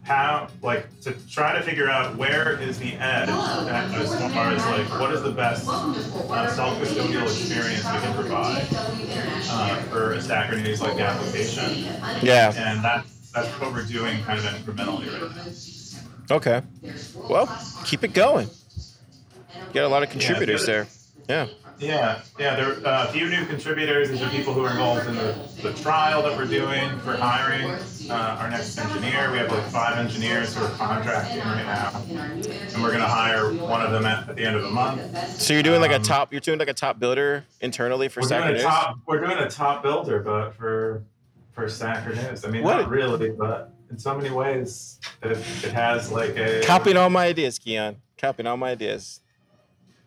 how, 0.04 0.48
like, 0.62 0.88
to 1.02 1.12
try 1.30 1.54
to 1.58 1.62
figure 1.62 1.90
out 1.90 2.18
where 2.18 2.60
is 2.60 2.78
the 2.80 2.94
edge 2.96 3.30
at- 3.30 3.94
as 3.96 4.34
far 4.34 4.52
as, 4.52 4.62
like, 4.66 5.00
what 5.00 5.14
is 5.14 5.22
the 5.24 5.32
best 5.32 5.66
uh, 5.68 6.50
self-custodial 6.50 7.24
experience 7.24 7.86
we 7.86 8.00
can 8.00 8.14
provide 8.14 8.68
uh, 8.72 9.76
for 9.84 10.14
a 10.14 10.22
Stacker 10.22 10.58
News 10.58 10.82
like 10.82 11.00
application. 11.00 11.84
yeah. 12.22 12.54
And 12.56 12.84
that's, 12.84 13.32
that's 13.32 13.48
what 13.62 13.72
we're 13.74 13.86
doing 13.86 14.22
kind 14.24 14.40
of 14.40 14.46
incrementally 14.46 15.08
right 15.12 15.36
now. 16.30 16.36
Okay. 16.36 16.62
Well, 17.30 17.48
keep 17.86 18.04
it 18.04 18.14
going. 18.14 18.50
You 19.74 19.82
got 19.82 19.86
a 19.86 19.90
lot 19.90 20.04
of 20.04 20.12
contributors 20.12 20.68
there. 20.68 20.86
Yeah. 21.28 21.48
Yeah, 21.80 22.20
yeah. 22.40 22.56
There 22.56 22.68
are 22.70 22.86
uh, 22.88 23.08
a 23.10 23.12
few 23.12 23.28
new 23.28 23.44
contributors. 23.48 24.10
These 24.10 24.22
are 24.22 24.30
people 24.30 24.54
who 24.54 24.64
are 24.64 24.70
involved 24.70 25.08
in 25.08 25.16
the, 25.16 25.36
the 25.64 25.74
trial 25.74 26.22
that 26.22 26.38
we're 26.38 26.46
doing 26.46 27.00
for 27.00 27.18
hiring 27.18 27.72
uh, 28.12 28.38
our 28.40 28.50
next 28.52 28.78
engineer. 28.78 29.32
We 29.32 29.40
have 29.40 29.52
like 29.52 29.64
five 29.66 29.98
engineers 29.98 30.56
who 30.56 30.64
are 30.64 30.70
contracting 30.70 31.40
right 31.40 31.64
now, 31.66 31.92
and 32.12 32.84
we're 32.84 32.92
gonna 32.92 33.08
hire 33.08 33.52
one 33.52 33.82
of 33.82 33.92
them 33.92 34.06
at, 34.06 34.30
at 34.30 34.36
the 34.36 34.46
end 34.46 34.56
of 34.56 34.62
the 34.62 34.70
month. 34.70 35.02
So 35.42 35.54
you're 35.56 35.64
doing 35.64 35.82
like 35.82 35.92
a 35.92 35.96
Um, 35.96 36.04
top. 36.04 36.32
You're 36.32 36.42
doing 36.42 36.60
like 36.60 36.70
a 36.70 36.74
top 36.76 37.00
builder 37.00 37.44
internally 37.60 38.08
for 38.08 38.22
Stacker 38.22 38.54
News. 38.54 38.62
top. 38.64 39.00
We're 39.08 39.20
doing 39.26 39.40
a 39.40 39.50
top 39.50 39.82
builder, 39.82 40.20
but 40.20 40.52
for 40.54 41.04
for 41.54 41.68
Stacker 41.68 42.14
News. 42.14 42.46
I 42.46 42.50
mean, 42.52 42.62
What? 42.64 42.82
not 42.82 42.90
really, 42.90 43.32
but 43.32 43.74
in 43.90 43.98
so 43.98 44.16
many 44.16 44.30
ways, 44.30 45.00
it, 45.24 45.32
it 45.32 45.74
has 45.74 46.12
like 46.12 46.38
a. 46.38 46.62
Copying 46.64 46.98
all 46.98 47.10
my 47.10 47.26
ideas, 47.26 47.58
Keyan. 47.58 47.96
Copying 48.20 48.46
all 48.46 48.58
my 48.58 48.70
ideas. 48.72 49.22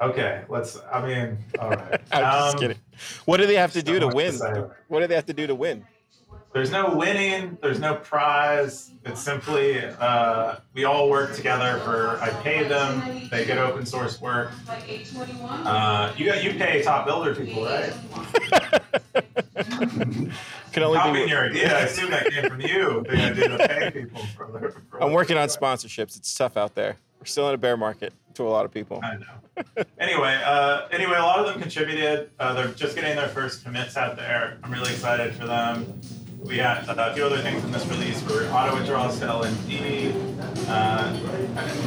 Okay, 0.01 0.42
let's. 0.49 0.78
I 0.92 1.07
mean, 1.07 1.38
all 1.59 1.70
right. 1.70 2.01
I'm 2.12 2.22
just 2.22 2.55
Um, 2.57 2.61
kidding. 2.61 2.78
What 3.24 3.38
do 3.38 3.47
they 3.47 3.55
have 3.57 3.72
to 3.72 3.82
do 3.82 3.99
to 3.99 4.07
much 4.07 4.12
to 4.14 4.16
win? 4.16 4.70
What 4.88 5.01
do 5.01 5.07
they 5.07 5.14
have 5.14 5.26
to 5.26 5.32
do 5.32 5.47
to 5.47 5.55
win? 5.55 5.86
There's 6.53 6.70
no 6.70 6.94
winning. 6.94 7.59
There's 7.61 7.80
no 7.80 7.97
prize. 7.97 8.90
It's 9.05 9.20
simply 9.20 9.78
uh, 9.84 10.57
we 10.74 10.84
all 10.84 11.09
work 11.11 11.34
together 11.34 11.78
for. 11.80 12.18
I 12.20 12.30
pay 12.42 12.66
them. 12.66 13.28
They 13.30 13.44
get 13.44 13.59
open 13.59 13.84
source 13.86 14.20
work. 14.20 14.53
Uh, 15.42 16.12
you 16.16 16.26
got 16.26 16.42
you 16.44 16.55
pay 16.55 16.82
top 16.82 17.07
builder 17.07 17.34
people, 17.34 17.64
right? 17.64 17.92
Can 20.72 20.82
only 20.82 20.99
Copying 20.99 21.24
be. 21.26 21.30
your 21.30 21.44
idea. 21.47 21.74
I 21.76 21.80
assume 21.82 22.11
that 22.11 22.30
came 22.30 22.49
from 22.51 22.61
you. 22.61 23.03
The 23.09 23.16
idea 23.16 23.49
to 23.49 23.68
pay 23.68 23.90
people 23.90 24.22
for. 24.36 24.47
their- 24.59 24.70
for 24.90 25.03
I'm 25.03 25.12
working 25.12 25.36
on 25.38 25.49
sponsorships. 25.49 26.16
It's 26.16 26.34
tough 26.34 26.57
out 26.57 26.74
there. 26.74 26.97
We're 27.27 27.31
still 27.31 27.49
in 27.49 27.55
a 27.57 27.59
bear 27.59 27.77
market 27.77 28.12
to 28.35 28.45
a 28.45 28.49
lot 28.49 28.64
of 28.64 28.72
people. 28.72 29.01
I 29.03 29.16
know. 29.16 29.85
anyway, 29.99 30.41
uh, 30.45 30.87
anyway, 30.93 31.16
a 31.16 31.22
lot 31.22 31.41
of 31.41 31.47
them 31.47 31.61
contributed. 31.61 32.31
Uh, 32.39 32.55
they're 32.55 32.68
just 32.68 32.95
getting 32.95 33.16
their 33.16 33.27
first 33.27 33.64
commits 33.64 33.97
out 33.97 34.14
there. 34.14 34.59
I'm 34.62 34.70
really 34.70 34.93
excited 34.93 35.35
for 35.35 35.45
them. 35.45 36.01
We 36.45 36.59
had 36.59 36.89
uh, 36.89 36.95
a 36.97 37.14
few 37.14 37.24
other 37.24 37.39
things 37.39 37.64
in 37.64 37.72
this 37.72 37.85
release 37.89 38.22
for 38.22 38.45
auto 38.53 38.77
withdrawals 38.77 39.18
to 39.18 39.24
LND, 39.27 40.14
uh, 40.68 41.12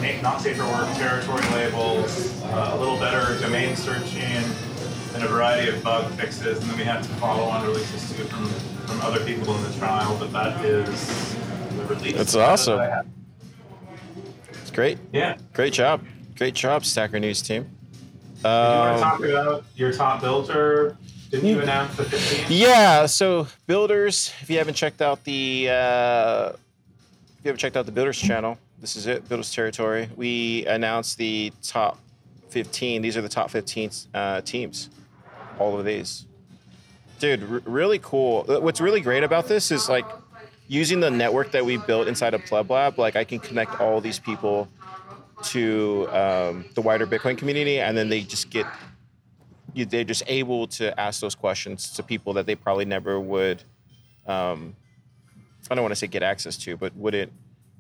na- 0.02 0.22
not 0.22 0.42
safer 0.42 0.66
work 0.66 0.94
territory 0.98 1.42
labels, 1.54 2.44
uh, 2.44 2.72
a 2.74 2.78
little 2.78 2.98
better 2.98 3.40
domain 3.40 3.78
searching, 3.78 4.44
and 5.14 5.24
a 5.24 5.28
variety 5.30 5.70
of 5.70 5.82
bug 5.82 6.12
fixes. 6.16 6.60
And 6.60 6.70
then 6.70 6.78
we 6.78 6.84
had 6.84 7.06
some 7.06 7.16
follow-on 7.16 7.66
releases 7.66 8.12
too 8.12 8.26
from, 8.26 8.46
from 8.88 9.00
other 9.04 9.24
people 9.24 9.56
in 9.56 9.64
the 9.64 9.78
trial. 9.78 10.18
But 10.20 10.34
that 10.34 10.66
is 10.66 11.34
the 11.78 11.86
release. 11.86 12.16
That's 12.16 12.36
awesome. 12.36 12.80
that 12.80 12.92
I 12.92 12.96
have. 12.98 13.06
It's 13.06 13.19
great. 14.80 14.98
Yeah. 15.12 15.36
Great 15.54 15.74
job. 15.74 16.02
Great 16.38 16.54
job, 16.54 16.86
Stacker 16.86 17.20
News 17.20 17.42
team. 17.42 17.64
Did 17.64 17.70
you 18.44 18.50
want 18.50 18.98
to 18.98 19.04
Um, 19.06 19.12
talk 19.12 19.20
about 19.20 19.64
your 19.76 19.92
top 19.92 20.22
builder? 20.22 20.96
Didn't 21.30 21.50
you 21.50 21.60
announce 21.60 21.98
the 21.98 22.04
15th? 22.04 22.46
Yeah, 22.48 23.06
so 23.06 23.48
builders, 23.68 24.32
if 24.42 24.50
you 24.50 24.58
haven't 24.58 24.76
checked 24.76 25.02
out 25.02 25.22
the 25.26 25.68
uh, 25.70 26.50
if 26.54 27.44
you 27.44 27.50
haven't 27.50 27.60
checked 27.60 27.76
out 27.76 27.86
the 27.88 27.92
builders 27.92 28.18
channel, 28.18 28.58
this 28.80 28.96
is 28.96 29.06
it, 29.06 29.28
builders 29.28 29.52
territory. 29.54 30.08
We 30.16 30.66
announced 30.66 31.18
the 31.18 31.52
top 31.62 32.00
15. 32.52 33.02
These 33.02 33.18
are 33.18 33.22
the 33.22 33.28
top 33.28 33.50
15 33.50 33.92
uh, 34.14 34.42
teams. 34.42 34.90
All 35.60 35.78
of 35.78 35.84
these, 35.84 36.26
dude, 37.20 37.44
r- 37.52 37.62
really 37.66 38.00
cool. 38.02 38.44
What's 38.48 38.80
really 38.80 39.02
great 39.02 39.26
about 39.26 39.46
this 39.50 39.72
is 39.72 39.90
like 39.90 40.06
using 40.70 41.02
the 41.02 41.12
network 41.12 41.52
that 41.52 41.66
we 41.66 41.76
built 41.76 42.08
inside 42.08 42.34
of 42.34 42.42
PlebLab. 42.46 42.98
Like 42.98 43.18
I 43.18 43.26
can 43.26 43.40
connect 43.40 43.82
all 43.82 44.00
these 44.00 44.20
people 44.20 44.70
to 45.44 46.08
um, 46.12 46.66
the 46.76 46.82
wider 46.82 47.06
Bitcoin 47.06 47.38
community, 47.38 47.80
and 47.82 47.98
then 47.98 48.08
they 48.08 48.22
just 48.22 48.50
get 48.50 48.66
they're 49.76 50.04
just 50.04 50.24
able 50.28 50.68
to 50.68 50.98
ask 51.00 51.22
those 51.22 51.36
questions 51.36 51.92
to 51.94 52.04
people 52.04 52.34
that 52.34 52.46
they 52.46 52.56
probably 52.56 52.86
never 52.86 53.20
would. 53.20 53.62
Um, 54.28 54.76
I 55.70 55.76
don't 55.76 55.84
want 55.84 55.92
to 55.92 55.96
say 55.96 56.08
get 56.08 56.24
access 56.24 56.58
to, 56.58 56.78
but 56.78 56.96
would 56.96 57.14
it 57.16 57.32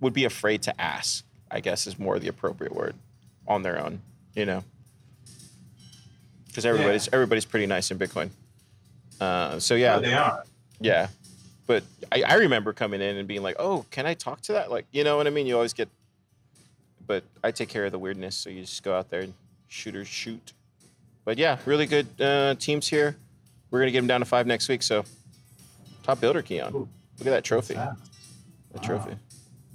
would 0.01 0.13
be 0.13 0.25
afraid 0.25 0.61
to 0.63 0.81
ask. 0.81 1.23
I 1.51 1.61
guess 1.61 1.87
is 1.87 1.97
more 1.97 2.19
the 2.19 2.27
appropriate 2.27 2.75
word 2.75 2.95
on 3.47 3.63
their 3.63 3.79
own. 3.83 4.01
You 4.35 4.45
know, 4.45 4.63
because 6.47 6.65
everybody's 6.65 7.09
everybody's 7.11 7.45
pretty 7.45 7.65
nice 7.65 7.91
in 7.91 7.97
Bitcoin. 7.99 8.29
Uh, 9.19 9.59
so 9.59 9.75
yeah, 9.75 9.95
Oh, 9.95 9.99
they 9.99 10.13
are. 10.13 10.43
yeah. 10.79 11.07
But 11.69 11.83
I, 12.11 12.23
I 12.23 12.33
remember 12.33 12.73
coming 12.73 12.99
in 12.99 13.17
and 13.17 13.27
being 13.27 13.43
like, 13.43 13.57
oh, 13.59 13.85
can 13.91 14.07
I 14.07 14.15
talk 14.15 14.41
to 14.41 14.53
that? 14.53 14.71
Like, 14.71 14.87
you 14.91 15.03
know 15.03 15.17
what 15.17 15.27
I 15.27 15.29
mean? 15.29 15.45
You 15.45 15.53
always 15.53 15.71
get, 15.71 15.87
but 17.05 17.23
I 17.43 17.51
take 17.51 17.69
care 17.69 17.85
of 17.85 17.91
the 17.91 17.99
weirdness. 17.99 18.35
So 18.35 18.49
you 18.49 18.61
just 18.61 18.81
go 18.81 18.97
out 18.97 19.11
there 19.11 19.21
and 19.21 19.35
shooters 19.67 20.07
shoot. 20.07 20.53
But 21.25 21.37
yeah, 21.37 21.59
really 21.67 21.85
good 21.85 22.07
uh, 22.19 22.55
teams 22.55 22.87
here. 22.87 23.15
We're 23.69 23.77
going 23.81 23.87
to 23.87 23.91
get 23.91 23.99
them 23.99 24.07
down 24.07 24.21
to 24.21 24.25
five 24.25 24.47
next 24.47 24.67
week. 24.67 24.81
So 24.81 25.05
top 26.01 26.19
builder, 26.19 26.41
Keyan. 26.41 26.73
Ooh. 26.73 26.89
Look 27.19 27.27
at 27.27 27.29
that 27.29 27.43
trophy. 27.43 27.75
That 27.75 27.95
Wow. 28.73 28.81
trophy. 28.81 29.15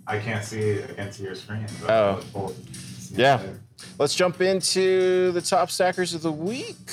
I 0.09 0.18
can't 0.18 0.45
see 0.45 0.82
I 0.82 0.86
can't 0.97 1.14
see 1.14 1.22
your 1.22 1.36
screen. 1.36 1.64
but 1.80 1.90
Oh. 1.90 1.95
I 1.95 2.14
look 2.16 2.24
forward 2.24 2.57
to 2.66 2.74
seeing 2.74 3.20
it 3.20 3.22
Yeah. 3.22 3.36
later. 3.36 3.61
Let's 4.01 4.16
jump 4.16 4.40
into 4.40 5.30
the 5.30 5.40
top 5.40 5.70
stackers 5.70 6.12
of 6.12 6.22
the 6.22 6.32
week. 6.32 6.90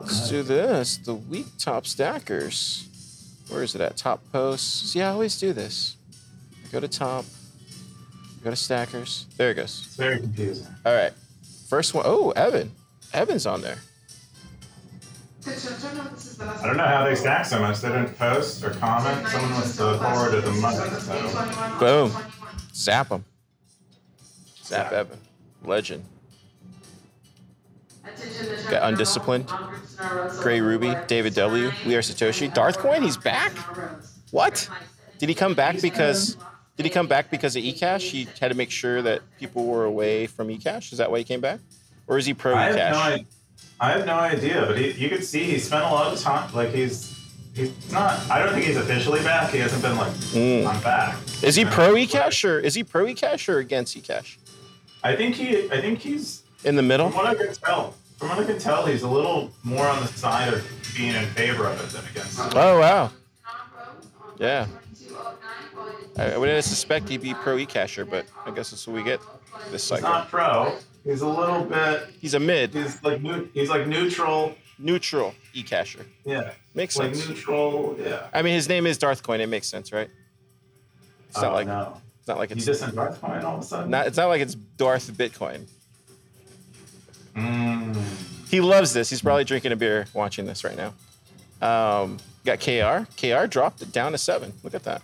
Let's 0.00 0.30
do 0.30 0.42
this. 0.42 0.96
The 0.96 1.14
week 1.14 1.48
top 1.58 1.86
stackers. 1.86 2.88
Where 3.48 3.62
is 3.62 3.74
it 3.74 3.80
at? 3.80 3.96
Top 3.96 4.20
posts. 4.32 4.92
See, 4.92 5.02
I 5.02 5.08
always 5.08 5.38
do 5.38 5.52
this. 5.52 5.96
Go 6.72 6.80
to 6.80 6.88
top. 6.88 7.24
Go 8.42 8.50
to 8.50 8.56
stackers. 8.56 9.26
There 9.36 9.50
it 9.50 9.54
goes. 9.54 9.84
It's 9.86 9.96
very 9.96 10.18
confusing. 10.20 10.66
All 10.84 10.94
right. 10.94 11.12
First 11.68 11.94
one. 11.94 12.04
Oh, 12.06 12.30
Evan. 12.30 12.72
Evan's 13.12 13.46
on 13.46 13.60
there. 13.60 13.78
I 15.46 16.66
don't 16.66 16.76
know 16.76 16.84
how 16.84 17.04
they 17.04 17.14
stack 17.14 17.46
so 17.46 17.60
much. 17.60 17.80
They 17.80 17.88
didn't 17.88 18.18
post 18.18 18.64
or 18.64 18.70
comment. 18.70 19.28
Someone 19.28 19.50
must 19.52 19.78
have 19.78 20.00
forwarded 20.00 20.44
them 20.44 20.60
money. 20.60 20.76
So 20.76 21.76
Boom. 21.78 22.12
Zap 22.74 23.08
them. 23.08 23.24
Zap 24.64 24.90
Zap. 24.90 24.92
Evan. 24.92 25.18
Legend. 25.62 26.04
Got 28.70 28.82
undisciplined. 28.82 29.50
Gray 30.40 30.60
Ruby. 30.60 30.94
David 31.06 31.34
W. 31.34 31.70
We 31.86 31.94
are 31.96 32.00
Satoshi. 32.00 32.52
Darth 32.52 32.78
Coin. 32.78 33.02
He's 33.02 33.16
back. 33.16 33.52
What? 34.30 34.68
Did 35.18 35.28
he 35.28 35.34
come 35.34 35.54
back 35.54 35.80
because? 35.80 36.36
Did 36.76 36.84
he 36.84 36.90
come 36.90 37.06
back 37.06 37.30
because 37.30 37.56
of 37.56 37.62
eCash? 37.62 38.10
He 38.10 38.28
had 38.38 38.48
to 38.48 38.54
make 38.54 38.70
sure 38.70 39.00
that 39.00 39.22
people 39.38 39.64
were 39.66 39.84
away 39.84 40.26
from 40.26 40.48
eCash. 40.48 40.92
Is 40.92 40.98
that 40.98 41.10
why 41.10 41.18
he 41.18 41.24
came 41.24 41.40
back, 41.40 41.60
or 42.06 42.18
is 42.18 42.26
he 42.26 42.34
pro 42.34 42.54
I 42.54 42.64
have 42.64 42.74
no 42.74 42.82
eCash? 42.82 43.26
I 43.80 43.90
have 43.92 44.06
no 44.06 44.14
idea, 44.14 44.64
but 44.66 44.76
he, 44.78 44.90
you 44.92 45.08
could 45.08 45.24
see 45.24 45.44
he 45.44 45.58
spent 45.58 45.84
a 45.84 45.88
lot 45.88 46.12
of 46.12 46.20
time. 46.20 46.52
Like 46.54 46.70
he's 46.70 47.18
he's 47.54 47.72
not. 47.90 48.18
I 48.30 48.38
don't 48.40 48.52
think 48.52 48.66
he's 48.66 48.76
officially 48.76 49.22
back. 49.22 49.50
He 49.52 49.58
hasn't 49.58 49.82
been 49.82 49.96
like 49.96 50.12
Mm. 50.12 50.66
I'm 50.66 50.82
back. 50.82 51.16
Is 51.42 51.54
he 51.56 51.64
pro 51.64 51.94
eCash 51.94 52.46
or 52.46 52.58
is 52.58 52.74
he 52.74 52.84
pro 52.84 53.04
eCash 53.06 53.48
or 53.48 53.58
against 53.58 53.96
eCash? 53.96 54.36
I 55.02 55.16
think 55.16 55.36
he. 55.36 55.70
I 55.70 55.80
think 55.80 56.00
he's. 56.00 56.42
In 56.64 56.74
the 56.76 56.82
middle. 56.82 57.08
From 57.08 57.18
what 57.18 57.26
I 57.26 57.34
can 57.34 57.54
tell, 57.54 57.94
from 58.16 58.28
what 58.30 58.38
I 58.38 58.44
can 58.44 58.58
tell, 58.58 58.86
he's 58.86 59.02
a 59.02 59.08
little 59.08 59.50
more 59.62 59.86
on 59.86 60.00
the 60.00 60.06
side 60.08 60.52
of 60.52 60.66
being 60.96 61.14
in 61.14 61.26
favor 61.30 61.66
of 61.66 61.80
it 61.80 61.90
than 61.90 62.04
against 62.10 62.38
it. 62.38 62.52
Oh 62.56 62.78
wow. 62.80 63.10
Yeah. 64.38 64.66
I, 66.18 66.32
I 66.32 66.36
would 66.38 66.64
suspect 66.64 67.08
he'd 67.08 67.20
be 67.22 67.34
pro 67.34 67.56
eCasher, 67.56 68.08
but 68.08 68.26
I 68.46 68.50
guess 68.50 68.70
that's 68.70 68.86
what 68.86 68.96
we 68.96 69.02
get 69.02 69.20
this 69.70 69.82
He's 69.82 69.82
cycle. 69.82 70.08
not 70.08 70.28
pro. 70.30 70.74
He's 71.04 71.20
a 71.20 71.28
little 71.28 71.64
bit. 71.64 72.08
He's 72.20 72.34
a 72.34 72.40
mid, 72.40 72.72
He's 72.74 73.02
like 73.02 73.22
new, 73.22 73.48
he's 73.54 73.68
like 73.70 73.86
neutral. 73.86 74.54
neutral 74.78 75.34
eCasher. 75.54 76.04
Yeah. 76.24 76.52
Makes 76.74 76.96
Like 76.96 77.14
sense. 77.14 77.28
neutral. 77.28 77.96
Yeah. 77.98 78.26
I 78.32 78.42
mean, 78.42 78.54
his 78.54 78.68
name 78.68 78.86
is 78.86 78.98
Darth 78.98 79.22
Coin. 79.22 79.40
It 79.40 79.48
makes 79.48 79.68
sense, 79.68 79.92
right? 79.92 80.10
It's 81.28 81.40
not 81.40 81.52
Oh, 81.52 81.54
like 81.54 81.66
no. 81.66 81.96
it's 82.18 82.28
not 82.28 82.38
like 82.38 82.50
You 82.50 82.56
it's 82.56 82.66
just 82.66 82.82
in 82.82 82.94
Darth 82.94 83.20
Coin 83.20 83.42
all 83.42 83.56
of 83.56 83.62
a 83.62 83.64
sudden. 83.64 83.90
not. 83.90 84.06
It's 84.06 84.16
not 84.16 84.26
like 84.26 84.40
it's 84.40 84.54
Darth 84.54 85.10
Bitcoin. 85.12 85.66
Mm. 87.36 87.96
He 88.48 88.60
loves 88.60 88.92
this. 88.92 89.10
He's 89.10 89.20
probably 89.20 89.44
drinking 89.44 89.72
a 89.72 89.76
beer 89.76 90.06
watching 90.14 90.46
this 90.46 90.64
right 90.64 90.76
now. 90.76 90.94
Um, 91.60 92.18
got 92.44 92.60
KR. 92.60 93.06
KR 93.16 93.46
dropped 93.46 93.82
it 93.82 93.92
down 93.92 94.12
to 94.12 94.18
seven. 94.18 94.52
Look 94.62 94.74
at 94.74 94.84
that. 94.84 95.02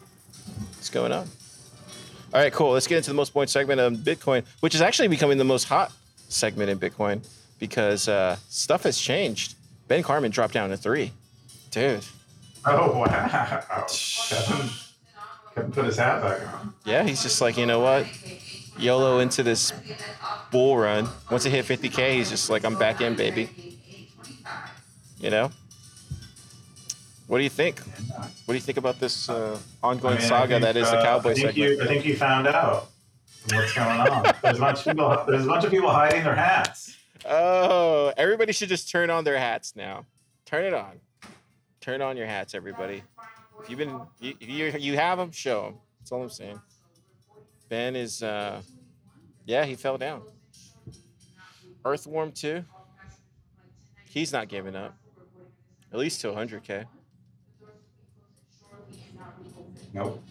What's 0.76 0.91
going 0.91 1.12
on? 1.12 1.28
All 2.33 2.41
right, 2.41 2.53
cool. 2.53 2.70
Let's 2.72 2.87
get 2.87 2.97
into 2.97 3.11
the 3.11 3.14
most 3.14 3.35
point 3.35 3.51
segment 3.51 3.80
of 3.80 3.93
Bitcoin, 3.95 4.45
which 4.61 4.74
is 4.74 4.80
actually 4.80 5.09
becoming 5.09 5.39
the 5.39 5.45
most 5.45 5.64
hot 5.64 5.93
segment 6.28 6.70
in 6.70 6.78
Bitcoin 6.78 7.26
because 7.59 8.09
uh, 8.09 8.37
stuff 8.49 8.85
has 8.85 8.99
changed. 8.99 9.55
Ben 9.89 10.03
Carmen 10.03 10.30
dropped 10.30 10.55
down 10.55 10.70
to 10.70 10.76
three. 10.76 11.12
Dude. 11.70 12.05
Oh 12.64 12.99
wow. 12.99 13.87
Kevin, 14.28 14.70
Kevin 15.55 15.72
put 15.72 15.85
his 15.85 15.97
hat 15.99 16.22
back 16.22 16.41
on. 16.55 16.74
Yeah, 16.85 17.03
he's 17.03 17.22
just 17.22 17.41
like, 17.41 17.57
you 17.57 17.66
know 17.66 17.80
what? 17.80 18.07
YOLO 18.83 19.20
into 19.20 19.43
this 19.43 19.72
bull 20.51 20.76
run. 20.76 21.09
Once 21.30 21.47
it 21.47 21.51
hit 21.51 21.64
50K, 21.64 22.14
he's 22.14 22.30
just 22.30 22.51
like, 22.51 22.64
I'm 22.64 22.78
back 22.78 23.01
in, 23.01 23.14
baby. 23.14 23.78
You 25.18 25.30
know? 25.30 25.51
What 27.28 27.39
do 27.39 27.45
you 27.45 27.51
think? 27.51 27.80
What 27.80 28.49
do 28.49 28.55
you 28.55 28.61
think 28.61 28.78
about 28.78 29.01
this 29.01 29.28
uh, 29.28 29.59
ongoing 29.83 30.16
I 30.16 30.18
mean, 30.18 30.28
saga 30.28 30.55
think, 30.55 30.64
that 30.64 30.76
is 30.76 30.91
the 30.91 30.99
uh, 30.99 31.03
cowboy 31.03 31.30
I 31.30 31.35
think 31.35 31.47
segment? 31.47 31.57
You, 31.57 31.83
I 31.83 31.87
think 31.87 32.05
you 32.05 32.16
found 32.16 32.47
out 32.47 32.89
what's 33.53 33.72
going 33.72 34.01
on. 34.01 34.35
There's 34.43 34.59
a 34.59 34.61
bunch 34.61 34.78
of 34.80 34.85
people. 34.85 35.24
There's 35.26 35.45
a 35.45 35.49
bunch 35.49 35.64
of 35.64 35.70
people 35.70 35.91
hiding 35.91 36.24
their 36.24 36.35
hats. 36.35 36.97
Oh, 37.24 38.12
everybody 38.16 38.53
should 38.53 38.68
just 38.68 38.91
turn 38.91 39.09
on 39.09 39.24
their 39.24 39.39
hats 39.39 39.74
now. 39.76 40.05
Turn 40.45 40.64
it 40.64 40.74
on. 40.74 41.01
Turn 41.80 42.03
on 42.03 42.16
your 42.16 42.26
hats, 42.26 42.55
everybody. 42.55 43.03
If 43.62 43.70
you've 43.70 43.78
been, 43.78 44.01
you, 44.20 44.35
if 44.41 44.49
you, 44.49 44.66
you 44.78 44.97
have 44.97 45.18
them, 45.18 45.30
show 45.30 45.62
them. 45.62 45.74
That's 46.01 46.12
all 46.12 46.22
I'm 46.22 46.30
saying. 46.30 46.61
Ben 47.72 47.96
is, 47.96 48.22
uh, 48.22 48.60
yeah, 49.46 49.64
he 49.64 49.76
fell 49.76 49.96
down. 49.96 50.20
Earthworm 51.86 52.30
too. 52.30 52.62
He's 54.10 54.30
not 54.30 54.48
giving 54.48 54.76
up. 54.76 54.94
At 55.90 55.98
least 55.98 56.20
to 56.20 56.26
100k. 56.26 56.84
Nope. 59.94 60.22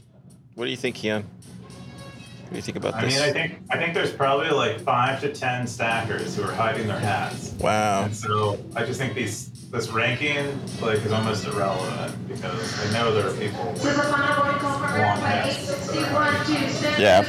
What 0.54 0.66
do 0.66 0.70
you 0.70 0.78
think, 0.78 0.98
Keyan? 0.98 1.24
What 1.24 2.50
do 2.52 2.56
you 2.58 2.62
think 2.62 2.78
about 2.78 2.94
I 2.94 3.06
this? 3.06 3.16
I 3.16 3.26
mean, 3.26 3.30
I 3.30 3.34
think 3.34 3.60
I 3.72 3.78
think 3.78 3.96
there's 3.96 4.14
probably 4.14 4.52
like 4.52 4.80
five 4.80 5.20
to 5.22 5.34
ten 5.34 5.66
stackers 5.66 6.36
who 6.36 6.44
are 6.44 6.52
hiding 6.52 6.86
their 6.86 7.00
hats, 7.00 7.56
wow. 7.60 8.04
and 8.04 8.16
so 8.16 8.64
I 8.76 8.86
just 8.86 9.00
think 9.00 9.16
these 9.16 9.51
this 9.72 9.90
ranking 9.90 10.60
like 10.82 11.00
is 11.06 11.12
almost 11.14 11.48
irrelevant 11.48 12.28
because 12.28 12.88
I 12.88 12.94
know 12.94 13.14
there 13.14 13.28
are 13.28 13.34
people. 13.38 13.74
To 13.74 13.88
the 13.88 13.94
final 13.94 14.44
roll 14.46 14.60
call 14.60 14.80
for 14.80 14.98
Long 15.00 15.22
by 15.22 15.32
ass. 15.32 15.70
861 15.96 16.46
to 16.46 16.70
send 16.70 17.02
Yeah. 17.02 17.26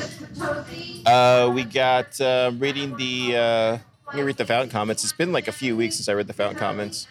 Uh, 1.06 1.50
we 1.50 1.62
got 1.64 2.20
uh, 2.20 2.50
reading 2.58 2.96
the. 2.96 3.36
Uh, 3.36 3.78
let 4.08 4.16
me 4.16 4.22
read 4.22 4.36
the 4.36 4.44
fountain 4.44 4.70
comments. 4.70 5.04
It's 5.04 5.12
been 5.12 5.32
like 5.32 5.46
a 5.46 5.52
few 5.52 5.76
weeks 5.76 5.96
since 5.96 6.08
I 6.08 6.14
read 6.14 6.26
the 6.26 6.32
fountain 6.32 6.58
comments, 6.58 7.06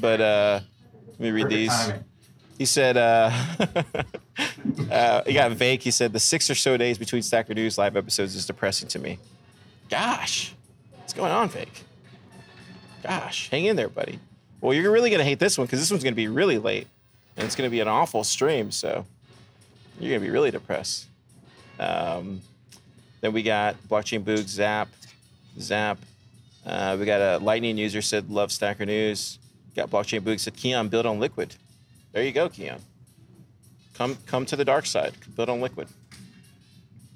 but 0.00 0.20
uh, 0.20 0.60
let 1.06 1.20
me 1.20 1.30
read 1.30 1.48
these. 1.48 1.92
He 2.58 2.64
said, 2.64 2.96
uh, 2.96 3.30
uh, 4.90 5.22
he 5.24 5.34
got 5.34 5.52
vague. 5.52 5.82
He 5.82 5.90
said, 5.90 6.12
the 6.12 6.20
six 6.20 6.48
or 6.48 6.54
so 6.54 6.76
days 6.76 6.98
between 6.98 7.22
Stacker 7.22 7.54
News 7.54 7.76
live 7.78 7.96
episodes 7.96 8.34
is 8.34 8.46
depressing 8.46 8.88
to 8.88 8.98
me. 8.98 9.18
Gosh, 9.88 10.54
what's 10.96 11.12
going 11.12 11.32
on, 11.32 11.48
Fake? 11.48 11.84
Gosh, 13.02 13.50
hang 13.50 13.66
in 13.66 13.76
there, 13.76 13.88
buddy. 13.88 14.18
Well, 14.62 14.72
you're 14.72 14.92
really 14.92 15.10
going 15.10 15.18
to 15.18 15.24
hate 15.24 15.40
this 15.40 15.58
one 15.58 15.66
because 15.66 15.80
this 15.80 15.90
one's 15.90 16.04
going 16.04 16.14
to 16.14 16.16
be 16.16 16.28
really 16.28 16.56
late 16.56 16.86
and 17.36 17.44
it's 17.44 17.56
going 17.56 17.68
to 17.68 17.70
be 17.70 17.80
an 17.80 17.88
awful 17.88 18.22
stream. 18.22 18.70
So 18.70 19.04
you're 19.98 20.10
going 20.10 20.20
to 20.20 20.26
be 20.26 20.30
really 20.30 20.52
depressed. 20.52 21.06
Um, 21.80 22.40
then 23.20 23.32
we 23.32 23.42
got 23.42 23.76
Blockchain 23.88 24.22
Boog, 24.22 24.46
Zap, 24.46 24.88
Zap. 25.58 25.98
Uh, 26.64 26.96
we 26.98 27.04
got 27.04 27.20
a 27.20 27.42
Lightning 27.44 27.76
user 27.76 28.00
said, 28.00 28.30
love 28.30 28.52
Stacker 28.52 28.86
News. 28.86 29.40
Got 29.74 29.90
Blockchain 29.90 30.20
Boog 30.20 30.38
said, 30.38 30.54
Keyan, 30.54 30.88
build 30.88 31.06
on 31.06 31.18
Liquid. 31.18 31.56
There 32.12 32.22
you 32.22 32.30
go, 32.30 32.48
Keyan. 32.48 32.78
Come 33.94 34.16
come 34.26 34.46
to 34.46 34.56
the 34.56 34.64
dark 34.64 34.86
side. 34.86 35.12
Build 35.34 35.48
on 35.48 35.60
Liquid. 35.60 35.88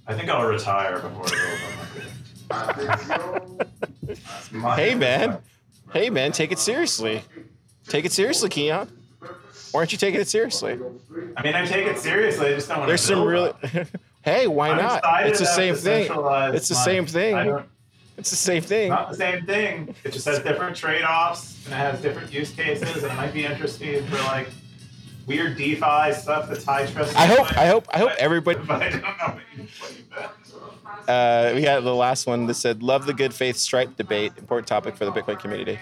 I 0.07 0.15
think 0.15 0.29
I'll 0.29 0.47
retire 0.47 1.01
before 1.01 1.27
I 1.27 1.31
go 2.51 2.97
over 3.37 3.67
my 4.53 4.77
Hey, 4.77 4.95
man. 4.95 5.39
Hey, 5.93 6.11
man, 6.11 6.33
take 6.33 6.53
it 6.53 6.59
seriously. 6.59 7.23
Take 7.89 8.05
it 8.05 8.13
seriously, 8.13 8.49
Keyan. 8.49 8.89
Why 9.73 9.81
aren't 9.81 9.93
you 9.93 9.99
taking 9.99 10.21
it 10.21 10.29
seriously? 10.29 10.79
I 11.37 11.43
mean, 11.43 11.55
I 11.55 11.65
take 11.67 11.87
it 11.87 11.99
seriously. 11.99 12.49
I 12.49 12.55
just 12.55 12.69
don't 12.69 12.79
want 12.79 12.89
to 12.89 12.91
There's 12.91 13.03
to. 13.03 13.07
some 13.09 13.25
really. 13.25 13.53
hey, 14.23 14.47
why 14.47 14.71
I'm 14.71 14.79
not? 14.79 15.03
It's 15.27 15.39
the 15.39 15.45
same 15.45 15.75
thing. 15.75 16.09
It's 16.55 16.69
the 16.69 16.75
same 16.75 17.07
thing. 17.07 17.63
It's 18.19 18.31
the 18.31 18.37
same 18.37 18.63
thing. 18.63 18.89
Not 18.89 19.11
the 19.11 19.17
same 19.17 19.45
thing. 19.45 19.95
It 20.03 20.13
just 20.13 20.25
has 20.27 20.39
different 20.39 20.75
trade-offs 20.77 21.65
and 21.67 21.75
it 21.75 21.77
has 21.77 22.01
different 22.01 22.33
use 22.33 22.51
cases, 22.51 23.03
and 23.03 23.13
it 23.13 23.17
might 23.17 23.35
be 23.35 23.45
interesting 23.45 24.03
for 24.07 24.17
like 24.23 24.49
weird 25.27 25.57
DeFi 25.57 26.13
stuff 26.13 26.49
that's 26.49 26.65
high 26.65 26.87
trust. 26.87 27.17
I 27.17 27.27
hope. 27.27 27.57
I 27.57 27.67
hope. 27.67 27.87
I 27.93 27.99
hope 27.99 28.13
everybody. 28.19 28.59
But 28.65 28.83
I 28.83 28.89
don't 28.91 29.03
know 29.03 29.09
what 29.09 29.43
you, 29.57 29.67
what 29.81 29.97
you 29.97 30.05
bet. 30.11 30.31
Uh, 31.09 31.53
we 31.55 31.63
had 31.63 31.81
the 31.85 31.95
last 31.95 32.27
one 32.27 32.47
that 32.47 32.55
said, 32.55 32.83
"Love 32.83 33.07
the 33.07 33.15
good 33.15 33.33
faith 33.35 33.57
stripe 33.57 33.97
debate. 33.97 34.33
Important 34.39 34.67
topic 34.67 34.97
for 34.97 35.05
the 35.05 35.13
Bitcoin 35.13 35.39
community." 35.39 35.79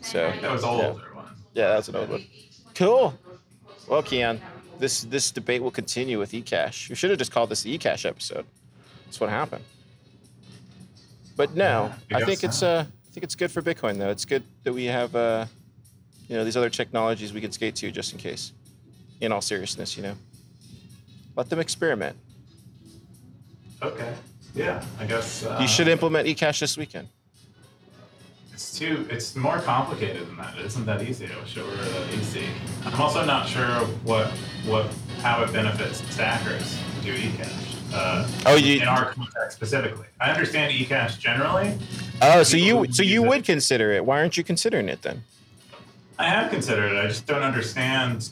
So 0.00 0.32
That 0.40 0.50
was 0.52 0.62
yeah. 0.62 0.68
older 0.68 1.14
one. 1.14 1.26
Yeah, 1.54 1.68
that's 1.68 1.88
an 1.88 1.96
old 1.96 2.08
one. 2.08 2.24
Cool. 2.74 3.18
Well, 3.88 4.02
Keyan, 4.02 4.40
this 4.78 5.02
this 5.02 5.30
debate 5.30 5.62
will 5.62 5.70
continue 5.70 6.18
with 6.18 6.32
eCash. 6.32 6.88
We 6.88 6.94
should 6.94 7.10
have 7.10 7.18
just 7.18 7.32
called 7.32 7.50
this 7.50 7.62
the 7.62 7.76
eCash 7.76 8.04
episode. 8.06 8.46
That's 9.04 9.20
what 9.20 9.30
happened. 9.30 9.64
But 11.36 11.54
no, 11.54 11.92
Yeah, 12.10 12.16
I 12.18 12.20
I 12.20 12.24
think 12.24 12.40
guess 12.40 12.50
it's 12.50 12.62
uh, 12.62 12.84
I 12.88 13.12
think 13.12 13.24
it's 13.24 13.34
good 13.34 13.50
for 13.50 13.62
Bitcoin 13.62 13.98
though. 13.98 14.10
It's 14.10 14.24
good 14.24 14.42
that 14.64 14.72
we 14.72 14.84
have 14.86 15.14
uh, 15.14 15.46
you 16.28 16.36
know, 16.36 16.44
these 16.44 16.56
other 16.56 16.70
technologies 16.70 17.32
we 17.32 17.40
can 17.40 17.52
skate 17.52 17.74
to 17.76 17.90
just 17.90 18.12
in 18.12 18.18
case. 18.18 18.52
In 19.20 19.32
all 19.32 19.40
seriousness, 19.40 19.96
you 19.96 20.02
know, 20.04 20.14
let 21.34 21.50
them 21.50 21.58
experiment. 21.58 22.16
Okay. 23.82 24.12
Yeah, 24.54 24.84
I 25.00 25.06
guess. 25.06 25.44
Uh, 25.44 25.58
you 25.60 25.68
should 25.68 25.88
implement 25.88 26.26
eCash 26.28 26.60
this 26.60 26.76
weekend. 26.76 27.08
It's 28.52 28.76
too. 28.78 29.06
It's 29.10 29.36
more 29.36 29.58
complicated 29.60 30.26
than 30.28 30.36
that. 30.36 30.56
It 30.58 30.64
isn't 30.66 30.86
that 30.86 31.02
easy. 31.02 31.26
I 31.26 31.40
wish 31.40 31.56
it 31.56 31.64
were 31.64 31.70
that 31.76 32.14
easy. 32.14 32.44
I'm 32.84 33.00
also 33.00 33.24
not 33.24 33.48
sure 33.48 33.66
what 34.04 34.28
what 34.66 34.86
how 35.20 35.42
it 35.44 35.52
benefits 35.52 35.98
stackers 36.12 36.78
to 37.00 37.06
do 37.06 37.14
eCash. 37.14 37.64
Uh, 37.92 38.28
Oh, 38.46 38.56
you- 38.56 38.80
in 38.82 38.88
our 38.88 39.12
context 39.12 39.56
specifically. 39.56 40.06
I 40.20 40.30
understand 40.30 40.72
eCash 40.72 41.18
generally. 41.18 41.76
Oh, 42.22 42.42
so 42.42 42.56
you 42.56 42.86
so 42.92 43.02
you 43.02 43.14
use 43.14 43.22
it. 43.24 43.28
would 43.28 43.44
consider 43.44 43.92
it? 43.92 44.04
Why 44.04 44.18
aren't 44.20 44.36
you 44.36 44.44
considering 44.44 44.88
it 44.88 45.02
then? 45.02 45.22
I 46.18 46.28
have 46.28 46.50
considered 46.50 46.92
it. 46.92 46.98
I 46.98 47.06
just 47.06 47.26
don't 47.26 47.42
understand 47.44 48.28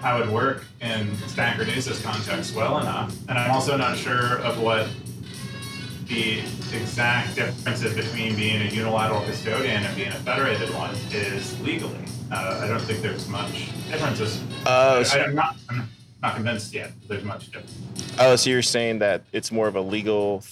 how 0.00 0.18
it 0.18 0.26
would 0.26 0.34
work 0.34 0.64
in 0.80 1.14
Stacker 1.28 1.64
News's 1.64 2.00
context 2.02 2.54
well 2.54 2.78
enough, 2.78 3.14
and 3.28 3.38
I'm 3.38 3.50
also 3.50 3.76
not 3.76 3.96
sure 3.96 4.38
of 4.40 4.60
what 4.60 4.88
the 6.06 6.38
exact 6.72 7.34
differences 7.34 7.94
between 7.94 8.36
being 8.36 8.62
a 8.62 8.70
unilateral 8.70 9.22
custodian 9.22 9.82
and 9.82 9.96
being 9.96 10.08
a 10.08 10.12
federated 10.16 10.72
one 10.74 10.94
is 11.12 11.58
legally. 11.60 11.96
Uh, 12.30 12.60
I 12.62 12.68
don't 12.68 12.80
think 12.80 13.00
there's 13.02 13.28
much 13.28 13.66
differences. 13.90 14.42
Oh, 14.66 15.00
I, 15.00 15.02
so- 15.02 15.20
I'm 15.20 15.34
not. 15.34 15.56
I'm 15.68 15.88
not 16.22 16.34
convinced 16.36 16.72
yet. 16.74 16.92
There's 17.08 17.24
much 17.24 17.46
difference. 17.46 17.76
Oh, 18.18 18.36
so 18.36 18.50
you're 18.50 18.62
saying 18.62 19.00
that 19.00 19.22
it's 19.32 19.52
more 19.52 19.68
of 19.68 19.76
a 19.76 19.80
legal 19.80 20.42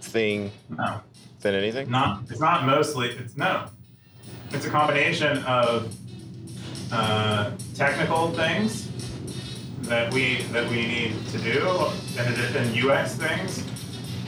thing 0.00 0.50
No. 0.68 1.00
than 1.40 1.54
anything? 1.54 1.90
not 1.90 2.22
it's 2.28 2.40
not 2.40 2.66
mostly 2.66 3.08
it's 3.10 3.36
no 3.36 3.66
it's 4.50 4.66
a 4.66 4.68
combination 4.70 5.38
of 5.44 5.94
uh, 6.92 7.50
technical 7.74 8.30
things 8.32 8.88
that 9.82 10.12
we 10.12 10.42
that 10.52 10.68
we 10.70 10.86
need 10.86 11.26
to 11.28 11.38
do 11.38 11.68
and, 12.18 12.32
it- 12.34 12.56
and 12.56 12.76
UX 12.90 13.14
things 13.16 13.58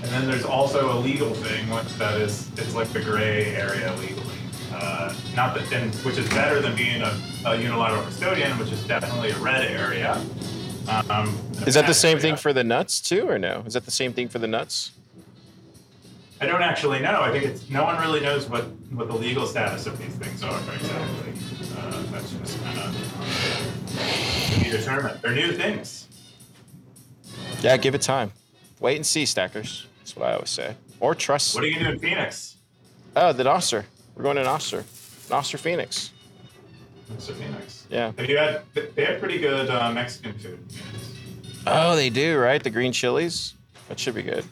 and 0.03 0.13
then 0.13 0.27
there's 0.27 0.45
also 0.45 0.93
a 0.93 0.99
legal 0.99 1.33
thing 1.33 1.69
which 1.71 1.87
that 1.97 2.21
is 2.21 2.51
it's 2.59 2.75
like 2.75 2.89
the 2.93 3.01
gray 3.01 3.55
area 3.55 3.95
legally 4.01 4.35
uh, 4.73 5.15
not 5.37 5.55
that 5.55 5.71
and, 5.73 5.95
which 5.97 6.19
is 6.19 6.29
better 6.31 6.61
than 6.61 6.75
being 6.75 7.01
a, 7.03 7.17
a 7.47 7.57
unilateral 7.57 8.03
custodian 8.03 8.59
which 8.59 8.73
is 8.73 8.83
definitely 8.87 9.31
a 9.31 9.39
red 9.39 9.65
area 9.71 10.21
um, 11.09 11.39
Is 11.67 11.75
that 11.75 11.87
the 11.87 11.95
same 11.95 12.19
thing 12.19 12.37
for 12.37 12.53
the 12.53 12.63
nuts 12.65 13.01
too, 13.01 13.27
or 13.27 13.39
no? 13.39 13.63
Is 13.67 13.73
that 13.73 13.87
the 13.87 13.91
same 13.91 14.13
thing 14.13 14.29
for 14.29 14.39
the 14.39 14.47
nuts? 14.47 14.93
I 16.43 16.47
don't 16.47 16.61
actually 16.61 17.01
know. 17.01 17.23
I 17.23 17.31
think 17.33 17.45
it's 17.45 17.71
no 17.71 17.85
one 17.85 17.99
really 17.99 18.21
knows 18.21 18.47
what 18.51 18.65
what 18.93 19.09
the 19.09 19.15
legal 19.15 19.47
status 19.47 19.87
of 19.87 19.97
these 19.97 20.15
things 20.17 20.43
are 20.43 20.61
exactly. 20.75 21.33
That's 22.11 22.31
just 22.33 22.63
kind 22.63 22.79
of 22.79 24.51
to 24.53 24.65
be 24.65 24.71
determined. 24.71 25.21
They're 25.23 25.35
new 25.35 25.53
things. 25.53 26.09
Yeah, 27.61 27.77
give 27.77 27.95
it 27.95 28.03
time. 28.03 28.33
Wait 28.81 28.97
and 28.97 29.07
see, 29.07 29.27
stackers. 29.27 29.87
That's 29.99 30.17
what 30.17 30.29
I 30.29 30.35
always 30.35 30.51
say. 30.51 30.77
Or 31.01 31.15
trust. 31.15 31.55
What 31.55 31.65
are 31.65 31.67
you 31.67 31.75
gonna 31.75 31.89
do 31.89 31.93
in 31.95 31.99
Phoenix? 31.99 32.57
Oh, 33.17 33.33
the 33.33 33.45
Nostr. 33.45 33.85
We're 34.15 34.23
going 34.23 34.37
to 34.37 34.43
Nostr. 34.43 34.83
Nostr 35.29 35.59
Phoenix. 35.59 36.11
A 37.11 37.21
Phoenix. 37.21 37.87
Yeah. 37.91 38.13
Have 38.17 38.29
you 38.29 38.39
had? 38.39 38.63
They 38.95 39.05
have 39.05 39.21
pretty 39.21 39.39
good 39.39 39.69
uh, 39.71 39.93
Mexican 39.93 40.33
food. 40.35 40.59
Oh, 41.67 41.95
they 41.95 42.11
do, 42.11 42.39
right? 42.39 42.63
The 42.63 42.71
green 42.71 42.93
chilies. 42.93 43.55
That 43.89 43.99
should 43.99 44.15
be 44.15 44.23
good. 44.23 44.45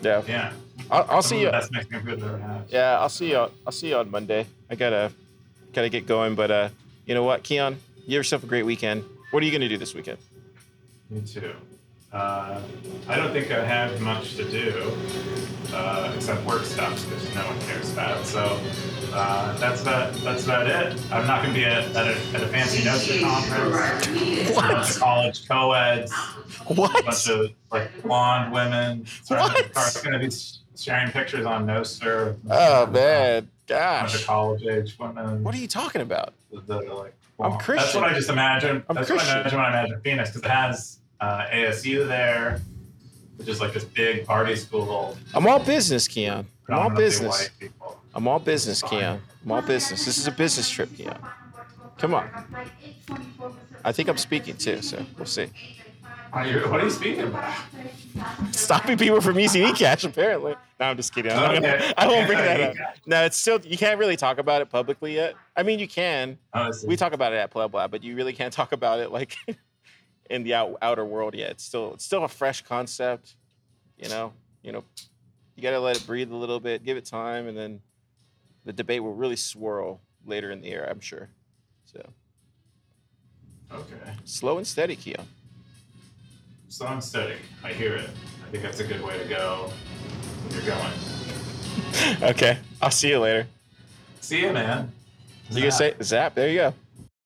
Yeah. 0.00 0.22
Yeah. 0.26 0.52
I'll, 0.90 1.06
I'll 1.08 1.22
see 1.22 1.40
you. 1.40 1.46
the 1.46 1.52
best 1.52 1.72
Mexican 1.72 2.04
food 2.04 2.22
I've 2.22 2.24
ever 2.24 2.38
had. 2.38 2.64
Yeah, 2.68 2.98
I'll 2.98 3.08
see 3.08 3.30
you. 3.30 3.48
I'll 3.66 3.72
see 3.72 3.90
you 3.90 3.96
on 3.96 4.10
Monday. 4.10 4.46
I 4.70 4.74
gotta, 4.74 5.12
gotta 5.72 5.88
get 5.88 6.06
going. 6.06 6.34
But 6.34 6.50
uh, 6.50 6.68
you 7.06 7.14
know 7.14 7.24
what, 7.24 7.44
Keyan? 7.44 7.76
You 7.96 8.02
have 8.04 8.10
yourself 8.10 8.44
a 8.44 8.46
great 8.46 8.64
weekend. 8.64 9.04
What 9.30 9.42
are 9.42 9.46
you 9.46 9.52
gonna 9.52 9.68
do 9.68 9.78
this 9.78 9.94
weekend? 9.94 10.18
Me 11.10 11.20
too. 11.20 11.54
Uh, 12.12 12.60
I 13.08 13.16
don't 13.16 13.32
think 13.32 13.50
I 13.50 13.64
have 13.64 13.98
much 14.02 14.36
to 14.36 14.44
do 14.44 14.92
uh, 15.72 16.12
except 16.14 16.44
work 16.44 16.64
stuff 16.64 17.02
because 17.08 17.34
no 17.34 17.46
one 17.46 17.58
cares 17.60 17.90
about. 17.90 18.26
So 18.26 18.60
uh, 19.14 19.56
that's 19.58 19.80
about 19.80 20.12
that's 20.16 20.44
about 20.44 20.66
it. 20.66 20.98
I'm 21.10 21.26
not 21.26 21.42
going 21.42 21.54
to 21.54 21.58
be 21.60 21.64
at, 21.64 21.84
at, 21.96 22.06
a, 22.06 22.36
at 22.36 22.42
a 22.42 22.48
fancy 22.48 22.82
Nostr 22.82 23.22
conference. 23.22 24.50
A 24.50 24.54
bunch 24.54 24.90
of 24.90 24.98
college 24.98 25.48
co-eds, 25.48 26.12
a 26.68 26.74
bunch 26.74 27.28
of 27.28 27.50
like 27.70 28.02
blonde 28.02 28.52
women. 28.52 29.06
What? 29.28 29.58
It's 29.64 30.02
going 30.02 30.12
to 30.12 30.18
be 30.18 30.34
sharing 30.76 31.10
pictures 31.12 31.46
on 31.46 31.66
Nostr. 31.66 32.36
Oh 32.50 32.86
man, 32.86 33.48
A 33.72 34.00
bunch 34.02 34.14
of 34.14 34.20
gosh. 34.20 34.26
college 34.26 34.62
age 34.64 34.96
women. 34.98 35.42
What 35.42 35.54
are 35.54 35.58
you 35.58 35.68
talking 35.68 36.00
about? 36.02 36.34
that 36.52 36.70
are 36.70 36.94
like, 36.94 37.14
I'm 37.40 37.50
well, 37.50 37.62
That's 37.66 37.94
what 37.94 38.04
I 38.04 38.12
just 38.14 38.28
imagine. 38.28 38.84
I'm 38.88 38.94
that's 38.94 39.08
Christian. 39.08 39.28
what 39.28 39.36
I 39.36 39.40
imagine 39.40 39.58
when 39.58 39.66
I 39.66 39.80
imagine 39.80 40.00
Phoenix 40.02 40.30
because 40.30 40.44
it 40.44 40.50
has 40.50 40.98
uh, 41.20 41.46
ASU 41.52 42.06
there, 42.06 42.60
which 43.36 43.48
is 43.48 43.60
like 43.60 43.72
this 43.72 43.84
big 43.84 44.26
party 44.26 44.54
school. 44.56 45.16
I'm 45.34 45.46
all 45.46 45.58
business, 45.58 46.06
Keyan. 46.06 46.44
I'm 46.68 46.78
all 46.78 46.90
business. 46.90 47.50
I'm 48.14 48.28
all 48.28 48.38
business, 48.38 48.82
Keyan. 48.82 49.20
I'm 49.44 49.52
all 49.52 49.62
business. 49.62 50.04
This 50.04 50.18
is 50.18 50.26
a 50.26 50.32
business 50.32 50.68
trip, 50.68 50.90
Keyan. 50.90 51.18
Come 51.98 52.14
on. 52.14 52.28
I 53.84 53.92
think 53.92 54.08
I'm 54.08 54.18
speaking 54.18 54.56
too, 54.56 54.82
so 54.82 55.04
we'll 55.16 55.26
see. 55.26 55.48
What 56.32 56.46
are 56.46 56.50
you, 56.50 56.60
what 56.70 56.80
are 56.80 56.84
you 56.84 56.90
speaking 56.90 57.24
about? 57.24 57.54
Stopping 58.52 58.96
people 58.96 59.20
from 59.20 59.38
using 59.38 59.64
eCash, 59.64 60.04
apparently. 60.04 60.54
No, 60.80 60.86
I'm 60.86 60.96
just 60.96 61.14
kidding. 61.14 61.30
I'm 61.30 61.40
not 61.40 61.62
gonna- 61.62 61.94
I 61.98 62.06
won't 62.06 62.26
bring 62.26 62.38
that 62.38 62.60
up. 62.70 62.76
No, 63.06 63.24
it's 63.24 63.36
still 63.36 63.60
you 63.60 63.76
can't 63.76 63.98
really 63.98 64.16
talk 64.16 64.38
about 64.38 64.62
it 64.62 64.70
publicly 64.70 65.14
yet. 65.14 65.34
I 65.56 65.62
mean, 65.62 65.78
you 65.78 65.86
can. 65.86 66.38
Honestly. 66.54 66.88
We 66.88 66.96
talk 66.96 67.12
about 67.12 67.34
it 67.34 67.36
at 67.36 67.52
PlebLab, 67.52 67.90
but 67.90 68.02
you 68.02 68.16
really 68.16 68.32
can't 68.32 68.52
talk 68.52 68.72
about 68.72 68.98
it 69.00 69.10
like 69.12 69.36
in 70.30 70.42
the 70.42 70.54
out, 70.54 70.78
outer 70.80 71.04
world 71.04 71.34
yet. 71.34 71.50
It's 71.50 71.64
still 71.64 71.92
it's 71.94 72.04
still 72.04 72.24
a 72.24 72.28
fresh 72.28 72.62
concept. 72.62 73.36
You 73.98 74.08
know, 74.08 74.32
you 74.62 74.72
know, 74.72 74.84
you 75.54 75.62
gotta 75.62 75.80
let 75.80 75.96
it 75.98 76.06
breathe 76.06 76.30
a 76.32 76.36
little 76.36 76.60
bit, 76.60 76.82
give 76.82 76.96
it 76.96 77.04
time, 77.04 77.46
and 77.46 77.56
then 77.56 77.80
the 78.64 78.72
debate 78.72 79.02
will 79.02 79.14
really 79.14 79.36
swirl 79.36 80.00
later 80.24 80.50
in 80.50 80.62
the 80.62 80.68
year. 80.68 80.86
I'm 80.90 81.00
sure. 81.00 81.28
So 81.84 82.00
Okay. 83.70 84.14
slow 84.24 84.56
and 84.56 84.66
steady, 84.66 84.96
Keyan. 84.96 85.24
So 86.72 86.86
I'm 86.86 87.02
steady. 87.02 87.34
I 87.62 87.74
hear 87.74 87.96
it. 87.96 88.08
I 88.08 88.50
think 88.50 88.62
that's 88.62 88.80
a 88.80 88.84
good 88.84 89.04
way 89.04 89.18
to 89.18 89.28
go 89.28 89.70
when 90.46 90.54
you're 90.54 90.74
going. 90.74 90.92
Okay, 92.30 92.58
I'll 92.80 92.90
see 92.90 93.10
you 93.10 93.18
later. 93.18 93.46
See 94.22 94.40
you, 94.40 94.52
man. 94.52 94.90
You 95.50 95.60
gonna 95.60 95.70
say 95.72 95.94
zap? 96.02 96.34
There 96.34 96.48
you 96.48 96.56
go. 96.56 96.74